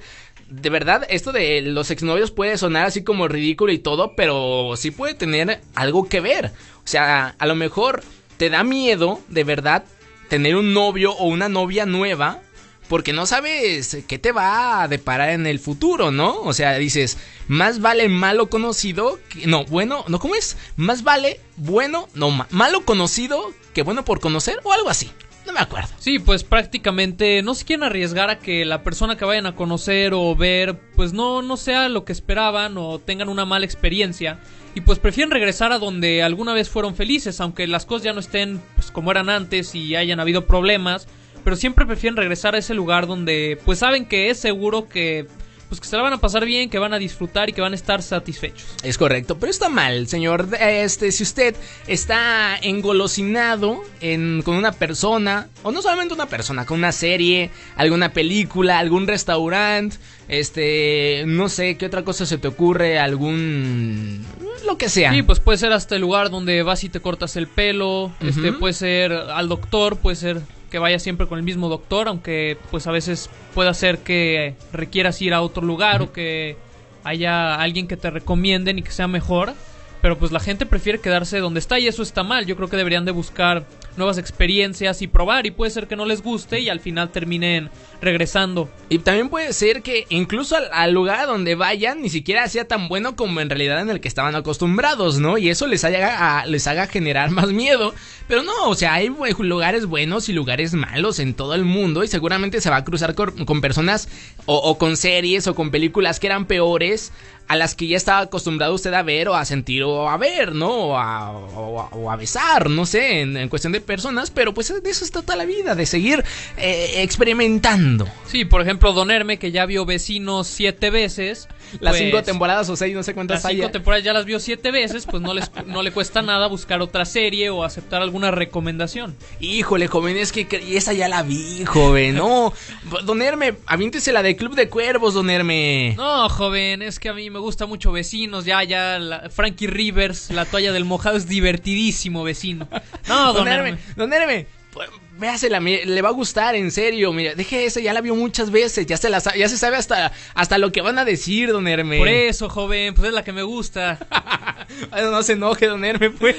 de 0.49 0.69
verdad, 0.69 1.05
esto 1.09 1.31
de 1.31 1.61
los 1.61 1.91
exnovios 1.91 2.31
puede 2.31 2.57
sonar 2.57 2.85
así 2.85 3.03
como 3.03 3.27
ridículo 3.27 3.71
y 3.73 3.79
todo, 3.79 4.13
pero 4.15 4.73
sí 4.77 4.91
puede 4.91 5.13
tener 5.13 5.61
algo 5.75 6.07
que 6.07 6.21
ver. 6.21 6.51
O 6.77 6.87
sea, 6.87 7.35
a 7.37 7.45
lo 7.45 7.55
mejor 7.55 8.03
te 8.37 8.49
da 8.49 8.63
miedo, 8.63 9.19
de 9.27 9.43
verdad, 9.43 9.83
tener 10.29 10.55
un 10.55 10.73
novio 10.73 11.11
o 11.13 11.27
una 11.27 11.49
novia 11.49 11.85
nueva. 11.85 12.41
Porque 12.87 13.11
no 13.11 13.25
sabes 13.25 13.97
qué 14.07 14.17
te 14.17 14.31
va 14.31 14.81
a 14.81 14.87
deparar 14.87 15.31
en 15.31 15.45
el 15.45 15.59
futuro, 15.59 16.09
¿no? 16.09 16.39
O 16.43 16.53
sea, 16.53 16.77
dices, 16.77 17.17
más 17.49 17.81
vale 17.81 18.07
malo 18.07 18.49
conocido 18.49 19.19
que... 19.27 19.45
No, 19.45 19.65
bueno, 19.65 20.05
¿no? 20.07 20.19
¿Cómo 20.19 20.35
es? 20.35 20.55
Más 20.77 21.03
vale 21.03 21.41
bueno, 21.57 22.07
no, 22.13 22.31
ma- 22.31 22.47
malo 22.49 22.85
conocido 22.85 23.51
que 23.73 23.81
bueno 23.81 24.05
por 24.05 24.21
conocer 24.21 24.61
o 24.63 24.71
algo 24.71 24.89
así. 24.89 25.11
No 25.47 25.53
me 25.53 25.61
acuerdo. 25.61 25.87
Sí, 25.97 26.19
pues 26.19 26.43
prácticamente 26.43 27.41
no 27.41 27.55
se 27.55 27.63
quieren 27.63 27.85
arriesgar 27.85 28.29
a 28.29 28.37
que 28.37 28.65
la 28.65 28.83
persona 28.83 29.15
que 29.15 29.23
vayan 29.23 29.45
a 29.45 29.55
conocer 29.55 30.13
o 30.13 30.35
ver 30.35 30.77
pues 30.93 31.13
no, 31.13 31.41
no 31.41 31.55
sea 31.55 31.87
lo 31.87 32.03
que 32.03 32.11
esperaban 32.11 32.77
o 32.77 32.99
tengan 32.99 33.29
una 33.29 33.45
mala 33.45 33.65
experiencia 33.65 34.39
y 34.75 34.81
pues 34.81 34.99
prefieren 34.99 35.31
regresar 35.31 35.71
a 35.71 35.79
donde 35.79 36.21
alguna 36.21 36.53
vez 36.53 36.69
fueron 36.69 36.95
felices, 36.95 37.39
aunque 37.39 37.65
las 37.65 37.85
cosas 37.85 38.03
ya 38.03 38.13
no 38.13 38.19
estén 38.19 38.61
pues 38.75 38.91
como 38.91 39.09
eran 39.09 39.29
antes 39.29 39.73
y 39.73 39.95
hayan 39.95 40.19
habido 40.19 40.45
problemas, 40.45 41.07
pero 41.45 41.55
siempre 41.55 41.85
prefieren 41.85 42.17
regresar 42.17 42.53
a 42.53 42.57
ese 42.57 42.73
lugar 42.73 43.07
donde 43.07 43.57
pues 43.63 43.79
saben 43.79 44.05
que 44.05 44.29
es 44.29 44.37
seguro 44.37 44.89
que 44.89 45.27
pues 45.69 45.81
que 45.81 45.87
se 45.87 45.95
la 45.97 46.03
van 46.03 46.13
a 46.13 46.17
pasar 46.17 46.45
bien, 46.45 46.69
que 46.69 46.79
van 46.79 46.93
a 46.93 46.99
disfrutar 46.99 47.49
y 47.49 47.53
que 47.53 47.61
van 47.61 47.73
a 47.73 47.75
estar 47.75 48.01
satisfechos. 48.01 48.65
Es 48.83 48.97
correcto, 48.97 49.37
pero 49.37 49.49
está 49.49 49.69
mal, 49.69 50.07
señor. 50.07 50.47
Este, 50.59 51.11
si 51.11 51.23
usted 51.23 51.55
está 51.87 52.57
engolosinado 52.61 53.83
en, 54.01 54.41
con 54.43 54.55
una 54.55 54.71
persona, 54.71 55.49
o 55.63 55.71
no 55.71 55.81
solamente 55.81 56.13
una 56.13 56.27
persona, 56.27 56.65
con 56.65 56.79
una 56.79 56.91
serie, 56.91 57.51
alguna 57.75 58.13
película, 58.13 58.79
algún 58.79 59.07
restaurante, 59.07 59.97
este, 60.27 61.23
no 61.25 61.49
sé, 61.49 61.77
¿qué 61.77 61.85
otra 61.85 62.03
cosa 62.03 62.25
se 62.25 62.37
te 62.37 62.47
ocurre? 62.47 62.99
Algún... 62.99 64.25
lo 64.65 64.77
que 64.77 64.89
sea. 64.89 65.13
Sí, 65.13 65.21
pues 65.21 65.39
puede 65.39 65.57
ser 65.57 65.71
hasta 65.73 65.95
el 65.95 66.01
lugar 66.01 66.29
donde 66.29 66.63
vas 66.63 66.83
y 66.83 66.89
te 66.89 66.99
cortas 66.99 67.35
el 67.35 67.47
pelo, 67.47 68.11
este, 68.21 68.53
puede 68.53 68.73
ser 68.73 69.11
al 69.11 69.49
doctor, 69.49 69.97
puede 69.97 70.15
ser 70.15 70.41
que 70.69 70.79
vayas 70.79 71.03
siempre 71.03 71.27
con 71.27 71.37
el 71.37 71.43
mismo 71.43 71.69
doctor, 71.69 72.07
aunque 72.07 72.57
pues 72.71 72.87
a 72.87 72.91
veces 72.91 73.29
pueda 73.53 73.73
ser 73.73 73.99
que 73.99 74.55
requieras 74.73 75.21
ir 75.21 75.33
a 75.33 75.41
otro 75.41 75.63
lugar 75.63 76.01
o 76.01 76.11
que 76.11 76.57
haya 77.03 77.55
alguien 77.55 77.87
que 77.87 77.97
te 77.97 78.09
recomienden 78.09 78.79
y 78.79 78.81
que 78.81 78.91
sea 78.91 79.07
mejor. 79.07 79.53
Pero 80.01 80.17
pues 80.17 80.31
la 80.31 80.39
gente 80.39 80.65
prefiere 80.65 80.99
quedarse 80.99 81.39
donde 81.39 81.59
está 81.59 81.79
y 81.79 81.87
eso 81.87 82.03
está 82.03 82.23
mal. 82.23 82.45
Yo 82.45 82.55
creo 82.55 82.69
que 82.69 82.77
deberían 82.77 83.05
de 83.05 83.11
buscar 83.11 83.65
nuevas 83.97 84.17
experiencias 84.17 85.01
y 85.01 85.07
probar 85.07 85.45
y 85.45 85.51
puede 85.51 85.71
ser 85.71 85.87
que 85.87 85.95
no 85.95 86.05
les 86.05 86.21
guste 86.21 86.59
y 86.59 86.69
al 86.69 86.79
final 86.79 87.09
terminen 87.11 87.69
regresando. 88.01 88.69
Y 88.89 88.99
también 88.99 89.29
puede 89.29 89.53
ser 89.53 89.81
que 89.81 90.05
incluso 90.09 90.55
al, 90.71 90.93
lugar 90.93 91.27
donde 91.27 91.55
vayan 91.55 92.01
ni 92.01 92.09
siquiera 92.09 92.47
sea 92.47 92.67
tan 92.67 92.87
bueno 92.87 93.15
como 93.15 93.41
en 93.41 93.49
realidad 93.49 93.81
en 93.81 93.89
el 93.89 93.99
que 93.99 94.07
estaban 94.07 94.35
acostumbrados, 94.35 95.19
¿no? 95.19 95.37
Y 95.37 95.49
eso 95.49 95.67
les 95.67 95.83
haga, 95.83 96.45
les 96.45 96.67
haga 96.67 96.87
generar 96.87 97.29
más 97.31 97.49
miedo. 97.49 97.93
Pero 98.27 98.43
no, 98.43 98.69
o 98.69 98.75
sea, 98.75 98.93
hay 98.93 99.09
lugares 99.39 99.85
buenos 99.85 100.27
y 100.27 100.33
lugares 100.33 100.73
malos 100.73 101.19
en 101.19 101.33
todo 101.33 101.55
el 101.55 101.63
mundo 101.63 102.03
y 102.03 102.07
seguramente 102.07 102.59
se 102.61 102.69
va 102.69 102.77
a 102.77 102.83
cruzar 102.83 103.15
con, 103.15 103.61
personas 103.61 104.09
o 104.45 104.77
con 104.77 104.97
series 104.97 105.47
o 105.47 105.55
con 105.55 105.71
películas 105.71 106.19
que 106.19 106.27
eran 106.27 106.45
peores 106.45 107.13
a 107.47 107.55
las 107.55 107.75
que 107.75 107.87
ya 107.87 107.95
estaba 107.97 108.19
acostumbrado 108.21 108.73
usted 108.73 108.93
a 108.93 109.03
ver 109.03 109.29
o 109.29 109.35
a 109.35 109.45
sentir 109.45 109.83
o 109.83 110.09
a 110.09 110.17
ver, 110.17 110.53
¿no? 110.53 110.69
O 110.69 110.97
a, 110.97 111.31
o 111.31 111.81
a- 111.81 111.87
o 111.95 112.11
a 112.11 112.15
besar, 112.15 112.69
no 112.69 112.85
sé, 112.85 113.21
en, 113.21 113.37
en 113.37 113.47
cuestión 113.49 113.71
de 113.73 113.81
personas, 113.81 114.31
pero 114.31 114.53
pues 114.53 114.67
de 114.83 114.89
eso 114.89 115.05
está 115.05 115.21
toda 115.21 115.35
la 115.37 115.45
vida, 115.45 115.73
de 115.75 115.85
seguir 115.85 116.23
eh, 116.57 117.03
experimentando. 117.03 118.07
Sí, 118.25 118.45
por 118.45 118.61
ejemplo, 118.61 118.91
Don 118.93 119.11
Herme, 119.11 119.37
que 119.39 119.51
ya 119.51 119.65
vio 119.65 119.85
Vecinos 119.85 120.47
siete 120.47 120.89
veces. 120.89 121.47
Las 121.79 121.93
pues, 121.93 121.97
cinco 122.03 122.23
temporadas 122.23 122.69
o 122.69 122.75
seis, 122.75 122.93
no 122.95 123.03
sé 123.03 123.13
cuántas 123.13 123.43
Las 123.43 123.51
cinco 123.51 123.63
haya. 123.65 123.71
temporadas 123.71 124.03
ya 124.03 124.13
las 124.13 124.25
vio 124.25 124.39
siete 124.39 124.71
veces, 124.71 125.05
pues 125.05 125.21
no, 125.21 125.33
les, 125.33 125.51
no 125.65 125.83
le 125.83 125.91
cuesta 125.91 126.21
nada 126.21 126.47
buscar 126.47 126.81
otra 126.81 127.05
serie 127.05 127.49
o 127.49 127.63
aceptar 127.63 128.01
alguna 128.01 128.31
recomendación. 128.31 129.15
Híjole, 129.39 129.87
joven, 129.87 130.17
es 130.17 130.31
que 130.31 130.47
esa 130.75 130.93
ya 130.93 131.07
la 131.07 131.23
vi, 131.23 131.65
joven. 131.65 132.15
No, 132.15 132.53
don 133.03 133.21
Herme, 133.21 133.55
aviéntese 133.65 134.11
la 134.11 134.23
de 134.23 134.35
Club 134.35 134.55
de 134.55 134.69
Cuervos, 134.69 135.13
don 135.13 135.29
Herme. 135.29 135.93
No, 135.97 136.29
joven, 136.29 136.81
es 136.81 136.99
que 136.99 137.09
a 137.09 137.13
mí 137.13 137.29
me 137.29 137.39
gusta 137.39 137.65
mucho 137.65 137.91
Vecinos. 137.91 138.45
Ya, 138.45 138.63
ya, 138.63 138.99
la- 138.99 139.29
Frankie 139.29 139.67
Rivers, 139.67 140.31
la 140.31 140.45
toalla 140.45 140.71
del 140.71 140.85
mojado, 140.85 141.17
es 141.17 141.27
divertidísimo, 141.27 142.23
vecino. 142.23 142.67
No, 143.07 143.33
don, 143.33 143.47
Herme, 143.47 143.69
Herme. 143.69 143.81
don 143.95 144.13
Herme, 144.13 144.47
pues, 144.77 144.89
véasela, 145.17 145.59
mire, 145.59 145.85
le 145.85 146.01
va 146.01 146.09
a 146.09 146.11
gustar, 146.11 146.55
en 146.55 146.71
serio. 146.71 147.11
Mira, 147.13 147.35
deje 147.35 147.65
esa, 147.65 147.79
ya 147.79 147.93
la 147.93 148.01
vio 148.01 148.15
muchas 148.15 148.51
veces, 148.51 148.85
ya 148.85 148.97
se 148.97 149.09
la 149.09 149.19
ya 149.35 149.49
se 149.49 149.57
sabe 149.57 149.77
hasta, 149.77 150.11
hasta 150.35 150.57
lo 150.57 150.71
que 150.71 150.81
van 150.81 150.99
a 150.99 151.05
decir, 151.05 151.51
don 151.51 151.67
Herme. 151.67 151.97
Por 151.97 152.07
eso, 152.07 152.49
joven, 152.49 152.93
pues 152.93 153.07
es 153.07 153.13
la 153.13 153.23
que 153.23 153.33
me 153.33 153.43
gusta. 153.43 153.97
Ay, 154.91 155.03
no 155.03 155.23
se 155.23 155.33
enoje, 155.33 155.67
don 155.67 155.83
Herme, 155.83 156.11
pues. 156.11 156.35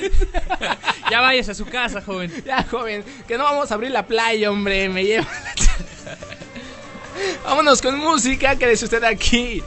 ya 1.11 1.20
váyase 1.20 1.51
a 1.51 1.55
su 1.55 1.66
casa, 1.66 2.01
joven. 2.01 2.32
Ya, 2.45 2.64
joven, 2.70 3.05
que 3.26 3.36
no 3.36 3.45
vamos 3.45 3.70
a 3.70 3.74
abrir 3.74 3.91
la 3.91 4.07
playa, 4.07 4.51
hombre, 4.51 4.89
me 4.89 5.05
lleva. 5.05 5.26
Vámonos 7.45 7.82
con 7.82 7.99
música, 7.99 8.55
quédese 8.57 8.84
usted 8.84 9.03
aquí 9.03 9.61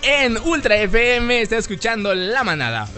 en 0.00 0.38
Ultra 0.38 0.76
FM, 0.76 1.42
está 1.42 1.58
escuchando 1.58 2.14
La 2.14 2.44
Manada. 2.44 2.88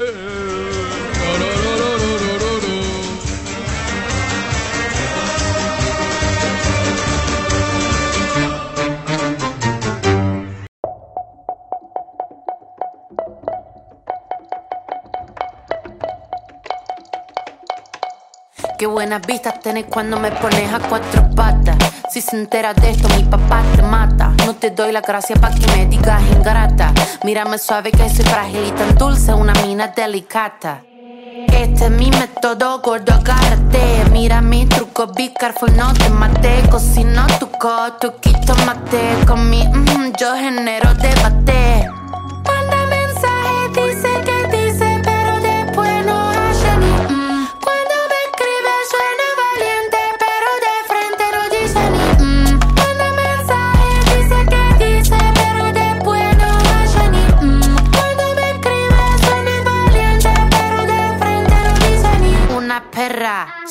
Qué 18.78 18.86
buenas 18.86 19.22
vistas 19.26 19.58
tenés 19.60 19.86
cuando 19.86 20.20
me 20.20 20.30
pones 20.32 20.70
a 20.70 20.78
cuatro 20.80 21.30
patas. 21.34 21.76
Si 22.10 22.20
se 22.20 22.36
entera 22.36 22.74
de 22.74 22.90
esto, 22.90 23.08
mi 23.16 23.22
papá 23.22 23.62
te 23.74 23.80
mata. 23.80 24.34
No 24.44 24.54
te 24.54 24.70
doy 24.70 24.92
la 24.92 25.00
gracia 25.00 25.34
pa' 25.36 25.50
que 25.50 25.66
me 25.68 25.86
digas 25.86 26.20
ingrata. 26.30 26.92
Mírame 27.24 27.56
suave 27.56 27.90
que 27.90 28.10
soy 28.10 28.26
frágil 28.26 28.66
y 28.66 28.70
tan 28.72 28.94
dulce, 28.98 29.32
una 29.32 29.54
mina 29.64 29.88
delicata. 29.88 30.82
Este 31.48 31.86
es 31.86 31.90
mi 31.90 32.10
método, 32.10 32.82
gordo, 32.82 33.14
agárrate. 33.14 34.04
Mira 34.12 34.42
mi 34.42 34.66
truco, 34.66 35.06
be 35.06 35.32
careful, 35.32 35.74
no 35.74 35.94
te 35.94 36.10
mate. 36.10 36.62
Cocino 36.70 37.26
tu 37.40 37.50
coto, 37.52 38.20
quito 38.20 38.54
mate. 38.66 39.24
Con 39.26 39.48
mi 39.48 39.66
mm, 39.66 40.12
yo 40.20 40.34
genero 40.34 40.92
debate. 40.94 41.88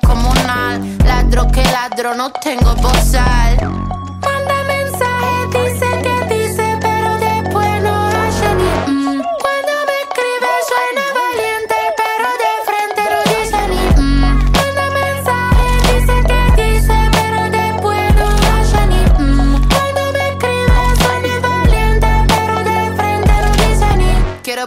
comunal. 0.00 0.80
Ladro 1.04 1.46
que 1.48 1.62
ladro, 1.62 2.14
no 2.14 2.30
tengo 2.30 2.74
bozal. 2.76 3.99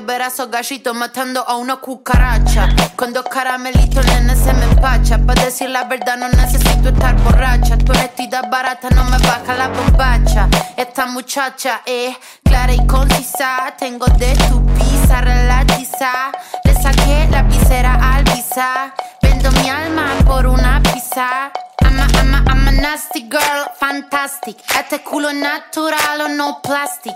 Ver 0.05 0.21
a 0.21 0.27
esos 0.27 0.49
gallitos 0.49 0.95
matando 0.95 1.47
a 1.47 1.55
una 1.55 1.77
cucaracha. 1.77 2.69
Con 2.95 3.13
dos 3.13 3.25
caramelitos, 3.25 4.05
nene, 4.05 4.35
se 4.35 4.53
me 4.53 4.65
empacha. 4.65 5.17
Para 5.17 5.45
decir 5.45 5.69
la 5.69 5.85
verdad, 5.85 6.17
no 6.17 6.29
necesito 6.29 6.89
estar 6.89 7.15
borracha. 7.23 7.77
Tu 7.77 7.91
honestidad 7.91 8.49
barata 8.49 8.89
no 8.89 9.03
me 9.05 9.17
baja 9.19 9.53
la 9.55 9.69
bombacha. 9.69 10.47
Esta 10.77 11.05
muchacha 11.07 11.81
es 11.85 12.15
clara 12.43 12.73
y 12.73 12.85
concisa. 12.87 13.73
Tengo 13.77 14.05
de 14.17 14.35
tu 14.49 14.65
pizza 14.75 15.21
relatiza. 15.21 16.31
Le 16.63 16.73
saqué 16.73 17.27
la 17.31 17.43
visera 17.43 18.15
al 18.15 18.23
visa. 18.23 18.93
Vendo 19.21 19.51
mi 19.51 19.69
alma 19.69 20.05
por 20.25 20.45
una 20.45 20.81
pizza. 20.81 21.51
I'm 21.81 21.99
a, 21.99 22.07
I'm 22.17 22.33
a, 22.33 22.51
I'm 22.51 22.67
a 22.67 22.71
nasty 22.71 23.27
girl, 23.29 23.67
fantastic. 23.79 24.57
Este 24.79 25.01
culo 25.03 25.31
natural 25.33 26.21
o 26.21 26.27
no 26.29 26.59
plastic. 26.61 27.15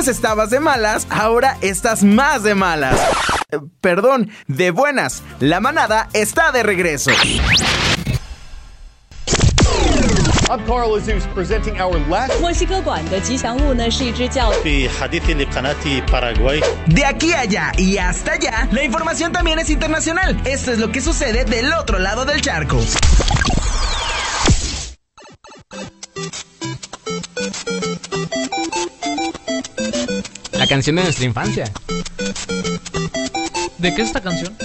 antes 0.00 0.16
estabas 0.16 0.48
de 0.48 0.60
malas, 0.60 1.06
ahora 1.10 1.58
estás 1.60 2.02
más 2.02 2.42
de 2.42 2.54
malas. 2.54 2.98
Eh, 3.50 3.58
perdón, 3.82 4.30
de 4.46 4.70
buenas. 4.70 5.22
La 5.40 5.60
manada 5.60 6.08
está 6.14 6.52
de 6.52 6.62
regreso. 6.62 7.10
I'm 10.48 10.64
Carl 10.64 10.98
presenting 11.34 11.78
our 11.78 12.00
last. 12.08 12.32
aquí 17.04 17.34
a 17.34 17.40
allá 17.40 17.72
y 17.76 17.98
hasta 17.98 18.32
allá, 18.32 18.68
la 18.72 18.82
información 18.82 19.32
también 19.32 19.58
es 19.58 19.68
internacional. 19.68 20.40
Esto 20.46 20.72
es 20.72 20.78
lo 20.78 20.90
que 20.90 21.02
sucede 21.02 21.44
del 21.44 21.74
otro 21.74 21.98
lado 21.98 22.24
del 22.24 22.40
charco. 22.40 22.80
Canción 30.70 30.94
de 30.96 31.02
nuestra 31.02 31.24
infancia. 31.24 31.64
¿De 33.78 33.92
qué 33.92 34.02
es 34.02 34.06
esta 34.08 34.20
canción? 34.20 34.56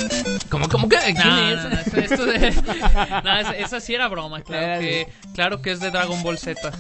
¿Cómo, 0.50 0.70
cómo 0.70 0.88
que? 0.88 0.98
¿Quién 0.98 1.18
No, 1.18 1.50
es? 1.50 1.64
no, 1.64 1.70
no, 1.70 1.76
esto- 1.80 1.98
esto 1.98 2.26
de- 2.28 2.52
no, 3.24 3.38
esa, 3.40 3.58
esa 3.58 3.80
sí 3.80 3.96
era 3.96 4.08
broma, 4.08 4.42
claro 4.42 4.80
que, 4.82 5.08
claro 5.34 5.62
que 5.64 5.72
es 5.72 5.80
de 5.80 5.90
Dragon 5.90 6.22
Ball 6.22 6.38
Z. 6.38 6.72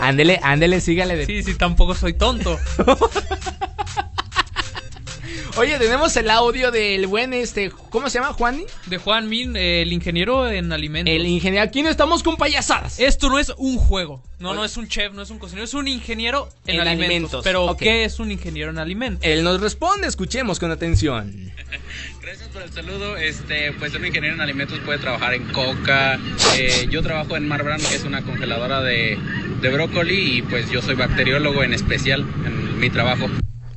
Ándele, 0.00 0.40
ándele, 0.42 0.80
sígale. 0.80 1.16
De... 1.16 1.26
Sí, 1.26 1.42
sí, 1.42 1.54
tampoco 1.54 1.94
soy 1.94 2.14
tonto. 2.14 2.58
Oye, 5.58 5.78
tenemos 5.78 6.16
el 6.16 6.30
audio 6.30 6.70
del 6.70 7.06
buen, 7.06 7.34
este, 7.34 7.70
¿cómo 7.90 8.08
se 8.08 8.18
llama, 8.18 8.32
Juan? 8.32 8.62
De 8.86 8.96
Juan 8.96 9.28
Min, 9.28 9.54
el 9.54 9.92
ingeniero 9.92 10.48
en 10.50 10.72
alimentos. 10.72 11.14
El 11.14 11.26
ingeniero, 11.26 11.62
aquí 11.62 11.82
no 11.82 11.90
estamos 11.90 12.22
con 12.22 12.36
payasadas. 12.38 12.98
Esto 12.98 13.28
no 13.28 13.38
es 13.38 13.52
un 13.58 13.76
juego. 13.76 14.22
No, 14.38 14.54
no 14.54 14.64
es 14.64 14.78
un 14.78 14.88
chef, 14.88 15.12
no 15.12 15.20
es 15.20 15.28
un 15.28 15.38
cocinero, 15.38 15.64
es 15.66 15.74
un 15.74 15.88
ingeniero 15.88 16.48
en, 16.66 16.76
En 16.76 16.80
alimentos. 16.80 17.04
alimentos, 17.04 17.44
Pero, 17.44 17.64
ok. 17.66 17.78
¿qué 17.78 18.04
es 18.04 18.18
un 18.18 18.32
ingeniero 18.32 18.70
en 18.70 18.78
alimentos? 18.78 19.24
Él 19.28 19.44
nos 19.44 19.60
responde, 19.60 20.06
escuchemos 20.08 20.58
con 20.58 20.70
atención. 20.70 21.52
Gracias 22.22 22.48
por 22.48 22.62
el 22.62 22.72
saludo. 22.72 23.18
Este, 23.18 23.72
pues 23.72 23.94
un 23.94 24.06
ingeniero 24.06 24.34
en 24.34 24.40
alimentos 24.40 24.78
puede 24.86 24.98
trabajar 25.00 25.34
en 25.34 25.44
coca. 25.52 26.18
Eh, 26.56 26.86
yo 26.90 27.02
trabajo 27.02 27.36
en 27.36 27.46
Marbrand, 27.46 27.86
que 27.86 27.94
es 27.96 28.04
una 28.04 28.22
congeladora 28.22 28.80
de, 28.80 29.18
de 29.60 29.68
brócoli, 29.68 30.38
y 30.38 30.42
pues 30.42 30.70
yo 30.70 30.80
soy 30.80 30.94
bacteriólogo 30.94 31.62
en 31.62 31.74
especial 31.74 32.20
en 32.46 32.78
mi 32.80 32.88
trabajo. 32.88 33.26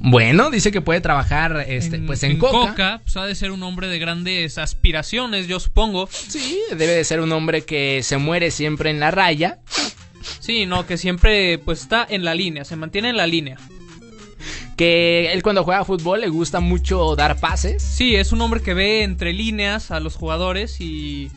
Bueno, 0.08 0.52
dice 0.52 0.72
que 0.72 0.82
puede 0.82 1.02
trabajar 1.02 1.66
este, 1.68 1.98
pues 1.98 2.22
en, 2.22 2.38
coca. 2.38 3.02
pues 3.04 3.18
ha 3.18 3.26
de 3.26 3.34
ser 3.34 3.50
un 3.50 3.64
hombre 3.64 3.88
de 3.88 3.98
grandes 3.98 4.60
aspiraciones, 4.60 5.48
yo 5.48 5.60
supongo. 5.60 6.08
Sí, 6.12 6.60
debe 6.70 6.94
de 6.94 7.04
ser 7.04 7.22
un 7.22 7.32
hombre 7.32 7.64
que 7.64 8.02
se 8.04 8.18
muere 8.18 8.52
siempre 8.52 8.92
en 8.92 9.00
la 9.00 9.10
raya. 9.10 9.58
Sí, 10.40 10.68
no, 10.68 10.86
que 10.86 10.98
siempre 10.98 11.58
pues 11.58 11.82
está 11.82 12.06
en 12.08 12.24
la 12.24 12.36
línea, 12.36 12.66
se 12.66 12.76
mantiene 12.76 13.10
en 13.10 13.18
la 13.18 13.26
línea. 13.26 13.58
Que 14.78 15.34
él 15.34 15.42
cuando 15.42 15.64
juega 15.64 15.84
fútbol 15.86 16.22
le 16.22 16.28
gusta 16.28 16.60
mucho 16.60 17.16
dar 17.16 17.40
pases. 17.40 17.82
Sí, 17.82 18.16
es 18.16 18.32
un 18.32 18.42
hombre 18.42 18.62
que 18.62 18.76
ve 18.76 19.02
entre 19.02 19.34
líneas 19.34 19.90
a 19.90 20.00
los 20.00 20.16
jugadores 20.16 20.82
y 20.82 21.32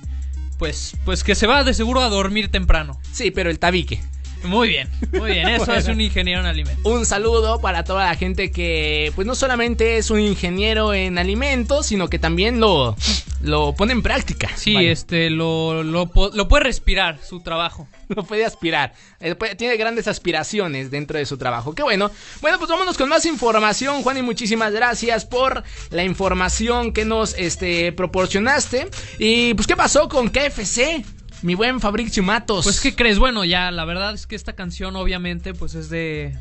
pues 0.58 0.94
pues 1.06 1.24
que 1.24 1.34
se 1.34 1.46
va 1.46 1.64
de 1.64 1.72
seguro 1.72 2.02
a 2.02 2.10
dormir 2.10 2.50
temprano. 2.50 3.00
Sí, 3.12 3.30
pero 3.30 3.48
el 3.48 3.58
tabique. 3.58 4.02
Muy 4.44 4.68
bien, 4.68 4.88
muy 5.12 5.32
bien, 5.32 5.48
eso 5.48 5.64
Bueno. 5.66 5.80
es 5.80 5.88
un 5.88 6.00
ingeniero 6.00 6.40
en 6.40 6.46
alimentos. 6.46 6.84
Un 6.84 7.04
saludo 7.06 7.60
para 7.60 7.84
toda 7.84 8.06
la 8.06 8.14
gente 8.14 8.50
que, 8.50 9.12
pues 9.14 9.26
no 9.26 9.34
solamente 9.34 9.96
es 9.96 10.10
un 10.10 10.20
ingeniero 10.20 10.94
en 10.94 11.18
alimentos, 11.18 11.86
sino 11.86 12.08
que 12.08 12.18
también 12.18 12.60
lo, 12.60 12.96
lo 13.40 13.74
pone 13.74 13.92
en 13.92 14.02
práctica. 14.02 14.48
Sí, 14.56 14.76
este 14.76 15.30
lo, 15.30 15.82
lo, 15.82 16.10
lo 16.32 16.48
puede 16.48 16.64
respirar 16.64 17.18
su 17.26 17.40
trabajo. 17.40 17.88
Lo 18.08 18.24
puede 18.24 18.46
aspirar. 18.46 18.94
Eh, 19.20 19.34
tiene 19.58 19.76
grandes 19.76 20.08
aspiraciones 20.08 20.90
dentro 20.90 21.18
de 21.18 21.26
su 21.26 21.36
trabajo. 21.36 21.74
Qué 21.74 21.82
bueno. 21.82 22.10
Bueno, 22.40 22.56
pues 22.58 22.70
vámonos 22.70 22.96
con 22.96 23.10
más 23.10 23.26
información, 23.26 24.02
Juan, 24.02 24.16
y 24.16 24.22
muchísimas 24.22 24.72
gracias 24.72 25.26
por 25.26 25.62
la 25.90 26.04
información 26.04 26.94
que 26.94 27.04
nos 27.04 27.34
este, 27.36 27.92
proporcionaste. 27.92 28.88
Y 29.18 29.52
pues, 29.52 29.66
¿qué 29.66 29.76
pasó 29.76 30.08
con 30.08 30.30
KFC? 30.30 31.04
Mi 31.42 31.54
buen 31.54 31.80
Fabricio 31.80 32.22
Matos. 32.22 32.64
Pues 32.64 32.80
¿qué 32.80 32.94
crees? 32.94 33.18
Bueno, 33.18 33.44
ya 33.44 33.70
la 33.70 33.84
verdad 33.84 34.14
es 34.14 34.26
que 34.26 34.34
esta 34.36 34.54
canción 34.54 34.96
obviamente 34.96 35.54
pues 35.54 35.74
es 35.74 35.88
de 35.88 36.36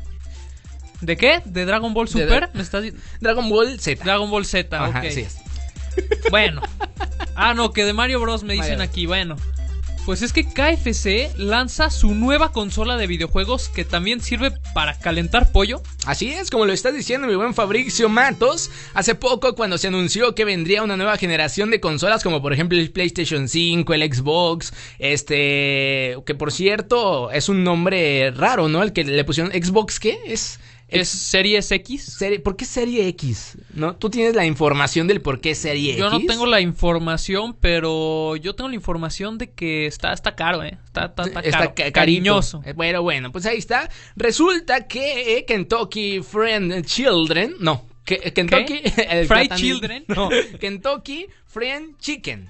¿De 1.00 1.16
qué? 1.16 1.40
¿De 1.44 1.64
Dragon 1.64 1.94
Ball 1.94 2.08
Super? 2.08 2.50
¿Me 2.54 2.62
estás 2.62 2.84
Dragon 3.20 3.48
Ball 3.48 3.78
Z. 3.78 4.02
Dragon 4.04 4.30
Ball 4.30 4.44
Z, 4.44 4.84
Ajá, 4.84 4.98
ok. 4.98 5.04
es. 5.04 5.36
Bueno. 6.30 6.62
Ah, 7.34 7.54
no, 7.54 7.72
que 7.72 7.84
de 7.84 7.92
Mario 7.92 8.20
Bros 8.20 8.42
me 8.42 8.54
dicen 8.54 8.78
Mario. 8.78 8.84
aquí, 8.90 9.06
bueno. 9.06 9.36
Pues 10.08 10.22
es 10.22 10.32
que 10.32 10.46
KFC 10.46 11.36
lanza 11.36 11.90
su 11.90 12.14
nueva 12.14 12.50
consola 12.50 12.96
de 12.96 13.06
videojuegos 13.06 13.68
que 13.68 13.84
también 13.84 14.22
sirve 14.22 14.54
para 14.72 14.98
calentar 14.98 15.52
pollo. 15.52 15.82
Así 16.06 16.32
es, 16.32 16.48
como 16.48 16.64
lo 16.64 16.72
está 16.72 16.90
diciendo 16.92 17.26
mi 17.26 17.34
buen 17.34 17.52
Fabricio 17.52 18.08
Matos, 18.08 18.70
hace 18.94 19.14
poco 19.14 19.54
cuando 19.54 19.76
se 19.76 19.88
anunció 19.88 20.34
que 20.34 20.46
vendría 20.46 20.82
una 20.82 20.96
nueva 20.96 21.18
generación 21.18 21.70
de 21.70 21.80
consolas 21.80 22.22
como 22.22 22.40
por 22.40 22.54
ejemplo 22.54 22.78
el 22.78 22.90
PlayStation 22.90 23.50
5, 23.50 23.92
el 23.92 24.14
Xbox, 24.14 24.72
este, 24.98 26.16
que 26.24 26.34
por 26.34 26.52
cierto 26.52 27.30
es 27.30 27.50
un 27.50 27.62
nombre 27.62 28.30
raro, 28.30 28.70
¿no? 28.70 28.82
El 28.82 28.94
que 28.94 29.04
le 29.04 29.24
pusieron 29.24 29.52
Xbox, 29.52 30.00
¿qué? 30.00 30.18
Es 30.24 30.58
¿Es 30.88 31.08
Series 31.08 31.70
X? 31.70 32.02
Serie, 32.02 32.40
¿Por 32.40 32.56
qué 32.56 32.64
Serie 32.64 33.06
X? 33.08 33.58
¿No? 33.74 33.94
¿Tú 33.96 34.08
tienes 34.10 34.34
la 34.34 34.46
información 34.46 35.06
del 35.06 35.20
por 35.20 35.40
qué 35.40 35.54
Serie 35.54 35.96
Yo 35.96 36.08
no 36.10 36.16
X? 36.16 36.26
tengo 36.26 36.46
la 36.46 36.60
información, 36.60 37.54
pero 37.60 38.36
yo 38.36 38.54
tengo 38.54 38.68
la 38.70 38.74
información 38.74 39.36
de 39.38 39.50
que 39.52 39.86
está, 39.86 40.12
está 40.12 40.34
caro, 40.34 40.62
¿eh? 40.64 40.78
Está, 40.86 41.04
está, 41.06 41.22
está 41.24 41.40
Está 41.40 41.58
caro, 41.58 41.74
ca- 41.74 41.92
cariñoso. 41.92 42.62
Eh, 42.64 42.72
Bueno, 42.72 43.02
bueno, 43.02 43.30
pues 43.32 43.44
ahí 43.46 43.58
está. 43.58 43.90
Resulta 44.16 44.86
que 44.86 45.36
eh, 45.38 45.44
Kentucky 45.44 46.20
Friend 46.22 46.84
Children, 46.84 47.56
no, 47.60 47.86
Kentucky 48.04 48.80
Fried 49.26 49.50
Children. 49.56 50.04
no, 50.08 50.30
Kentucky 50.58 51.26
Friend 51.46 51.96
Chicken. 52.00 52.48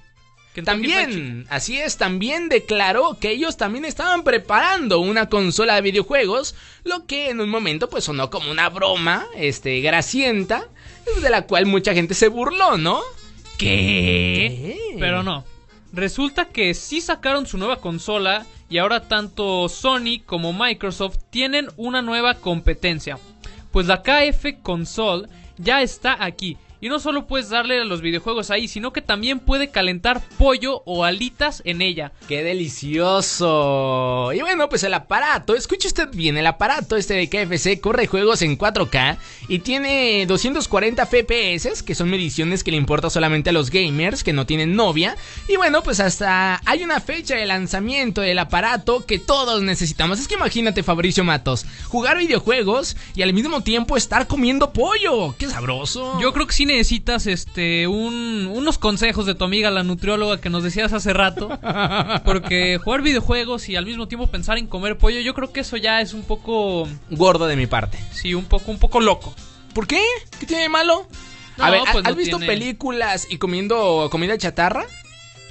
También, 0.63 1.47
así 1.51 1.79
es, 1.79 1.97
también 1.97 2.49
declaró 2.49 3.19
que 3.21 3.31
ellos 3.31 3.57
también 3.57 3.85
estaban 3.85 4.25
preparando 4.25 5.01
una 5.01 5.29
consola 5.29 5.75
de 5.77 5.83
videojuegos, 5.83 6.55
lo 6.85 7.07
que 7.07 7.31
en 7.31 7.41
un 7.41 7.49
momento 7.49 7.89
pues 7.89 8.05
sonó 8.05 8.31
como 8.31 8.51
una 8.51 8.69
broma, 8.69 9.27
este, 9.37 9.81
gracienta, 9.81 10.65
de 11.23 11.31
la 11.31 11.43
cual 11.43 11.67
mucha 11.67 11.95
gente 11.95 12.15
se 12.15 12.29
burló, 12.29 12.77
¿no? 12.77 13.01
¿Qué? 13.59 14.77
Pero 14.99 15.23
no. 15.23 15.45
Resulta 15.93 16.47
que 16.47 16.75
sí 16.75 17.01
sacaron 17.01 17.47
su 17.47 17.59
nueva 17.59 17.81
consola 17.81 18.47
y 18.69 18.79
ahora 18.79 19.09
tanto 19.09 19.69
Sony 19.69 20.21
como 20.25 20.53
Microsoft 20.53 21.19
tienen 21.31 21.69
una 21.77 22.03
nueva 22.03 22.35
competencia. 22.35 23.19
Pues 23.73 23.87
la 23.87 24.03
KF 24.03 24.63
Console 24.63 25.29
ya 25.57 25.83
está 25.83 26.23
aquí. 26.23 26.57
Y 26.81 26.89
no 26.89 27.01
solo 27.01 27.27
puedes 27.27 27.49
darle 27.49 27.81
a 27.81 27.85
los 27.85 28.03
videojuegos 28.03 28.51
ahí, 28.51 28.69
sino 28.69 28.93
que 28.93 29.03
también 29.03 29.41
puede 29.41 29.71
calentar 29.71 30.21
pollo 30.39 30.83
o 30.85 31.05
alitas 31.05 31.61
en 31.65 31.83
ella. 31.83 32.13
¡Qué 32.29 32.45
delicioso! 32.45 34.31
Y 34.33 34.41
bueno, 34.41 34.69
pues 34.69 34.85
el 34.85 34.95
aparato, 34.95 35.57
escuche 35.57 35.89
usted 35.89 36.09
bien, 36.13 36.37
el 36.37 36.47
aparato 36.47 36.97
este 36.97 37.15
de 37.15 37.29
KFC 37.29 37.81
corre 37.81 38.07
juegos 38.07 38.43
en 38.43 38.57
4K 38.57 39.19
y 39.49 39.59
tiene 39.59 40.25
240 40.27 41.05
FPS, 41.05 41.83
que 41.83 41.97
son 41.97 42.11
mediciones 42.11 42.63
que 42.63 42.71
le 42.71 42.77
importa 42.77 43.11
solamente 43.11 43.51
a 43.51 43.53
los 43.53 43.71
gamers 43.71 44.23
que 44.23 44.33
no 44.33 44.47
tienen 44.47 44.77
novia. 44.77 45.17
Y 45.49 45.57
bueno, 45.57 45.83
pues 45.83 45.99
hasta 45.99 46.61
hay 46.65 46.85
una 46.85 47.01
fecha 47.01 47.35
de 47.35 47.47
lanzamiento 47.47 48.21
del 48.21 48.39
aparato 48.39 49.05
que 49.05 49.19
todos 49.19 49.63
necesitamos. 49.63 50.21
Es 50.21 50.29
que 50.29 50.35
imagínate, 50.35 50.85
Fabricio 50.85 51.25
Matos, 51.25 51.67
jugar 51.89 52.19
videojuegos 52.19 52.97
y 53.17 53.23
al 53.23 53.33
mismo 53.33 53.63
tiempo 53.63 53.97
estar 53.97 54.29
comiendo 54.29 54.73
pollo. 54.73 55.35
¡Qué 55.39 55.49
sabroso! 55.49 56.21
Yo 56.21 56.33
creo 56.33 56.47
que 56.47 56.55
sí 56.55 56.68
necesitas 56.69 57.27
este 57.27 57.89
un, 57.89 58.49
unos 58.53 58.79
consejos 58.79 59.27
de 59.27 59.35
tu 59.35 59.45
amiga 59.45 59.71
la 59.73 59.83
nutrióloga 59.83 60.41
que 60.41 60.51
nos 60.51 60.63
decías 60.63 60.93
hace 60.93 61.13
rato. 61.13 61.49
Porque 62.25 62.79
jugar 62.79 63.03
videojuegos 63.03 63.69
y 63.69 63.75
al 63.77 63.85
mismo 63.87 64.07
tiempo 64.09 64.29
pensar 64.29 64.59
en 64.59 64.67
comer 64.69 64.97
pollo, 64.99 65.21
yo 65.21 65.35
creo 65.35 65.53
que 65.53 65.61
eso 65.61 65.77
ya 65.77 66.01
es 66.01 66.15
un 66.15 66.23
poco 66.23 66.89
Gordo 67.11 67.47
de 67.47 67.57
mi 67.57 67.67
parte. 67.67 67.99
sí, 68.13 68.35
un 68.35 68.45
poco 68.45 68.71
un 68.71 68.79
poco 68.79 69.01
loco. 69.01 69.35
¿Por 69.75 69.87
qué? 69.87 70.01
¿Qué 70.39 70.47
tiene 70.47 70.63
de 70.65 70.69
malo? 70.69 71.07
No, 71.57 71.65
a 71.65 71.71
ver, 71.71 71.81
pues 71.93 72.05
¿has 72.05 72.11
no 72.13 72.17
visto 72.17 72.39
tiene- 72.39 72.53
películas 72.53 73.27
y 73.29 73.39
comiendo 73.39 74.09
comida 74.11 74.39
chatarra? 74.39 74.85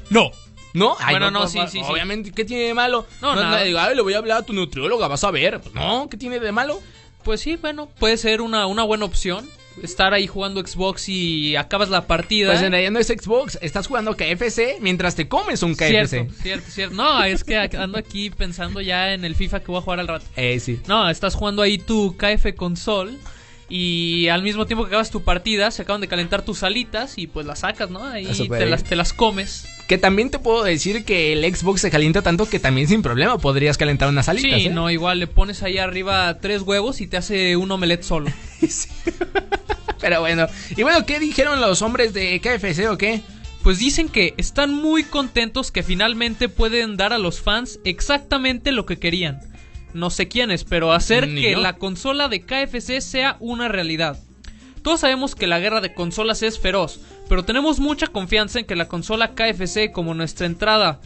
No. 0.10 0.32
¿No? 0.74 0.96
Ay, 1.00 1.16
Bueno, 1.16 1.32
no, 1.32 1.40
pues, 1.42 1.52
sí, 1.52 1.60
sí. 1.72 1.82
Obviamente, 1.84 2.32
¿qué 2.32 2.46
tiene 2.46 2.64
de 2.64 2.74
malo? 2.74 3.08
No, 3.22 3.36
nada. 3.36 3.64
digo, 3.64 3.80
"Ay, 3.80 3.96
le 3.96 4.02
voy 4.02 4.14
a 4.14 4.20
hablar 4.20 4.38
a 4.40 4.42
tu 4.44 4.54
nutrióloga, 4.54 5.08
vas 5.08 5.24
a 5.24 5.32
ver. 5.32 5.60
Pues, 5.60 5.74
no, 5.74 6.08
¿qué 6.10 6.18
tiene 6.18 6.40
de 6.40 6.52
malo? 6.52 6.80
Pues 7.24 7.42
sí, 7.42 7.56
bueno, 7.58 7.88
puede 8.00 8.16
ser 8.18 8.42
una, 8.42 8.68
una 8.68 8.84
buena 8.84 9.06
opción. 9.06 9.50
Estar 9.84 10.14
ahí 10.14 10.28
jugando 10.28 10.66
Xbox 10.66 11.10
y 11.10 11.56
acabas 11.56 11.90
la 11.90 12.08
partida. 12.08 12.52
Pues 12.52 12.62
en 12.62 12.72
realidad 12.72 12.92
no 12.92 13.00
es 13.00 13.08
Xbox, 13.08 13.58
estás 13.62 13.88
jugando 13.88 14.16
KFC 14.16 14.80
mientras 14.82 15.16
te 15.16 15.28
comes 15.28 15.64
un 15.64 15.76
KFC. 15.76 16.08
Cierto, 16.08 16.34
cierto, 16.42 16.72
cierto. 16.72 16.96
No, 16.96 17.24
es 17.24 17.44
que 17.44 17.58
ando 17.58 17.98
aquí 17.98 18.30
pensando 18.30 18.82
ya 18.82 19.14
en 19.14 19.26
el 19.26 19.36
FIFA 19.36 19.60
que 19.62 19.68
voy 19.68 19.78
a 19.78 19.82
jugar 19.82 20.00
al 20.00 20.08
rato. 20.08 20.26
Eh, 20.36 20.60
sí. 20.60 20.80
No, 20.88 21.10
estás 21.10 21.36
jugando 21.36 21.62
ahí 21.62 21.78
tu 21.78 22.16
KF 22.18 22.56
console 22.56 23.14
Y 23.70 24.30
al 24.30 24.44
mismo 24.44 24.66
tiempo 24.66 24.86
que 24.86 24.90
acabas 24.90 25.12
tu 25.12 25.24
partida, 25.24 25.72
se 25.72 25.82
acaban 25.82 26.00
de 26.00 26.08
calentar 26.08 26.44
tus 26.44 26.64
alitas 26.64 27.18
y 27.18 27.28
pues 27.28 27.46
las 27.46 27.60
sacas, 27.60 27.90
¿no? 27.90 28.04
Ahí 28.04 28.26
te 28.26 28.66
las, 28.66 28.84
te 28.84 28.96
las 28.96 29.12
comes. 29.12 29.66
Que 29.88 29.98
también 29.98 30.30
te 30.30 30.40
puedo 30.40 30.64
decir 30.64 31.04
que 31.04 31.34
el 31.34 31.56
Xbox 31.56 31.82
se 31.82 31.92
calienta 31.92 32.22
tanto 32.22 32.50
que 32.50 32.60
también 32.60 32.88
sin 32.88 33.02
problema 33.02 33.38
podrías 33.38 33.78
calentar 33.78 34.08
unas 34.08 34.30
alitas. 34.30 34.60
Sí, 34.62 34.68
¿eh? 34.68 34.70
no, 34.70 34.90
igual 34.90 35.20
le 35.20 35.28
pones 35.28 35.64
ahí 35.64 35.78
arriba 35.78 36.40
tres 36.40 36.62
huevos 36.62 37.02
y 37.02 37.08
te 37.08 37.18
hace 37.18 37.58
un 37.58 37.70
omelette 37.72 38.04
solo. 38.04 38.32
Pero 40.00 40.22
bueno, 40.22 40.48
y 40.76 40.84
bueno, 40.84 41.06
¿qué 41.06 41.20
dijeron 41.20 41.60
los 41.60 41.82
hombres 41.82 42.14
de 42.14 42.40
KFC 42.40 42.90
o 42.90 42.98
qué? 42.98 43.22
Pues 43.64 43.80
dicen 43.80 44.08
que 44.08 44.34
están 44.38 44.74
muy 44.74 45.04
contentos 45.04 45.72
que 45.72 45.84
finalmente 45.84 46.48
pueden 46.48 46.96
dar 46.96 47.12
a 47.12 47.18
los 47.18 47.42
fans 47.42 47.80
exactamente 47.84 48.72
lo 48.72 48.86
que 48.86 48.98
querían. 48.98 49.42
No 49.98 50.12
sé 50.12 50.28
quiénes, 50.28 50.64
pero 50.64 50.94
hacer 50.94 51.28
Ni 51.28 51.42
que 51.42 51.52
yo. 51.54 51.60
la 51.62 51.74
consola 51.74 52.30
de 52.30 52.42
KFC 52.42 53.02
sea 53.02 53.36
una 53.40 53.68
realidad. 53.68 54.20
Todos 54.84 55.02
sabemos 55.02 55.36
que 55.36 55.48
la 55.48 55.60
guerra 55.60 55.82
de 55.82 55.94
consolas 55.94 56.44
es 56.44 56.60
feroz, 56.60 57.00
pero 57.28 57.44
tenemos 57.44 57.80
mucha 57.80 58.08
confianza 58.08 58.60
en 58.60 58.66
que 58.66 58.76
la 58.76 58.88
consola 58.88 59.34
KFC 59.34 59.92
como 59.92 60.14
nuestra 60.14 60.46
entrada 60.46 61.02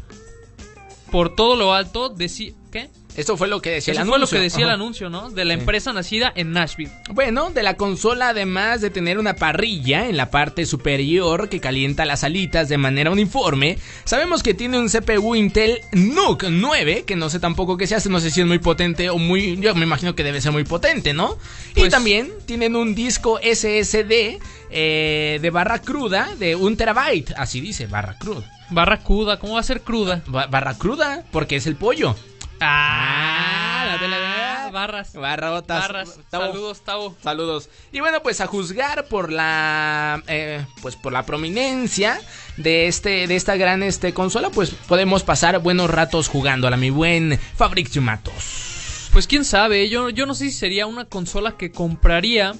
por 1.10 1.36
todo 1.36 1.56
lo 1.56 1.74
alto 1.74 2.10
decía... 2.10 2.54
¿Qué? 2.72 2.90
Eso 3.18 3.36
fue 3.38 3.48
lo 3.48 3.62
que 3.62 3.72
decía 3.72 3.92
Eso 3.92 4.02
el 4.02 4.08
fue 4.08 4.18
lo 4.18 4.24
anuncio. 4.24 4.38
que 4.38 4.44
decía 4.44 4.66
el 4.66 4.72
anuncio, 4.72 5.10
¿no? 5.10 5.30
De 5.30 5.44
la 5.46 5.54
Sí. 5.54 5.60
empresa 5.60 5.92
nacida 5.94 6.32
en 6.36 6.52
Nashville. 6.54 6.92
Bueno, 7.12 7.50
de 7.50 7.62
la 7.64 7.76
consola, 7.76 8.30
además 8.30 8.80
de 8.82 8.90
tener 8.90 9.20
una 9.20 9.36
parrilla 9.36 10.08
en 10.08 10.16
la 10.18 10.32
parte 10.32 10.66
superior 10.66 11.50
que 11.50 11.60
calienta 11.60 12.06
las 12.06 12.24
alitas 12.24 12.70
de 12.70 12.78
manera 12.78 13.12
uniforme, 13.12 13.78
sabemos 14.06 14.44
que 14.44 14.54
tiene 14.54 14.80
un 14.80 14.88
CPU 14.90 15.36
Intel 15.36 15.80
NUC 15.92 16.46
9, 16.50 17.04
que 17.06 17.16
no 17.16 17.30
sé 17.30 17.40
tampoco 17.40 17.76
qué 17.78 17.86
se 17.88 17.96
hace, 17.96 18.10
no 18.10 18.20
sé 18.20 18.32
si 18.32 18.42
es 18.42 18.48
muy 18.48 18.60
potente 18.60 19.10
o 19.10 19.18
muy... 19.18 19.58
Yo 19.60 19.76
me 19.76 19.84
imagino 19.86 20.16
que 20.16 20.24
debe 20.24 20.40
ser 20.42 20.52
muy 20.54 20.64
potente, 20.64 21.14
¿no? 21.14 21.38
y 21.76 21.80
Pues- 21.82 21.92
también 21.92 22.32
tienen 22.46 22.76
un 22.76 22.96
disco 22.96 23.40
SSD 23.42 24.40
eh, 24.72 25.40
de 25.42 25.50
barra 25.50 25.80
cruda 25.80 26.30
de 26.40 26.56
un 26.56 26.78
terabyte, 26.78 27.34
así 27.38 27.60
dice, 27.60 27.88
barra 27.88 28.18
cruda. 28.18 28.50
Barra 28.70 29.00
cruda, 29.00 29.38
¿cómo 29.38 29.56
va 29.56 29.60
a 29.60 29.64
ser 29.64 29.82
cruda? 29.82 30.22
Ba- 30.28 30.48
barra 30.48 30.76
cruda, 30.78 31.24
porque 31.32 31.58
es 31.58 31.68
el 31.68 31.76
pollo. 31.76 32.16
Ah, 32.62 33.86
la 33.88 34.00
tele- 34.00 34.72
barras. 34.72 35.14
Barrotas. 35.14 35.82
Barras. 35.82 36.20
Tavo. 36.30 36.46
Saludos, 36.46 36.82
Tavo. 36.82 37.16
Saludos. 37.22 37.70
Y 37.92 38.00
bueno, 38.00 38.22
pues 38.24 38.40
a 38.42 38.48
juzgar 38.48 39.06
por 39.08 39.32
la 39.32 40.24
eh, 40.28 40.66
pues 40.82 40.96
por 40.96 41.12
la 41.12 41.26
prominencia 41.26 42.20
de 42.58 42.88
este 42.88 43.28
de 43.28 43.36
esta 43.36 43.56
gran 43.58 43.84
este 43.84 44.14
consola, 44.14 44.50
pues 44.50 44.70
podemos 44.72 45.24
pasar 45.24 45.60
buenos 45.60 45.90
ratos 45.90 46.28
jugándola, 46.30 46.78
mi 46.78 46.90
buen 46.90 47.38
Fabrizio 47.56 48.02
Matos. 48.02 49.10
Pues 49.12 49.28
quién 49.28 49.44
sabe, 49.44 49.90
yo, 49.90 50.10
yo 50.10 50.26
no 50.26 50.34
sé 50.34 50.46
si 50.46 50.52
sería 50.52 50.88
una 50.88 51.06
consola 51.06 51.58
que 51.58 51.72
compraría. 51.72 52.54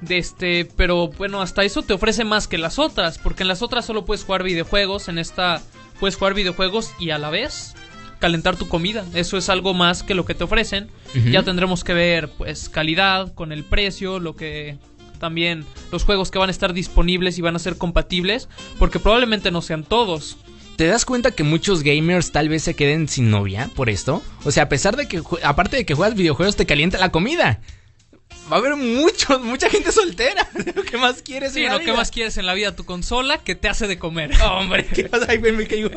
De 0.00 0.16
este, 0.16 0.64
pero 0.76 1.08
bueno, 1.08 1.42
hasta 1.42 1.64
eso 1.64 1.82
te 1.82 1.92
ofrece 1.92 2.22
más 2.24 2.46
que 2.46 2.56
las 2.56 2.78
otras, 2.78 3.18
porque 3.18 3.42
en 3.42 3.48
las 3.48 3.62
otras 3.62 3.84
solo 3.84 4.04
puedes 4.04 4.22
jugar 4.22 4.44
videojuegos, 4.44 5.08
en 5.08 5.18
esta 5.18 5.60
puedes 5.98 6.14
jugar 6.14 6.34
videojuegos 6.34 6.92
y 7.00 7.10
a 7.10 7.18
la 7.18 7.30
vez 7.30 7.74
calentar 8.18 8.56
tu 8.56 8.68
comida. 8.68 9.04
Eso 9.14 9.36
es 9.36 9.48
algo 9.48 9.74
más 9.74 10.02
que 10.02 10.14
lo 10.14 10.24
que 10.24 10.34
te 10.34 10.44
ofrecen. 10.44 10.88
Ya 11.30 11.42
tendremos 11.42 11.84
que 11.84 11.94
ver 11.94 12.28
pues 12.28 12.68
calidad 12.68 13.32
con 13.34 13.52
el 13.52 13.64
precio, 13.64 14.18
lo 14.18 14.36
que 14.36 14.76
también 15.18 15.64
los 15.90 16.04
juegos 16.04 16.30
que 16.30 16.38
van 16.38 16.48
a 16.48 16.52
estar 16.52 16.72
disponibles 16.72 17.38
y 17.38 17.42
van 17.42 17.56
a 17.56 17.58
ser 17.58 17.76
compatibles, 17.76 18.48
porque 18.78 18.98
probablemente 18.98 19.50
no 19.50 19.62
sean 19.62 19.84
todos. 19.84 20.36
¿Te 20.76 20.86
das 20.86 21.04
cuenta 21.04 21.32
que 21.32 21.42
muchos 21.42 21.82
gamers 21.82 22.30
tal 22.30 22.48
vez 22.48 22.62
se 22.62 22.74
queden 22.74 23.08
sin 23.08 23.30
novia 23.30 23.68
por 23.74 23.90
esto? 23.90 24.22
O 24.44 24.52
sea, 24.52 24.64
a 24.64 24.68
pesar 24.68 24.96
de 24.96 25.08
que 25.08 25.20
aparte 25.42 25.76
de 25.76 25.84
que 25.84 25.94
juegas 25.94 26.14
videojuegos 26.16 26.54
te 26.54 26.66
calienta 26.66 26.98
la 26.98 27.10
comida. 27.10 27.60
Va 28.50 28.56
a 28.56 28.58
haber 28.60 28.76
muchos, 28.76 29.40
mucha 29.42 29.68
gente 29.68 29.90
soltera. 29.90 30.48
¿Qué 30.90 30.96
más 30.96 31.22
quieres? 31.22 31.52
Sí, 31.52 31.60
en 31.60 31.66
la 31.66 31.72
lo 31.72 31.78
que 31.80 31.86
vida? 31.86 31.96
más 31.96 32.10
quieres 32.12 32.38
en 32.38 32.46
la 32.46 32.54
vida, 32.54 32.76
tu 32.76 32.84
consola 32.84 33.38
que 33.38 33.56
te 33.56 33.68
hace 33.68 33.88
de 33.88 33.98
comer. 33.98 34.30
Hombre, 34.42 34.86
¿qué 34.86 35.04
pasa? 35.04 35.26
Me 35.40 35.66
caigo. 35.66 35.90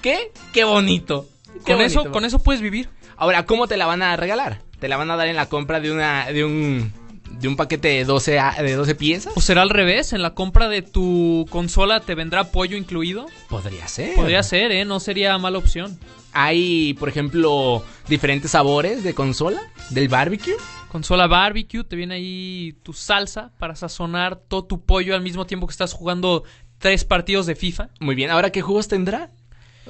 ¿Qué? 0.00 0.32
Qué 0.52 0.64
bonito. 0.64 1.28
Qué 1.64 1.72
Con 1.74 1.82
eso, 1.82 2.10
con 2.10 2.24
eso 2.24 2.38
puedes 2.42 2.60
vivir. 2.62 2.88
Ahora, 3.16 3.46
¿cómo 3.46 3.66
te 3.68 3.76
la 3.76 3.86
van 3.86 4.02
a 4.02 4.16
regalar? 4.16 4.60
¿Te 4.80 4.88
la 4.88 4.96
van 4.96 5.10
a 5.10 5.16
dar 5.16 5.28
en 5.28 5.36
la 5.36 5.46
compra 5.48 5.80
de 5.80 5.92
una 5.92 6.26
de 6.26 6.44
un 6.44 6.92
de 7.30 7.48
un 7.48 7.56
paquete 7.56 7.88
de 7.88 8.04
12 8.04 8.38
a- 8.38 8.62
de 8.62 8.74
12 8.74 8.94
piezas? 8.94 9.32
¿O 9.36 9.40
será 9.40 9.62
al 9.62 9.70
revés? 9.70 10.12
¿En 10.12 10.22
la 10.22 10.34
compra 10.34 10.68
de 10.68 10.82
tu 10.82 11.46
consola 11.50 12.00
te 12.00 12.14
vendrá 12.14 12.44
pollo 12.44 12.76
incluido? 12.76 13.26
Podría 13.48 13.86
ser. 13.88 14.14
Podría 14.16 14.42
ser, 14.42 14.72
¿eh? 14.72 14.84
No 14.84 14.98
sería 15.00 15.36
mala 15.38 15.58
opción. 15.58 15.98
Hay, 16.32 16.94
por 16.94 17.08
ejemplo, 17.08 17.84
diferentes 18.08 18.52
sabores 18.52 19.04
de 19.04 19.14
consola 19.14 19.60
del 19.90 20.08
barbecue. 20.08 20.54
Consola 20.90 21.26
barbecue, 21.26 21.84
te 21.84 21.96
viene 21.96 22.14
ahí 22.16 22.74
tu 22.82 22.92
salsa 22.92 23.50
para 23.58 23.76
sazonar 23.76 24.36
todo 24.36 24.64
tu 24.64 24.80
pollo 24.84 25.14
al 25.14 25.22
mismo 25.22 25.46
tiempo 25.46 25.66
que 25.66 25.72
estás 25.72 25.92
jugando 25.92 26.44
tres 26.78 27.04
partidos 27.04 27.46
de 27.46 27.54
FIFA. 27.54 27.88
Muy 28.00 28.14
bien, 28.14 28.30
¿ahora 28.30 28.50
qué 28.50 28.62
juegos 28.62 28.88
tendrá? 28.88 29.30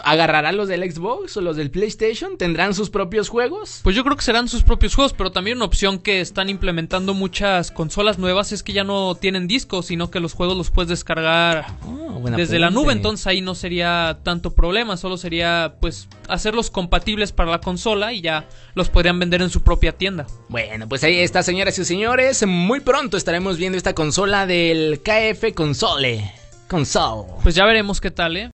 ¿Agarrará 0.02 0.52
los 0.52 0.68
del 0.68 0.90
Xbox 0.90 1.36
o 1.36 1.40
los 1.40 1.56
del 1.56 1.70
PlayStation? 1.70 2.38
¿Tendrán 2.38 2.74
sus 2.74 2.90
propios 2.90 3.28
juegos? 3.28 3.80
Pues 3.82 3.94
yo 3.94 4.04
creo 4.04 4.16
que 4.16 4.22
serán 4.22 4.48
sus 4.48 4.62
propios 4.62 4.94
juegos, 4.94 5.12
pero 5.12 5.32
también 5.32 5.58
una 5.58 5.66
opción 5.66 5.98
que 5.98 6.20
están 6.20 6.48
implementando 6.48 7.14
muchas 7.14 7.70
consolas 7.70 8.18
nuevas 8.18 8.52
es 8.52 8.62
que 8.62 8.72
ya 8.72 8.84
no 8.84 9.14
tienen 9.14 9.46
discos, 9.46 9.86
sino 9.86 10.10
que 10.10 10.20
los 10.20 10.32
juegos 10.32 10.56
los 10.56 10.70
puedes 10.70 10.88
descargar 10.88 11.66
buen 11.84 12.36
desde 12.36 12.58
la 12.58 12.70
nube, 12.70 12.92
entonces 12.92 13.26
ahí 13.26 13.40
no 13.40 13.54
sería 13.54 14.18
tanto 14.22 14.54
problema, 14.54 14.96
solo 14.96 15.16
sería 15.16 15.74
pues 15.80 16.08
hacerlos 16.28 16.70
compatibles 16.70 17.32
para 17.32 17.50
la 17.50 17.60
consola 17.60 18.12
y 18.12 18.20
ya 18.22 18.48
los 18.74 18.88
podrían 18.88 19.18
vender 19.18 19.42
en 19.42 19.50
su 19.50 19.62
propia 19.62 19.92
tienda. 19.92 20.26
Bueno, 20.48 20.88
pues 20.88 21.04
ahí 21.04 21.18
está, 21.18 21.42
señoras 21.42 21.78
y 21.78 21.84
señores. 21.84 22.46
Muy 22.46 22.80
pronto 22.80 23.16
estaremos 23.16 23.58
viendo 23.58 23.76
esta 23.76 23.94
consola 23.94 24.46
del 24.46 25.00
KF 25.02 25.52
Console. 25.54 26.32
Console. 26.68 27.28
Pues 27.42 27.54
ya 27.54 27.66
veremos 27.66 28.00
qué 28.00 28.10
tal, 28.10 28.36
¿eh? 28.36 28.51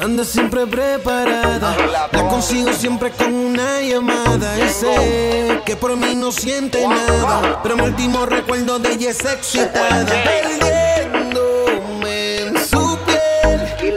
Anda 0.00 0.24
siempre 0.24 0.66
preparada, 0.66 1.76
la 2.12 2.28
consigo 2.28 2.72
siempre 2.72 3.12
con 3.12 3.32
una 3.32 3.80
llamada. 3.80 4.58
Y 4.58 4.68
sé 4.68 5.62
que 5.64 5.76
por 5.76 5.96
mí 5.96 6.16
no 6.16 6.32
siente 6.32 6.84
nada, 6.86 7.60
pero 7.62 7.76
mi 7.76 7.84
último 7.84 8.26
recuerdo 8.26 8.80
de 8.80 8.92
ella 8.92 9.10
es 9.10 9.24
excitada. 9.24 10.04
Perdiéndome 10.24 12.40
en 12.40 12.58
su 12.66 12.98
piel, 13.06 13.94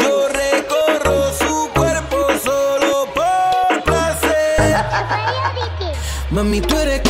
yo 0.00 0.28
recorro 0.28 1.30
su 1.34 1.68
cuerpo 1.74 2.26
solo 2.42 3.06
por 3.14 3.82
placer. 3.84 4.76
Mami, 6.30 6.62
tú 6.62 6.78
eres 6.78 7.02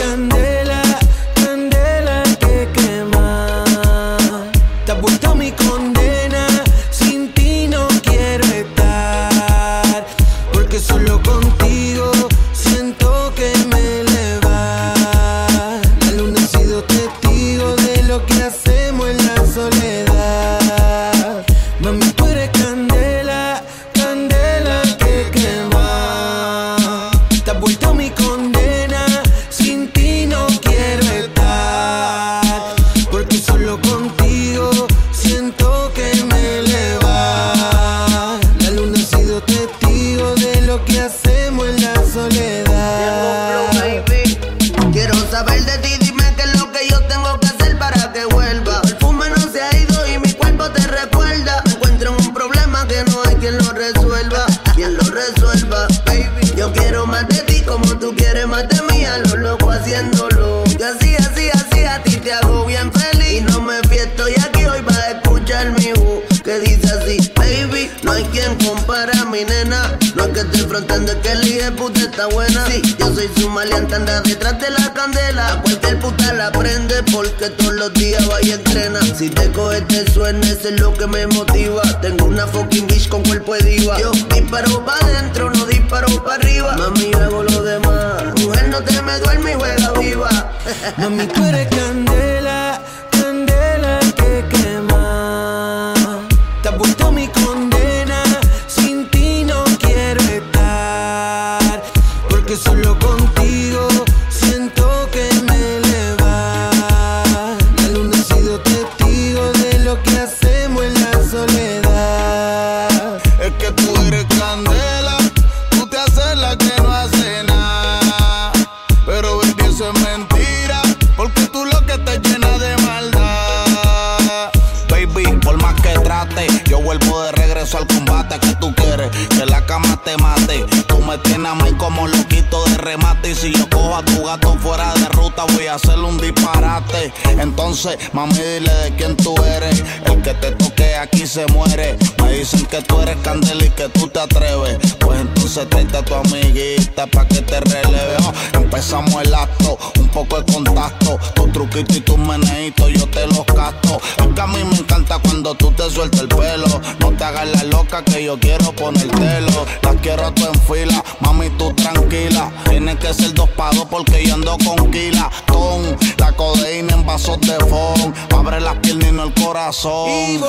candela 143.25 143.64
que 143.75 143.89
tú 143.89 144.07
te 144.09 144.20
atreves. 144.20 144.79
Pues 145.01 145.20
entonces 145.20 145.68
tráete 145.68 145.97
a 145.97 146.05
tu 146.05 146.14
amiguita 146.14 147.07
pa' 147.07 147.27
que 147.27 147.41
te 147.41 147.59
releve. 147.61 148.16
Oh, 148.22 148.59
empezamos 148.61 149.14
el 149.22 149.35
acto, 149.35 149.79
un 149.99 150.09
poco 150.09 150.41
de 150.41 150.53
contacto. 150.53 151.18
Tu 151.35 151.49
truquito 151.49 151.95
y 151.95 152.01
tus 152.01 152.18
meneitos 152.18 152.93
yo 152.93 153.09
te 153.09 153.27
los 153.27 153.47
gasto. 153.47 154.01
Es 154.18 154.27
que 154.35 154.41
a 154.41 154.47
mí 154.47 154.59
me 154.70 154.77
encanta 154.77 155.18
cuando 155.18 155.55
tú 155.55 155.72
te 155.72 155.91
sueltas 155.91 156.20
el 156.20 156.29
pelo. 156.29 156.81
No 157.01 157.11
te 157.12 157.25
hagas 157.25 157.49
la 157.49 157.64
loca 157.64 158.05
que 158.05 158.22
yo 158.22 158.39
quiero 158.39 158.72
ponértelo. 158.72 159.66
Las 159.83 159.97
quiero 159.97 160.31
tu 160.33 160.47
en 160.47 160.61
fila, 160.61 161.03
mami, 161.20 161.49
tú 161.51 161.72
tranquila. 161.75 162.53
Tiene 162.68 162.97
que 162.97 163.12
ser 163.14 163.33
dos 163.33 163.49
pagos 163.51 163.87
porque 163.91 164.25
yo 164.25 164.35
ando 164.35 164.57
con 164.64 164.91
kila. 164.91 165.31
Ton, 165.47 165.97
la 166.18 166.33
codeína 166.33 166.95
en 166.95 167.07
vasos 167.07 167.41
de 167.41 167.57
fond. 167.66 168.14
Abre 168.37 168.61
las 168.61 168.77
piernas 168.77 169.09
y 169.09 169.12
no 169.12 169.25
el 169.25 169.35
corazón. 169.35 170.11
Y 170.11 170.37
voy 170.37 170.49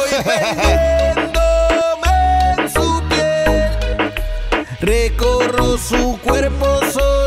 Recorro 4.85 5.79
su 5.79 6.19
cuerpo 6.21 6.79
solo 6.91 7.24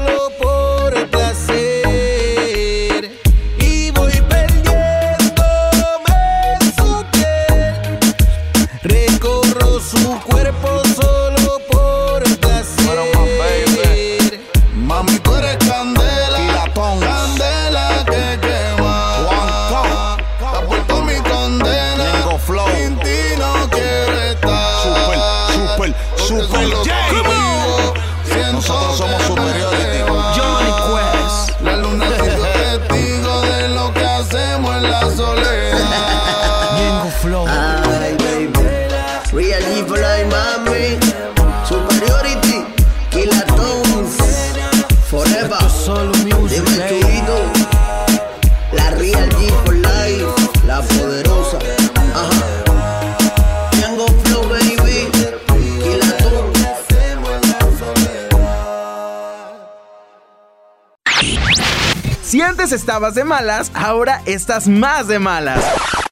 antes 62.59 62.73
estabas 62.73 63.15
de 63.15 63.23
malas, 63.23 63.71
ahora 63.73 64.21
estás 64.27 64.67
más 64.67 65.07
de 65.07 65.21
malas. 65.21 65.65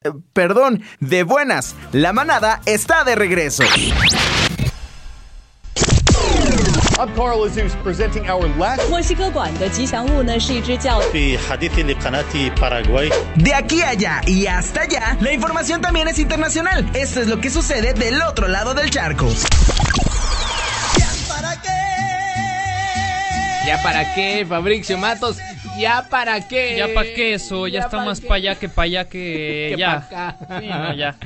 Eh, 0.04 0.12
perdón, 0.32 0.80
de 1.00 1.24
buenas. 1.24 1.74
La 1.90 2.12
manada 2.12 2.60
está 2.66 3.02
de 3.02 3.16
regreso. 3.16 3.64
I'm 6.98 7.12
Carl 7.16 7.50
presenting 7.82 8.30
our 8.30 8.48
last. 8.56 8.80
De 13.34 13.52
aquí 13.52 13.82
allá 13.82 14.20
y 14.24 14.46
hasta 14.46 14.82
allá, 14.82 15.16
la 15.20 15.32
información 15.32 15.80
también 15.80 16.06
es 16.06 16.20
internacional. 16.20 16.88
Esto 16.94 17.22
es 17.22 17.26
lo 17.26 17.40
que 17.40 17.50
sucede 17.50 17.92
del 17.92 18.22
otro 18.22 18.46
lado 18.46 18.72
del 18.72 18.88
charco. 18.88 19.26
¿Ya 23.66 23.82
para 23.82 24.14
qué, 24.14 24.46
Fabricio 24.48 24.96
Matos? 24.96 25.38
¿Ya 25.78 26.06
para 26.08 26.46
qué? 26.46 26.76
Ya 26.78 26.94
para 26.94 27.06
qué 27.12 27.34
eso, 27.34 27.66
ya, 27.66 27.80
está 27.80 27.98
más 28.04 28.20
para 28.20 28.34
allá 28.36 28.54
que 28.54 28.68
para 28.68 28.84
allá 28.84 29.08
que, 29.08 29.70
Que 29.74 29.76
ya. 29.76 30.08
pa' 30.08 30.28
acá. 30.28 30.60
Sí, 30.60 30.66
no, 30.68 30.94
ya. 30.94 31.16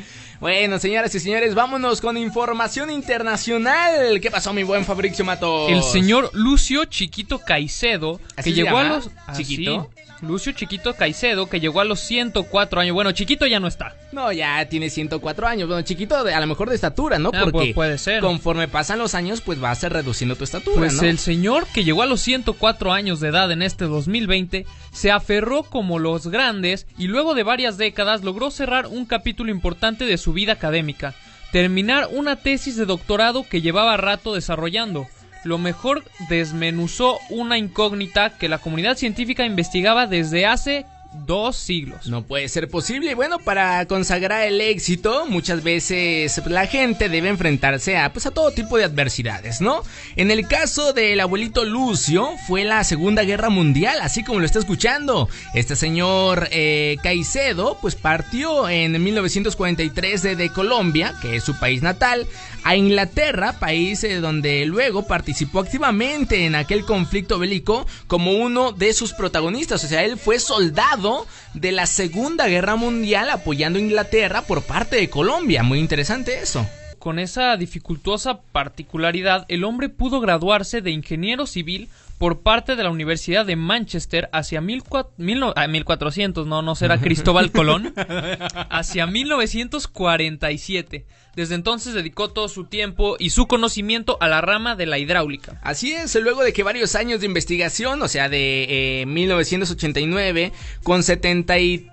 Bueno, 0.40 0.78
señoras 0.78 1.14
y 1.14 1.20
señores, 1.20 1.54
vámonos 1.54 2.00
con 2.00 2.16
información 2.16 2.90
internacional. 2.90 4.20
¿Qué 4.22 4.30
pasó, 4.30 4.54
mi 4.54 4.62
buen 4.62 4.86
Fabricio 4.86 5.22
Matos? 5.22 5.70
El 5.70 5.82
señor 5.82 6.30
Lucio 6.32 6.86
Chiquito 6.86 7.40
Caicedo, 7.40 8.20
¿Así 8.36 8.50
que 8.50 8.56
se 8.56 8.64
llegó 8.64 8.78
a 8.78 8.84
los... 8.84 9.10
¿Chiquito? 9.36 9.90
así, 9.92 10.26
Lucio 10.26 10.52
Chiquito 10.52 10.94
Caicedo, 10.94 11.46
que 11.48 11.60
llegó 11.60 11.80
a 11.80 11.84
los 11.84 12.00
104 12.00 12.80
años. 12.80 12.94
Bueno, 12.94 13.12
Chiquito 13.12 13.46
ya 13.46 13.60
no 13.60 13.68
está. 13.68 13.94
No, 14.12 14.32
ya 14.32 14.64
tiene 14.68 14.90
104 14.90 15.46
años. 15.46 15.68
Bueno, 15.68 15.82
chiquito, 15.82 16.24
de- 16.24 16.34
a 16.34 16.40
lo 16.40 16.46
mejor 16.48 16.68
de 16.68 16.74
estatura, 16.74 17.18
¿no? 17.20 17.30
Ah, 17.32 17.42
Porque 17.44 17.70
pu- 17.70 17.74
puede 17.74 17.96
ser. 17.96 18.20
conforme 18.20 18.66
pasan 18.66 18.98
los 18.98 19.14
años, 19.14 19.40
pues 19.40 19.60
vas 19.60 19.78
a 19.78 19.80
ser 19.82 19.92
reduciendo 19.92 20.34
tu 20.34 20.42
estatura, 20.44 20.76
Pues 20.78 20.94
¿no? 20.94 21.02
el 21.04 21.18
señor 21.18 21.66
que 21.72 21.84
llegó 21.84 22.02
a 22.02 22.06
los 22.06 22.20
104 22.20 22.92
años 22.92 23.20
de 23.20 23.28
edad 23.28 23.52
en 23.52 23.62
este 23.62 23.84
2020 23.84 24.66
se 24.90 25.10
aferró 25.12 25.62
como 25.62 25.98
los 26.00 26.26
grandes 26.26 26.86
y 26.98 27.06
luego 27.06 27.34
de 27.34 27.44
varias 27.44 27.78
décadas 27.78 28.22
logró 28.24 28.50
cerrar 28.50 28.88
un 28.88 29.06
capítulo 29.06 29.50
importante 29.52 30.04
de 30.06 30.18
su 30.18 30.32
vida 30.32 30.54
académica, 30.54 31.14
terminar 31.52 32.08
una 32.12 32.34
tesis 32.36 32.76
de 32.76 32.86
doctorado 32.86 33.46
que 33.48 33.60
llevaba 33.62 33.96
rato 33.96 34.34
desarrollando. 34.34 35.06
Lo 35.44 35.56
mejor 35.56 36.04
desmenuzó 36.28 37.18
una 37.30 37.56
incógnita 37.58 38.30
que 38.36 38.48
la 38.48 38.58
comunidad 38.58 38.96
científica 38.98 39.46
investigaba 39.46 40.06
desde 40.06 40.46
hace 40.46 40.84
dos 41.12 41.56
siglos. 41.56 42.06
No 42.06 42.22
puede 42.22 42.48
ser 42.48 42.68
posible. 42.68 43.14
Bueno, 43.14 43.38
para 43.38 43.84
consagrar 43.86 44.46
el 44.46 44.60
éxito, 44.60 45.26
muchas 45.26 45.62
veces 45.62 46.40
la 46.46 46.66
gente 46.66 47.08
debe 47.08 47.28
enfrentarse 47.28 47.96
a, 47.96 48.12
pues, 48.12 48.26
a 48.26 48.30
todo 48.30 48.50
tipo 48.52 48.78
de 48.78 48.84
adversidades, 48.84 49.60
¿no? 49.60 49.82
En 50.16 50.30
el 50.30 50.46
caso 50.46 50.92
del 50.92 51.20
abuelito 51.20 51.64
Lucio, 51.64 52.30
fue 52.46 52.64
la 52.64 52.84
Segunda 52.84 53.22
Guerra 53.22 53.50
Mundial, 53.50 53.98
así 54.00 54.22
como 54.22 54.40
lo 54.40 54.46
está 54.46 54.58
escuchando. 54.58 55.28
Este 55.54 55.76
señor 55.76 56.48
eh, 56.52 56.96
Caicedo, 57.02 57.78
pues 57.80 57.94
partió 57.94 58.68
en 58.68 59.02
1943 59.02 60.22
de, 60.22 60.36
de 60.36 60.48
Colombia, 60.50 61.14
que 61.20 61.36
es 61.36 61.44
su 61.44 61.58
país 61.58 61.82
natal, 61.82 62.26
a 62.64 62.76
Inglaterra, 62.76 63.58
país 63.58 64.04
eh, 64.04 64.20
donde 64.20 64.64
luego 64.66 65.06
participó 65.06 65.60
activamente 65.60 66.46
en 66.46 66.54
aquel 66.54 66.84
conflicto 66.84 67.38
bélico 67.38 67.86
como 68.06 68.32
uno 68.32 68.72
de 68.72 68.92
sus 68.92 69.12
protagonistas. 69.12 69.84
O 69.84 69.88
sea, 69.88 70.04
él 70.04 70.16
fue 70.16 70.38
soldado 70.38 71.26
de 71.54 71.72
la 71.72 71.86
Segunda 71.86 72.46
Guerra 72.48 72.76
Mundial 72.76 73.30
apoyando 73.30 73.78
a 73.78 73.82
Inglaterra 73.82 74.42
por 74.42 74.62
parte 74.62 74.96
de 74.96 75.10
Colombia. 75.10 75.62
Muy 75.62 75.78
interesante 75.78 76.40
eso. 76.40 76.66
Con 76.98 77.18
esa 77.18 77.56
dificultosa 77.56 78.40
particularidad, 78.52 79.46
el 79.48 79.64
hombre 79.64 79.88
pudo 79.88 80.20
graduarse 80.20 80.82
de 80.82 80.90
ingeniero 80.90 81.46
civil 81.46 81.88
por 82.20 82.42
parte 82.42 82.76
de 82.76 82.82
la 82.82 82.90
Universidad 82.90 83.46
de 83.46 83.56
Manchester 83.56 84.28
hacia 84.34 84.60
mil 84.60 84.84
cua- 84.84 85.08
mil 85.16 85.40
no- 85.40 85.54
ah, 85.56 85.66
1400, 85.66 86.46
no, 86.46 86.60
no 86.60 86.74
será 86.74 87.00
Cristóbal 87.00 87.50
Colón, 87.50 87.94
hacia 88.68 89.06
1947. 89.06 91.06
Desde 91.34 91.54
entonces 91.54 91.94
dedicó 91.94 92.30
todo 92.30 92.48
su 92.48 92.64
tiempo 92.64 93.16
y 93.18 93.30
su 93.30 93.46
conocimiento 93.46 94.18
a 94.20 94.28
la 94.28 94.42
rama 94.42 94.76
de 94.76 94.84
la 94.84 94.98
hidráulica. 94.98 95.58
Así 95.62 95.92
es, 95.92 96.14
luego 96.16 96.42
de 96.42 96.52
que 96.52 96.62
varios 96.62 96.94
años 96.94 97.20
de 97.20 97.26
investigación, 97.26 98.02
o 98.02 98.08
sea, 98.08 98.28
de 98.28 99.00
eh, 99.00 99.06
1989, 99.06 100.52
con 100.82 101.02
70 101.02 101.58
y 101.58 101.88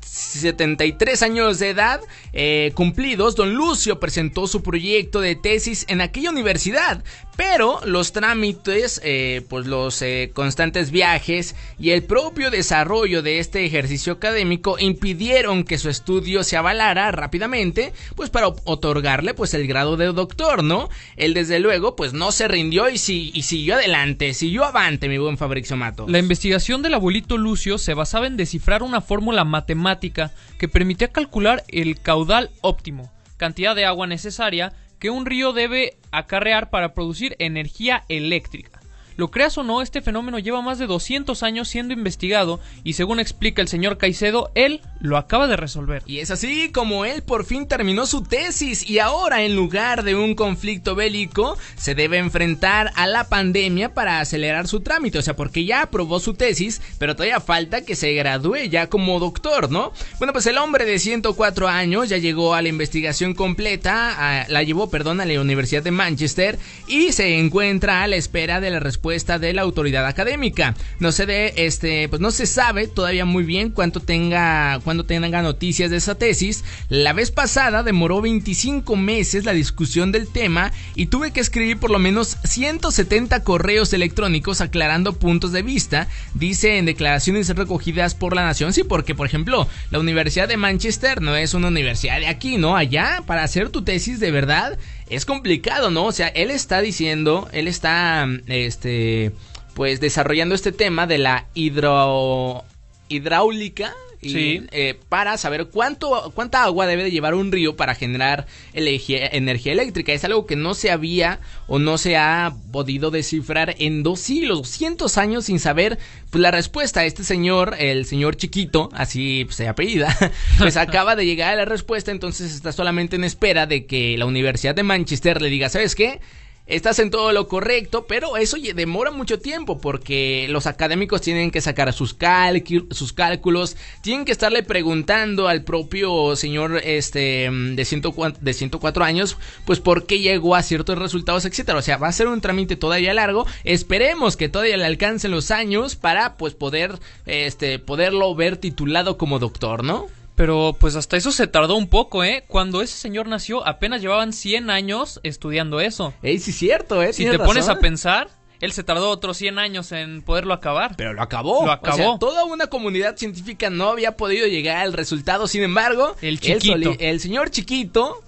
73 0.00 1.22
años 1.22 1.58
de 1.58 1.70
edad, 1.70 2.00
eh, 2.32 2.72
cumplidos, 2.74 3.36
don 3.36 3.54
Lucio 3.54 3.98
presentó 4.00 4.46
su 4.46 4.62
proyecto 4.62 5.20
de 5.20 5.36
tesis 5.36 5.84
en 5.88 6.00
aquella 6.00 6.30
universidad, 6.30 7.02
pero 7.36 7.80
los 7.84 8.12
trámites, 8.12 9.00
eh, 9.04 9.42
pues 9.48 9.66
los 9.66 10.02
eh, 10.02 10.32
constantes 10.34 10.90
viajes 10.90 11.54
y 11.78 11.90
el 11.90 12.02
propio 12.02 12.50
desarrollo 12.50 13.22
de 13.22 13.38
este 13.38 13.64
ejercicio 13.64 14.14
académico 14.14 14.76
impidieron 14.78 15.62
que 15.62 15.78
su 15.78 15.88
estudio 15.88 16.42
se 16.42 16.56
avalara 16.56 17.12
rápidamente, 17.12 17.92
pues 18.16 18.28
para 18.28 18.48
otorgarle 18.48 19.34
pues 19.34 19.54
el 19.54 19.68
grado 19.68 19.96
de 19.96 20.06
doctor, 20.06 20.64
¿no? 20.64 20.88
Él 21.16 21.32
desde 21.32 21.60
luego 21.60 21.94
pues 21.94 22.12
no 22.12 22.32
se 22.32 22.48
rindió 22.48 22.90
y, 22.90 22.98
si, 22.98 23.30
y 23.32 23.42
siguió 23.42 23.76
adelante, 23.76 24.34
siguió 24.34 24.64
avante, 24.64 25.08
mi 25.08 25.18
buen 25.18 25.38
Fabricio 25.38 25.76
Mato. 25.76 26.06
La 26.08 26.18
investigación 26.18 26.82
del 26.82 26.94
abuelito 26.94 27.38
Lucio 27.38 27.78
se 27.78 27.94
basaba 27.94 28.26
en 28.26 28.36
descifrar 28.36 28.82
una 28.82 29.00
fórmula 29.00 29.44
matemática 29.44 30.32
que 30.58 30.66
permitía 30.66 31.08
calcular 31.08 31.62
el 31.68 32.00
caudal 32.00 32.17
óptimo, 32.62 33.12
cantidad 33.36 33.74
de 33.74 33.84
agua 33.84 34.06
necesaria 34.06 34.72
que 34.98 35.10
un 35.10 35.26
río 35.26 35.52
debe 35.52 35.96
acarrear 36.10 36.70
para 36.70 36.94
producir 36.94 37.36
energía 37.38 38.04
eléctrica. 38.08 38.77
Lo 39.18 39.32
creas 39.32 39.58
o 39.58 39.64
no, 39.64 39.82
este 39.82 40.00
fenómeno 40.00 40.38
lleva 40.38 40.62
más 40.62 40.78
de 40.78 40.86
200 40.86 41.42
años 41.42 41.66
siendo 41.66 41.92
investigado 41.92 42.60
y 42.84 42.92
según 42.92 43.18
explica 43.18 43.60
el 43.60 43.66
señor 43.66 43.98
Caicedo, 43.98 44.52
él 44.54 44.80
lo 45.00 45.16
acaba 45.16 45.48
de 45.48 45.56
resolver. 45.56 46.04
Y 46.06 46.20
es 46.20 46.30
así 46.30 46.70
como 46.70 47.04
él 47.04 47.22
por 47.22 47.44
fin 47.44 47.66
terminó 47.66 48.06
su 48.06 48.22
tesis 48.22 48.88
y 48.88 49.00
ahora 49.00 49.42
en 49.42 49.56
lugar 49.56 50.04
de 50.04 50.14
un 50.14 50.36
conflicto 50.36 50.94
bélico 50.94 51.58
se 51.74 51.96
debe 51.96 52.18
enfrentar 52.18 52.92
a 52.94 53.08
la 53.08 53.28
pandemia 53.28 53.92
para 53.92 54.20
acelerar 54.20 54.68
su 54.68 54.82
trámite, 54.82 55.18
o 55.18 55.22
sea, 55.22 55.34
porque 55.34 55.64
ya 55.64 55.82
aprobó 55.82 56.20
su 56.20 56.34
tesis, 56.34 56.80
pero 56.98 57.16
todavía 57.16 57.40
falta 57.40 57.84
que 57.84 57.96
se 57.96 58.12
gradúe 58.12 58.68
ya 58.70 58.88
como 58.88 59.18
doctor, 59.18 59.68
¿no? 59.68 59.92
Bueno, 60.18 60.32
pues 60.32 60.46
el 60.46 60.58
hombre 60.58 60.84
de 60.84 61.00
104 61.00 61.66
años 61.66 62.08
ya 62.08 62.18
llegó 62.18 62.54
a 62.54 62.62
la 62.62 62.68
investigación 62.68 63.34
completa, 63.34 64.46
la 64.48 64.62
llevó, 64.62 64.90
perdón, 64.90 65.20
a 65.20 65.24
la 65.24 65.40
Universidad 65.40 65.82
de 65.82 65.90
Manchester 65.90 66.56
y 66.86 67.10
se 67.10 67.36
encuentra 67.40 68.04
a 68.04 68.06
la 68.06 68.14
espera 68.14 68.60
de 68.60 68.70
la 68.70 68.78
respuesta 68.78 69.07
de 69.08 69.52
la 69.52 69.62
autoridad 69.62 70.06
académica. 70.06 70.74
No 70.98 71.12
se 71.12 71.26
de 71.26 71.54
este, 71.56 72.08
pues 72.08 72.20
no 72.20 72.30
se 72.30 72.46
sabe 72.46 72.88
todavía 72.88 73.24
muy 73.24 73.44
bien 73.44 73.70
cuánto 73.70 74.00
tenga, 74.00 74.80
cuándo 74.84 75.04
tenga 75.04 75.42
noticias 75.42 75.90
de 75.90 75.96
esa 75.96 76.14
tesis. 76.16 76.64
La 76.88 77.12
vez 77.12 77.30
pasada 77.30 77.82
demoró 77.82 78.20
25 78.20 78.96
meses 78.96 79.44
la 79.44 79.52
discusión 79.52 80.12
del 80.12 80.28
tema 80.28 80.72
y 80.94 81.06
tuve 81.06 81.32
que 81.32 81.40
escribir 81.40 81.78
por 81.78 81.90
lo 81.90 81.98
menos 81.98 82.36
170 82.44 83.42
correos 83.44 83.92
electrónicos 83.92 84.60
aclarando 84.60 85.14
puntos 85.14 85.52
de 85.52 85.62
vista, 85.62 86.08
dice 86.34 86.78
en 86.78 86.86
declaraciones 86.86 87.48
recogidas 87.48 88.14
por 88.14 88.34
la 88.34 88.44
Nación. 88.44 88.72
Sí, 88.72 88.84
porque 88.84 89.14
por 89.14 89.26
ejemplo, 89.26 89.68
la 89.90 89.98
Universidad 89.98 90.48
de 90.48 90.56
Manchester 90.56 91.20
no 91.20 91.36
es 91.36 91.54
una 91.54 91.68
universidad 91.68 92.20
de 92.20 92.26
aquí, 92.26 92.56
¿no? 92.56 92.76
Allá, 92.76 93.22
para 93.26 93.42
hacer 93.42 93.70
tu 93.70 93.82
tesis 93.82 94.20
de 94.20 94.30
verdad, 94.30 94.78
es 95.10 95.24
complicado, 95.24 95.90
¿no? 95.90 96.06
O 96.06 96.12
sea, 96.12 96.28
él 96.28 96.50
está 96.50 96.80
diciendo, 96.80 97.48
él 97.52 97.68
está, 97.68 98.26
este, 98.46 99.32
pues 99.74 100.00
desarrollando 100.00 100.54
este 100.54 100.72
tema 100.72 101.06
de 101.06 101.18
la 101.18 101.46
hidro, 101.54 102.64
hidráulica. 103.08 103.94
Y, 104.20 104.30
Sí. 104.30 104.66
eh, 104.72 104.98
para 105.08 105.36
saber 105.38 105.66
cuánto 105.66 106.32
cuánta 106.34 106.64
agua 106.64 106.86
debe 106.86 107.04
de 107.04 107.10
llevar 107.10 107.34
un 107.34 107.52
río 107.52 107.76
para 107.76 107.94
generar 107.94 108.46
energía 108.72 109.72
eléctrica. 109.72 110.12
Es 110.12 110.24
algo 110.24 110.46
que 110.46 110.56
no 110.56 110.74
se 110.74 110.90
había 110.90 111.40
o 111.66 111.78
no 111.78 111.98
se 111.98 112.16
ha 112.16 112.54
podido 112.72 113.10
descifrar 113.10 113.74
en 113.78 114.02
dos 114.02 114.20
siglos, 114.20 114.58
200 114.58 115.18
años 115.18 115.44
sin 115.46 115.58
saber 115.60 115.98
pues, 116.30 116.40
la 116.42 116.50
respuesta. 116.50 117.04
Este 117.04 117.24
señor, 117.24 117.76
el 117.78 118.06
señor 118.06 118.36
chiquito, 118.36 118.90
así 118.92 119.44
pues, 119.44 119.56
se 119.56 119.68
apellida, 119.68 120.16
pues 120.58 120.76
acaba 120.76 121.16
de 121.16 121.26
llegar 121.26 121.52
a 121.52 121.56
la 121.56 121.64
respuesta, 121.64 122.10
entonces 122.10 122.54
está 122.54 122.72
solamente 122.72 123.16
en 123.16 123.24
espera 123.24 123.66
de 123.66 123.86
que 123.86 124.16
la 124.18 124.26
Universidad 124.26 124.74
de 124.74 124.82
Manchester 124.82 125.40
le 125.40 125.48
diga, 125.48 125.68
¿sabes 125.68 125.94
qué? 125.94 126.20
Estás 126.68 126.98
en 126.98 127.10
todo 127.10 127.32
lo 127.32 127.48
correcto, 127.48 128.04
pero 128.06 128.36
eso 128.36 128.58
demora 128.74 129.10
mucho 129.10 129.38
tiempo 129.38 129.80
porque 129.80 130.46
los 130.50 130.66
académicos 130.66 131.22
tienen 131.22 131.50
que 131.50 131.62
sacar 131.62 131.90
sus, 131.94 132.18
cálcu- 132.18 132.92
sus 132.92 133.14
cálculos, 133.14 133.74
tienen 134.02 134.26
que 134.26 134.32
estarle 134.32 134.62
preguntando 134.62 135.48
al 135.48 135.64
propio 135.64 136.36
señor 136.36 136.82
este 136.84 137.48
de, 137.50 137.84
104, 137.86 138.38
de 138.42 138.52
104 138.52 139.02
años, 139.02 139.38
pues 139.64 139.80
por 139.80 140.04
qué 140.04 140.18
llegó 140.20 140.54
a 140.54 140.62
ciertos 140.62 140.98
resultados, 140.98 141.46
etcétera. 141.46 141.78
O 141.78 141.82
sea, 141.82 141.96
va 141.96 142.08
a 142.08 142.12
ser 142.12 142.28
un 142.28 142.42
trámite 142.42 142.76
todavía 142.76 143.14
largo. 143.14 143.46
Esperemos 143.64 144.36
que 144.36 144.50
todavía 144.50 144.76
le 144.76 144.84
alcancen 144.84 145.30
los 145.30 145.50
años 145.50 145.96
para 145.96 146.36
pues 146.36 146.52
poder 146.52 146.98
este 147.24 147.78
poderlo 147.78 148.34
ver 148.34 148.58
titulado 148.58 149.16
como 149.16 149.38
doctor, 149.38 149.82
¿no? 149.84 150.06
Pero 150.38 150.76
pues 150.78 150.94
hasta 150.94 151.16
eso 151.16 151.32
se 151.32 151.48
tardó 151.48 151.74
un 151.74 151.88
poco, 151.88 152.22
¿eh? 152.22 152.44
Cuando 152.46 152.80
ese 152.80 152.96
señor 152.96 153.26
nació 153.26 153.66
apenas 153.66 154.00
llevaban 154.00 154.32
100 154.32 154.70
años 154.70 155.18
estudiando 155.24 155.80
eso. 155.80 156.14
Ey, 156.22 156.38
sí 156.38 156.52
es 156.52 156.56
cierto, 156.58 157.02
¿eh? 157.02 157.12
Si 157.12 157.26
te 157.26 157.40
pones 157.40 157.68
a 157.68 157.80
pensar, 157.80 158.28
él 158.60 158.70
se 158.72 158.84
tardó 158.84 159.10
otros 159.10 159.36
100 159.36 159.58
años 159.58 159.90
en 159.90 160.22
poderlo 160.22 160.54
acabar. 160.54 160.94
Pero 160.96 161.12
lo 161.12 161.22
acabó. 161.22 161.64
Lo 161.66 161.70
O 161.70 161.72
acabó. 161.72 161.96
sea, 161.96 162.18
toda 162.20 162.44
una 162.44 162.68
comunidad 162.68 163.16
científica 163.16 163.68
no 163.68 163.88
había 163.90 164.16
podido 164.16 164.46
llegar 164.46 164.76
al 164.76 164.92
resultado. 164.92 165.48
Sin 165.48 165.64
embargo, 165.64 166.14
El 166.22 166.38
chiquito. 166.38 166.94
el 167.00 167.18
señor 167.18 167.50
chiquito 167.50 168.22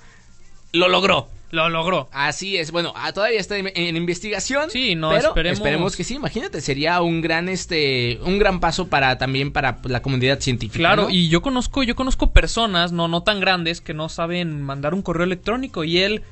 lo 0.72 0.88
logró. 0.88 1.28
Lo 1.50 1.68
logró. 1.68 2.08
Así 2.12 2.56
es. 2.56 2.70
Bueno, 2.70 2.92
ah, 2.96 3.12
todavía 3.12 3.40
está 3.40 3.56
en, 3.56 3.70
en 3.74 3.96
investigación. 3.96 4.70
Sí, 4.70 4.94
no, 4.94 5.10
pero 5.34 5.50
esperemos- 5.50 5.96
que 5.96 6.04
sí. 6.04 6.14
Imagínate, 6.14 6.60
sería 6.60 7.00
un 7.02 7.20
gran 7.20 7.48
este 7.48 8.18
un 8.24 8.38
gran 8.38 8.60
paso 8.60 8.88
para 8.88 9.18
también 9.18 9.52
para 9.52 9.78
la 9.84 10.00
comunidad 10.02 10.40
científica. 10.40 10.78
Claro, 10.78 11.04
¿no? 11.04 11.10
y 11.10 11.28
yo 11.28 11.42
conozco, 11.42 11.82
yo 11.82 11.96
conozco 11.96 12.32
personas, 12.32 12.92
no, 12.92 13.08
no 13.08 13.22
tan 13.22 13.40
grandes, 13.40 13.80
que 13.80 13.94
no 13.94 14.08
saben 14.08 14.62
mandar 14.62 14.94
un 14.94 15.02
correo 15.02 15.24
electrónico 15.24 15.82
y 15.84 15.98
él 15.98 16.22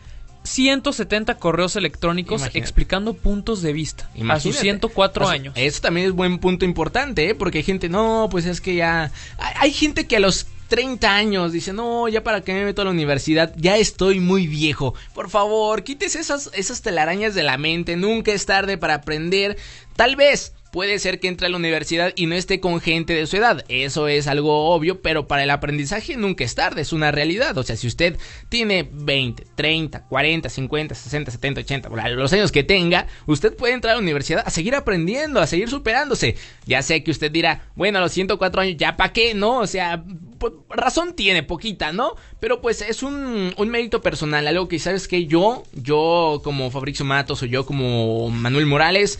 170 0.45 1.35
correos 1.39 1.77
electrónicos 1.77 2.41
Imagínate. 2.41 2.59
explicando 2.59 3.15
puntos 3.15 3.61
de 3.61 3.73
vista 3.73 4.05
a 4.05 4.11
sus 4.13 4.21
Imagínate. 4.21 4.61
104 4.63 5.25
O 5.25 5.29
sea, 5.29 5.35
años. 5.35 5.55
Eso 5.57 5.81
también 5.83 6.07
es 6.07 6.13
buen 6.13 6.39
punto 6.39 6.65
importante, 6.65 7.31
¿eh? 7.31 7.35
Porque 7.35 7.59
hay 7.59 7.65
gente, 7.65 7.89
no, 7.89 8.29
pues 8.31 8.47
es 8.47 8.61
que 8.61 8.75
ya... 8.77 9.11
Hay, 9.39 9.55
hay 9.61 9.73
gente 9.73 10.07
que 10.07 10.17
a 10.17 10.21
los 10.21 10.47
30 10.69 11.15
años 11.15 11.53
dice, 11.53 11.73
no, 11.73 12.09
ya 12.09 12.23
para 12.23 12.43
qué 12.43 12.53
me 12.53 12.65
meto 12.65 12.83
a 12.83 12.85
la 12.85 12.91
universidad, 12.91 13.53
ya 13.57 13.77
estoy 13.77 14.21
muy 14.21 14.47
viejo. 14.47 14.95
Por 15.15 15.31
favor, 15.31 15.83
quítese 15.83 16.21
esas, 16.21 16.51
esas 16.53 16.83
telarañas 16.83 17.35
de 17.35 17.43
la 17.43 17.59
mente, 17.59 17.97
nunca 17.97 18.33
es 18.33 18.47
tarde 18.47 18.79
para 18.79 18.95
aprender. 18.95 19.57
Tal 19.97 20.17
vez... 20.17 20.55
Puede 20.71 20.99
ser 20.99 21.19
que 21.19 21.29
entre 21.29 21.47
a 21.47 21.51
la 21.51 21.57
universidad 21.57 22.13
y 22.15 22.27
no 22.27 22.35
esté 22.35 22.61
con 22.61 22.81
gente 22.81 23.15
de 23.15 23.27
su 23.27 23.37
edad. 23.37 23.65
Eso 23.69 24.09
es 24.09 24.27
algo 24.27 24.71
obvio, 24.71 25.01
pero 25.01 25.27
para 25.27 25.45
el 25.45 25.51
aprendizaje 25.51 26.17
nunca 26.17 26.45
es 26.45 26.55
tarde, 26.55 26.83
es 26.83 26.93
una 26.93 27.11
realidad. 27.11 27.57
O 27.57 27.63
sea, 27.63 27.77
si 27.77 27.87
usted 27.87 28.19
tiene 28.49 28.89
20, 28.91 29.47
30, 29.55 30.05
40, 30.05 30.49
50, 30.49 30.95
60, 30.95 31.31
70, 31.31 31.61
80, 31.63 31.89
bueno, 31.89 32.09
los 32.11 32.33
años 32.33 32.53
que 32.53 32.65
tenga, 32.65 33.07
usted 33.27 33.57
puede 33.57 33.75
entrar 33.75 33.93
a 33.93 33.97
la 33.97 34.03
universidad 34.03 34.43
a 34.45 34.51
seguir 34.51 34.75
aprendiendo, 34.75 35.41
a 35.41 35.47
seguir 35.47 35.71
superándose. 35.71 36.37
Ya 36.67 36.83
sé 36.83 37.03
que 37.03 37.11
usted 37.11 37.33
dirá, 37.33 37.63
bueno, 37.75 37.99
a 37.99 38.03
los 38.03 38.13
104 38.13 38.61
años, 38.61 38.77
¿ya 38.77 38.97
para 38.97 39.13
qué? 39.13 39.35
No, 39.35 39.61
o 39.61 39.67
sea, 39.67 40.05
pues, 40.39 40.53
razón 40.69 41.15
tiene, 41.15 41.43
poquita, 41.43 41.93
¿no? 41.93 42.15
Pero 42.41 42.61
pues 42.61 42.83
es 42.83 43.03
un, 43.03 43.53
un 43.57 43.69
mérito 43.69 44.03
personal, 44.03 44.47
algo 44.47 44.69
que 44.69 44.79
sabes 44.79 45.09
que 45.09 45.27
yo, 45.27 45.65
yo 45.73 46.41
como 46.45 46.71
Fabricio 46.71 47.05
Matos 47.05 47.43
o 47.43 47.47
yo 47.47 47.67
como 47.67 48.31
Manuel 48.31 48.67
Morales, 48.67 49.19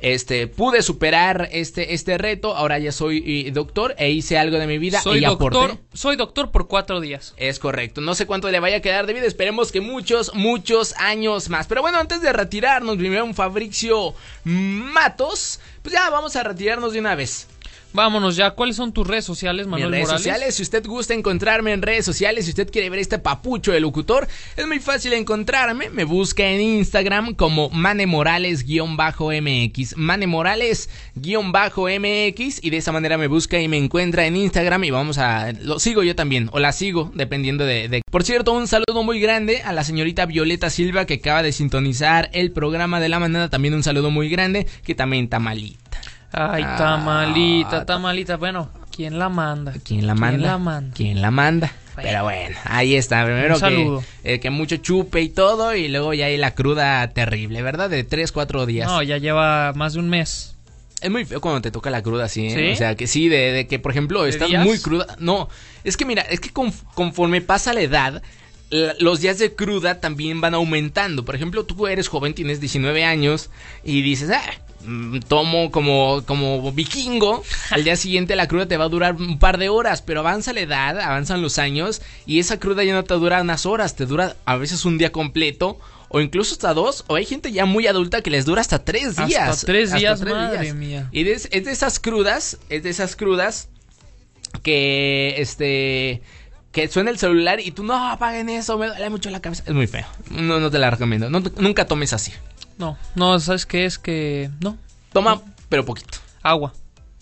este, 0.00 0.46
pude 0.46 0.82
superar 0.82 1.48
este, 1.52 1.94
este 1.94 2.18
reto, 2.18 2.56
ahora 2.56 2.78
ya 2.78 2.92
soy 2.92 3.46
eh, 3.46 3.50
doctor 3.50 3.94
e 3.98 4.10
hice 4.10 4.38
algo 4.38 4.58
de 4.58 4.66
mi 4.66 4.78
vida 4.78 5.00
soy 5.00 5.18
y 5.18 5.24
doctor, 5.24 5.70
aporté. 5.70 5.82
soy 5.92 6.16
doctor 6.16 6.50
por 6.50 6.68
cuatro 6.68 7.00
días. 7.00 7.34
Es 7.36 7.58
correcto, 7.58 8.00
no 8.00 8.14
sé 8.14 8.26
cuánto 8.26 8.50
le 8.50 8.60
vaya 8.60 8.78
a 8.78 8.80
quedar 8.80 9.06
de 9.06 9.12
vida, 9.12 9.26
esperemos 9.26 9.72
que 9.72 9.80
muchos, 9.80 10.34
muchos 10.34 10.94
años 10.98 11.48
más. 11.48 11.66
Pero 11.66 11.82
bueno, 11.82 11.98
antes 11.98 12.22
de 12.22 12.32
retirarnos, 12.32 12.96
primero 12.96 13.24
un 13.24 13.34
Fabricio 13.34 14.14
Matos, 14.44 15.60
pues 15.82 15.94
ya 15.94 16.10
vamos 16.10 16.36
a 16.36 16.42
retirarnos 16.42 16.92
de 16.92 17.00
una 17.00 17.14
vez. 17.14 17.46
Vámonos 17.92 18.36
ya, 18.36 18.52
¿cuáles 18.52 18.76
son 18.76 18.92
tus 18.92 19.04
redes 19.06 19.24
sociales, 19.24 19.66
Mis 19.66 19.72
Manuel 19.72 19.90
redes 19.90 20.02
Morales? 20.04 20.22
sociales, 20.22 20.54
si 20.54 20.62
usted 20.62 20.86
gusta 20.86 21.12
encontrarme 21.12 21.72
en 21.72 21.82
redes 21.82 22.04
sociales, 22.04 22.44
si 22.44 22.50
usted 22.50 22.70
quiere 22.70 22.88
ver 22.88 23.00
este 23.00 23.18
papucho 23.18 23.72
de 23.72 23.80
locutor, 23.80 24.28
es 24.56 24.66
muy 24.66 24.78
fácil 24.78 25.12
encontrarme. 25.12 25.90
Me 25.90 26.04
busca 26.04 26.44
en 26.46 26.60
Instagram 26.60 27.34
como 27.34 27.68
manemorales-mx. 27.70 29.96
Manemorales-mx. 29.96 32.60
Y 32.62 32.70
de 32.70 32.76
esa 32.76 32.92
manera 32.92 33.18
me 33.18 33.26
busca 33.26 33.60
y 33.60 33.68
me 33.68 33.76
encuentra 33.76 34.26
en 34.26 34.36
Instagram. 34.36 34.84
Y 34.84 34.90
vamos 34.90 35.18
a. 35.18 35.52
Lo 35.52 35.78
sigo 35.78 36.02
yo 36.02 36.14
también. 36.14 36.48
O 36.52 36.58
la 36.60 36.72
sigo, 36.72 37.10
dependiendo 37.14 37.64
de. 37.64 37.88
de- 37.88 38.02
Por 38.10 38.24
cierto, 38.24 38.52
un 38.52 38.68
saludo 38.68 39.02
muy 39.02 39.20
grande 39.20 39.62
a 39.62 39.72
la 39.72 39.84
señorita 39.84 40.26
Violeta 40.26 40.70
Silva 40.70 41.06
que 41.06 41.14
acaba 41.14 41.42
de 41.42 41.52
sintonizar 41.52 42.30
el 42.32 42.52
programa 42.52 43.00
de 43.00 43.08
la 43.08 43.18
manada. 43.18 43.48
También 43.50 43.74
un 43.74 43.82
saludo 43.82 44.10
muy 44.10 44.28
grande. 44.28 44.66
Que 44.84 44.94
también 44.94 45.24
está 45.24 45.38
malita. 45.38 45.89
Ay, 46.32 46.62
Ah, 46.66 46.76
tamalita, 46.76 47.84
tamalita. 47.84 48.36
Bueno, 48.36 48.70
¿quién 48.94 49.18
la 49.18 49.28
manda? 49.28 49.72
¿Quién 49.84 50.06
la 50.06 50.14
manda? 50.14 50.36
¿Quién 50.38 50.42
la 50.42 50.58
manda? 50.58 50.94
¿Quién 50.96 51.20
la 51.22 51.30
manda? 51.30 51.72
Pero 51.96 52.22
bueno, 52.24 52.56
ahí 52.64 52.94
está. 52.94 53.24
Primero 53.24 53.54
Un 53.54 53.60
saludo. 53.60 54.04
que, 54.22 54.34
eh, 54.34 54.40
que 54.40 54.48
mucho 54.50 54.76
chupe 54.76 55.20
y 55.20 55.28
todo, 55.28 55.74
y 55.74 55.88
luego 55.88 56.14
ya 56.14 56.26
hay 56.26 56.36
la 56.38 56.54
cruda 56.54 57.06
terrible, 57.08 57.62
¿verdad? 57.62 57.90
De 57.90 58.04
3, 58.04 58.32
4 58.32 58.64
días. 58.64 58.88
No, 58.88 59.02
ya 59.02 59.18
lleva 59.18 59.72
más 59.74 59.94
de 59.94 59.98
un 60.00 60.08
mes. 60.08 60.56
Es 61.02 61.10
muy 61.10 61.24
feo 61.24 61.40
cuando 61.40 61.60
te 61.62 61.70
toca 61.70 61.90
la 61.90 62.02
cruda 62.02 62.24
así, 62.26 62.46
¿eh? 62.46 62.54
¿Sí? 62.54 62.72
O 62.72 62.76
sea, 62.76 62.94
que 62.94 63.06
sí, 63.06 63.28
de, 63.28 63.52
de 63.52 63.66
que, 63.66 63.78
por 63.78 63.90
ejemplo, 63.90 64.22
¿De 64.22 64.30
estás 64.30 64.48
días? 64.48 64.64
muy 64.64 64.78
cruda. 64.78 65.06
No, 65.18 65.48
es 65.82 65.96
que 65.96 66.04
mira, 66.04 66.22
es 66.22 66.40
que 66.40 66.52
conf- 66.52 66.84
conforme 66.94 67.40
pasa 67.40 67.72
la 67.74 67.80
edad, 67.80 68.22
la- 68.70 68.94
los 69.00 69.20
días 69.20 69.38
de 69.38 69.54
cruda 69.54 70.00
también 70.00 70.40
van 70.40 70.54
aumentando. 70.54 71.24
Por 71.24 71.34
ejemplo, 71.34 71.64
tú 71.64 71.86
eres 71.86 72.08
joven, 72.08 72.34
tienes 72.34 72.60
19 72.60 73.04
años 73.04 73.50
y 73.82 74.02
dices, 74.02 74.30
ah, 74.30 74.42
tomo 75.28 75.70
como, 75.70 76.22
como 76.26 76.72
vikingo. 76.72 77.42
Al 77.70 77.84
día 77.84 77.96
siguiente 77.96 78.36
la 78.36 78.48
cruda 78.48 78.66
te 78.66 78.76
va 78.76 78.84
a 78.84 78.88
durar 78.88 79.14
un 79.16 79.38
par 79.38 79.58
de 79.58 79.68
horas, 79.68 80.02
pero 80.02 80.20
avanza 80.20 80.52
la 80.52 80.60
edad, 80.60 80.98
avanzan 81.00 81.42
los 81.42 81.58
años 81.58 82.00
y 82.26 82.38
esa 82.38 82.58
cruda 82.58 82.82
ya 82.84 82.94
no 82.94 83.04
te 83.04 83.14
dura 83.14 83.40
unas 83.42 83.66
horas, 83.66 83.96
te 83.96 84.06
dura 84.06 84.36
a 84.44 84.56
veces 84.56 84.84
un 84.84 84.98
día 84.98 85.12
completo. 85.12 85.78
O 86.12 86.20
incluso 86.20 86.54
hasta 86.54 86.74
dos, 86.74 87.04
o 87.06 87.14
hay 87.14 87.24
gente 87.24 87.52
ya 87.52 87.66
muy 87.66 87.86
adulta 87.86 88.20
que 88.20 88.30
les 88.30 88.44
dura 88.44 88.60
hasta 88.62 88.84
tres 88.84 89.10
Hasta 89.10 89.26
días. 89.26 89.62
tres 89.64 89.92
días, 89.94 90.18
tres 90.18 90.32
madre 90.34 90.74
mía. 90.74 91.08
y 91.12 91.22
de- 91.22 91.34
es 91.34 91.48
de 91.50 91.70
esas 91.70 92.00
crudas, 92.00 92.58
es 92.68 92.82
de 92.82 92.90
esas 92.90 93.14
crudas 93.14 93.68
que 94.62 95.34
este 95.38 96.20
que 96.72 96.86
suena 96.88 97.10
el 97.10 97.18
celular 97.18 97.58
y 97.60 97.72
tú 97.72 97.82
no 97.82 98.08
apaguen 98.10 98.48
eso, 98.48 98.78
me 98.78 98.86
duele 98.86 99.10
mucho 99.10 99.28
la 99.30 99.40
cabeza. 99.40 99.64
Es 99.66 99.72
muy 99.74 99.86
feo. 99.88 100.06
No, 100.30 100.60
no 100.60 100.70
te 100.70 100.78
la 100.78 100.90
recomiendo. 100.90 101.28
No 101.28 101.40
nunca 101.58 101.86
tomes 101.86 102.12
así. 102.12 102.32
No, 102.80 102.96
no, 103.14 103.38
¿sabes 103.38 103.66
qué? 103.66 103.84
Es 103.84 103.98
que. 103.98 104.50
No. 104.60 104.76
Toma, 105.12 105.40
pero 105.68 105.84
poquito. 105.84 106.18
Agua. 106.42 106.72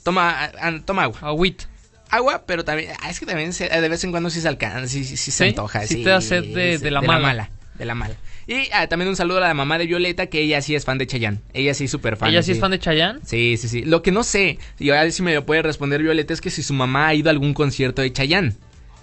Toma, 0.03 0.51
ah, 0.61 0.73
toma 0.85 1.03
agua. 1.03 1.19
Agüita. 1.21 1.65
Agua, 2.11 2.45
pero 2.47 2.65
también. 2.65 2.93
ah, 3.03 3.11
Es 3.11 3.21
que 3.21 3.27
también 3.27 3.53
se- 3.53 3.69
de 3.69 3.89
vez 3.89 4.03
en 4.05 4.11
cuando 4.13 4.31
sí 4.31 4.41
se 4.41 4.49
alcanza, 4.49 4.87
sí, 4.89 5.05
sí, 5.05 5.17
sí 5.19 5.31
se 5.31 5.49
antoja. 5.49 5.87
Sí 5.87 6.03
te 6.03 6.09
da 6.11 6.21
sed 6.23 6.45
de- 6.55 6.79
de 6.79 6.91
la 6.91 7.03
mala. 7.03 7.51
De 7.75 7.85
la 7.85 7.95
mala. 7.95 8.15
Y 8.47 8.69
ah, 8.73 8.87
también 8.87 9.09
un 9.11 9.17
saludo 9.17 9.39
a 9.39 9.41
la 9.49 9.53
mamá 9.53 9.77
de 9.77 9.87
Violeta, 9.87 10.27
que 10.29 10.41
ella 10.41 10.63
sí 10.63 10.75
es 10.75 10.85
fan 10.87 10.97
de 10.97 11.07
Chayanne. 11.07 11.41
Ella 11.53 11.75
sí 11.75 11.85
es 11.85 11.91
súper 11.91 12.17
fan. 12.17 12.31
¿Ella 12.31 12.43
sí 12.43 12.53
es 12.53 12.61
fan 12.61 12.71
de 12.71 12.79
Chayanne? 12.79 13.21
Sí, 13.27 13.57
sí, 13.59 13.69
sí. 13.69 13.83
Lo 13.83 14.03
que 14.03 14.11
no 14.11 14.23
sé, 14.25 14.59
y 14.79 14.89
ahora 14.89 15.11
sí 15.11 15.23
me 15.23 15.35
lo 15.35 15.45
puede 15.45 15.61
responder 15.63 16.03
Violeta, 16.03 16.33
es 16.33 16.41
que 16.41 16.51
si 16.51 16.63
su 16.63 16.73
mamá 16.73 17.09
ha 17.09 17.15
ido 17.15 17.29
a 17.29 17.33
algún 17.33 17.53
concierto 17.53 18.01
de 18.01 18.11
Chayanne. 18.13 18.55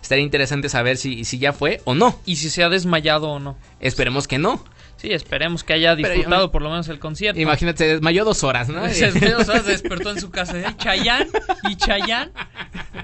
Estaría 0.02 0.24
interesante 0.24 0.68
saber 0.70 0.98
si, 0.98 1.26
si 1.26 1.38
ya 1.38 1.54
fue 1.54 1.82
o 1.86 1.94
no. 1.96 2.20
Y 2.26 2.38
si 2.38 2.50
se 2.50 2.64
ha 2.64 2.70
desmayado 2.70 3.30
o 3.30 3.40
no. 3.40 3.56
Esperemos 3.80 4.28
que 4.28 4.38
no. 4.40 4.64
Sí, 4.98 5.12
esperemos 5.12 5.64
que 5.64 5.74
haya 5.74 5.92
yo- 5.92 5.96
disfrutado 5.98 6.52
por 6.52 6.62
lo 6.62 6.70
menos 6.70 6.88
el 6.88 7.00
concierto. 7.00 7.40
Imagínate, 7.40 7.78
se 7.86 7.88
desmayó 7.94 8.26
dos 8.26 8.44
horas, 8.44 8.70
¿no? 8.70 8.88
Se 8.90 9.12
desmayó, 9.12 9.44
sea, 9.44 9.62
se 9.62 9.72
despertó 9.72 10.12
en 10.12 10.20
su 10.20 10.30
casa. 10.30 10.60
¿eh? 10.60 10.66
Chayanne 10.78 11.30
y 11.70 11.76
Chayanne. 11.76 12.32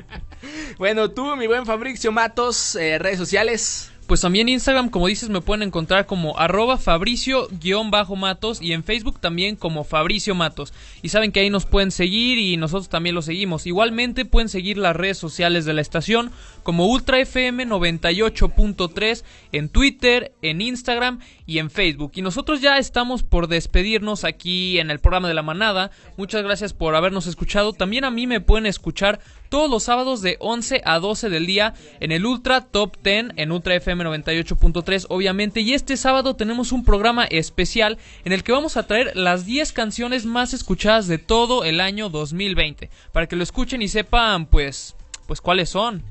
bueno, 0.77 1.11
tú, 1.11 1.35
mi 1.35 1.47
buen 1.47 1.65
Fabricio 1.65 2.11
Matos, 2.11 2.75
eh, 2.75 2.97
redes 2.99 3.17
sociales. 3.17 3.91
Pues 4.07 4.19
también 4.19 4.49
Instagram, 4.49 4.89
como 4.89 5.07
dices, 5.07 5.29
me 5.29 5.39
pueden 5.39 5.61
encontrar 5.63 6.05
como 6.05 6.37
arroba 6.37 6.77
Fabricio-Matos 6.77 8.61
y 8.61 8.73
en 8.73 8.83
Facebook 8.83 9.19
también 9.21 9.55
como 9.55 9.85
Fabricio 9.85 10.35
Matos. 10.35 10.73
Y 11.01 11.09
saben 11.09 11.31
que 11.31 11.39
ahí 11.39 11.49
nos 11.49 11.65
pueden 11.65 11.91
seguir 11.91 12.37
y 12.37 12.57
nosotros 12.57 12.89
también 12.89 13.15
los 13.15 13.25
seguimos. 13.25 13.65
Igualmente 13.65 14.25
pueden 14.25 14.49
seguir 14.49 14.77
las 14.77 14.95
redes 14.95 15.17
sociales 15.17 15.65
de 15.65 15.73
la 15.73 15.81
estación 15.81 16.31
como 16.63 16.87
Ultra 16.87 17.19
FM 17.19 17.65
98.3 17.67 19.23
en 19.51 19.69
Twitter, 19.69 20.33
en 20.41 20.61
Instagram 20.61 21.19
y 21.45 21.59
en 21.59 21.71
Facebook. 21.71 22.11
Y 22.15 22.21
nosotros 22.21 22.61
ya 22.61 22.77
estamos 22.77 23.23
por 23.23 23.47
despedirnos 23.47 24.23
aquí 24.23 24.79
en 24.79 24.91
el 24.91 24.99
programa 24.99 25.27
de 25.27 25.33
la 25.33 25.41
manada. 25.41 25.91
Muchas 26.17 26.43
gracias 26.43 26.73
por 26.73 26.95
habernos 26.95 27.27
escuchado. 27.27 27.73
También 27.73 28.03
a 28.03 28.11
mí 28.11 28.27
me 28.27 28.41
pueden 28.41 28.65
escuchar 28.65 29.19
todos 29.49 29.69
los 29.69 29.83
sábados 29.83 30.21
de 30.21 30.37
11 30.39 30.81
a 30.85 30.99
12 30.99 31.29
del 31.29 31.45
día 31.45 31.73
en 31.99 32.13
el 32.13 32.25
Ultra 32.25 32.61
Top 32.61 32.95
10 33.03 33.31
en 33.35 33.51
Ultra 33.51 33.75
FM 33.75 34.05
98.3 34.05 35.07
obviamente 35.09 35.59
y 35.59 35.73
este 35.73 35.97
sábado 35.97 36.37
tenemos 36.37 36.71
un 36.71 36.85
programa 36.85 37.25
especial 37.25 37.97
en 38.23 38.31
el 38.31 38.43
que 38.43 38.53
vamos 38.53 38.77
a 38.77 38.87
traer 38.87 39.11
las 39.13 39.45
10 39.45 39.73
canciones 39.73 40.25
más 40.25 40.53
escuchadas 40.53 40.90
de 40.99 41.17
todo 41.17 41.63
el 41.63 41.79
año 41.79 42.09
2020 42.09 42.89
para 43.11 43.27
que 43.27 43.35
lo 43.35 43.43
escuchen 43.43 43.81
y 43.81 43.87
sepan 43.87 44.45
pues 44.45 44.95
pues 45.25 45.39
cuáles 45.39 45.69
son. 45.69 46.03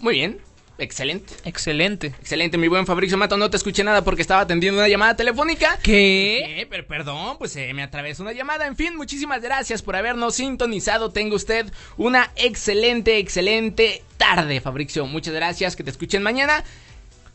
Muy 0.00 0.14
bien, 0.14 0.38
excelente. 0.76 1.32
Excelente. 1.44 2.08
Excelente, 2.20 2.58
mi 2.58 2.68
buen 2.68 2.84
Fabricio 2.84 3.16
Matos. 3.16 3.38
No 3.38 3.48
te 3.48 3.56
escuché 3.56 3.82
nada 3.82 4.04
porque 4.04 4.20
estaba 4.20 4.42
atendiendo 4.42 4.78
una 4.78 4.88
llamada 4.88 5.16
telefónica. 5.16 5.78
¿Qué? 5.82 6.66
Pero 6.68 6.86
perdón, 6.86 7.38
pues 7.38 7.52
se 7.52 7.72
me 7.72 7.82
atravesó 7.82 8.22
una 8.22 8.32
llamada. 8.32 8.66
En 8.66 8.76
fin, 8.76 8.94
muchísimas 8.94 9.40
gracias 9.40 9.80
por 9.80 9.96
habernos 9.96 10.34
sintonizado. 10.34 11.10
Tenga 11.10 11.34
usted 11.34 11.72
una 11.96 12.30
excelente, 12.36 13.16
excelente 13.16 14.02
tarde, 14.18 14.60
Fabricio. 14.60 15.06
Muchas 15.06 15.32
gracias. 15.32 15.74
Que 15.74 15.82
te 15.82 15.90
escuchen 15.90 16.22
mañana. 16.22 16.62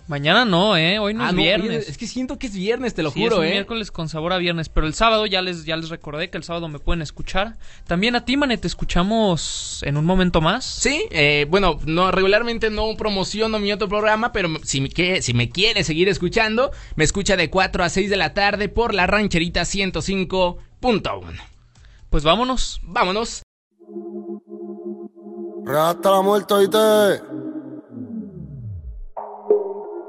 Mañana 0.07 0.43
no, 0.43 0.75
eh, 0.75 0.99
hoy 0.99 1.13
no 1.13 1.23
Ah, 1.23 1.29
es 1.29 1.33
no, 1.33 1.41
viernes. 1.41 1.69
oye, 1.69 1.89
es 1.91 1.97
que 1.97 2.07
siento 2.07 2.37
que 2.37 2.47
es 2.47 2.53
viernes, 2.55 2.93
te 2.93 3.03
lo 3.03 3.11
Sí, 3.11 3.21
juro, 3.21 3.35
es 3.37 3.39
un 3.39 3.45
eh. 3.45 3.51
miércoles 3.51 3.89
con 3.89 4.09
sabor 4.09 4.33
a 4.33 4.37
viernes, 4.37 4.67
pero 4.67 4.85
el 4.85 4.93
sábado 4.93 5.25
ya 5.25 5.41
les 5.41 5.63
ya 5.63 5.77
les 5.77 5.89
recordé 5.89 6.29
que 6.29 6.37
el 6.37 6.43
sábado 6.43 6.67
me 6.67 6.79
pueden 6.79 7.01
escuchar. 7.01 7.55
También 7.87 8.15
a 8.17 8.25
ti, 8.25 8.35
Mane, 8.35 8.57
te 8.57 8.67
escuchamos 8.67 9.81
en 9.83 9.95
un 9.95 10.03
momento 10.05 10.41
más. 10.41 10.65
Sí, 10.65 11.05
eh, 11.11 11.45
bueno, 11.49 11.79
no 11.85 12.11
regularmente 12.11 12.69
no 12.69 12.95
promociono 12.97 13.59
mi 13.59 13.71
otro 13.71 13.87
programa, 13.87 14.33
pero 14.33 14.49
si 14.63 14.81
me, 14.81 14.89
que- 14.89 15.21
si 15.21 15.33
me 15.33 15.49
quiere 15.49 15.85
seguir 15.85 16.09
escuchando, 16.09 16.71
me 16.97 17.05
escucha 17.05 17.37
de 17.37 17.49
4 17.49 17.81
a 17.85 17.89
6 17.89 18.09
de 18.09 18.17
la 18.17 18.33
tarde 18.33 18.67
por 18.67 18.93
la 18.93 19.07
rancherita 19.07 19.61
105.1. 19.63 21.41
Pues 22.09 22.25
vámonos. 22.25 22.81
Vámonos. 22.83 23.41
Hasta 25.65 26.11
la 26.11 26.21
muerte. 26.21 26.53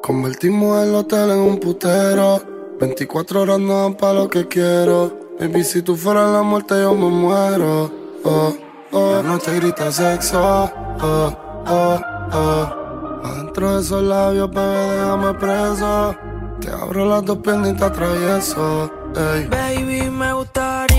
Convertimos 0.04 0.84
el 0.84 0.94
hotel 0.94 1.30
en 1.30 1.38
un 1.38 1.58
putero. 1.58 2.38
24 2.78 3.40
horas 3.40 3.58
no 3.58 3.84
dan 3.84 3.94
pa' 3.94 4.12
lo 4.12 4.28
que 4.28 4.46
quiero. 4.46 5.18
Baby, 5.40 5.64
si 5.64 5.80
tú 5.80 5.96
fueras 5.96 6.30
la 6.30 6.42
muerte, 6.42 6.74
yo 6.78 6.94
me 6.94 7.08
muero. 7.08 7.90
Oh, 8.22 8.54
oh. 8.92 9.12
La 9.14 9.22
noche 9.22 9.56
grita 9.56 9.90
sexo. 9.90 10.70
Oh, 11.00 11.34
oh, 11.66 12.00
oh. 12.34 13.20
Adentro 13.24 13.76
de 13.76 13.80
esos 13.80 14.02
labios, 14.02 14.50
bebé, 14.50 14.90
déjame 14.90 15.34
preso. 15.38 16.14
Te 16.60 16.68
abro 16.70 17.06
las 17.06 17.24
dos 17.24 17.38
piernas 17.38 17.70
y 17.70 17.72
te 17.74 17.84
atravieso. 17.84 18.92
Ey. 19.16 19.46
Baby, 19.46 20.10
me 20.10 20.34
gustaría 20.34 20.93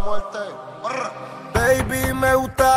muerte. 0.00 0.38
Baby, 1.54 2.14
me 2.14 2.34
gustaría 2.34 2.67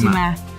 próxima. 0.00 0.53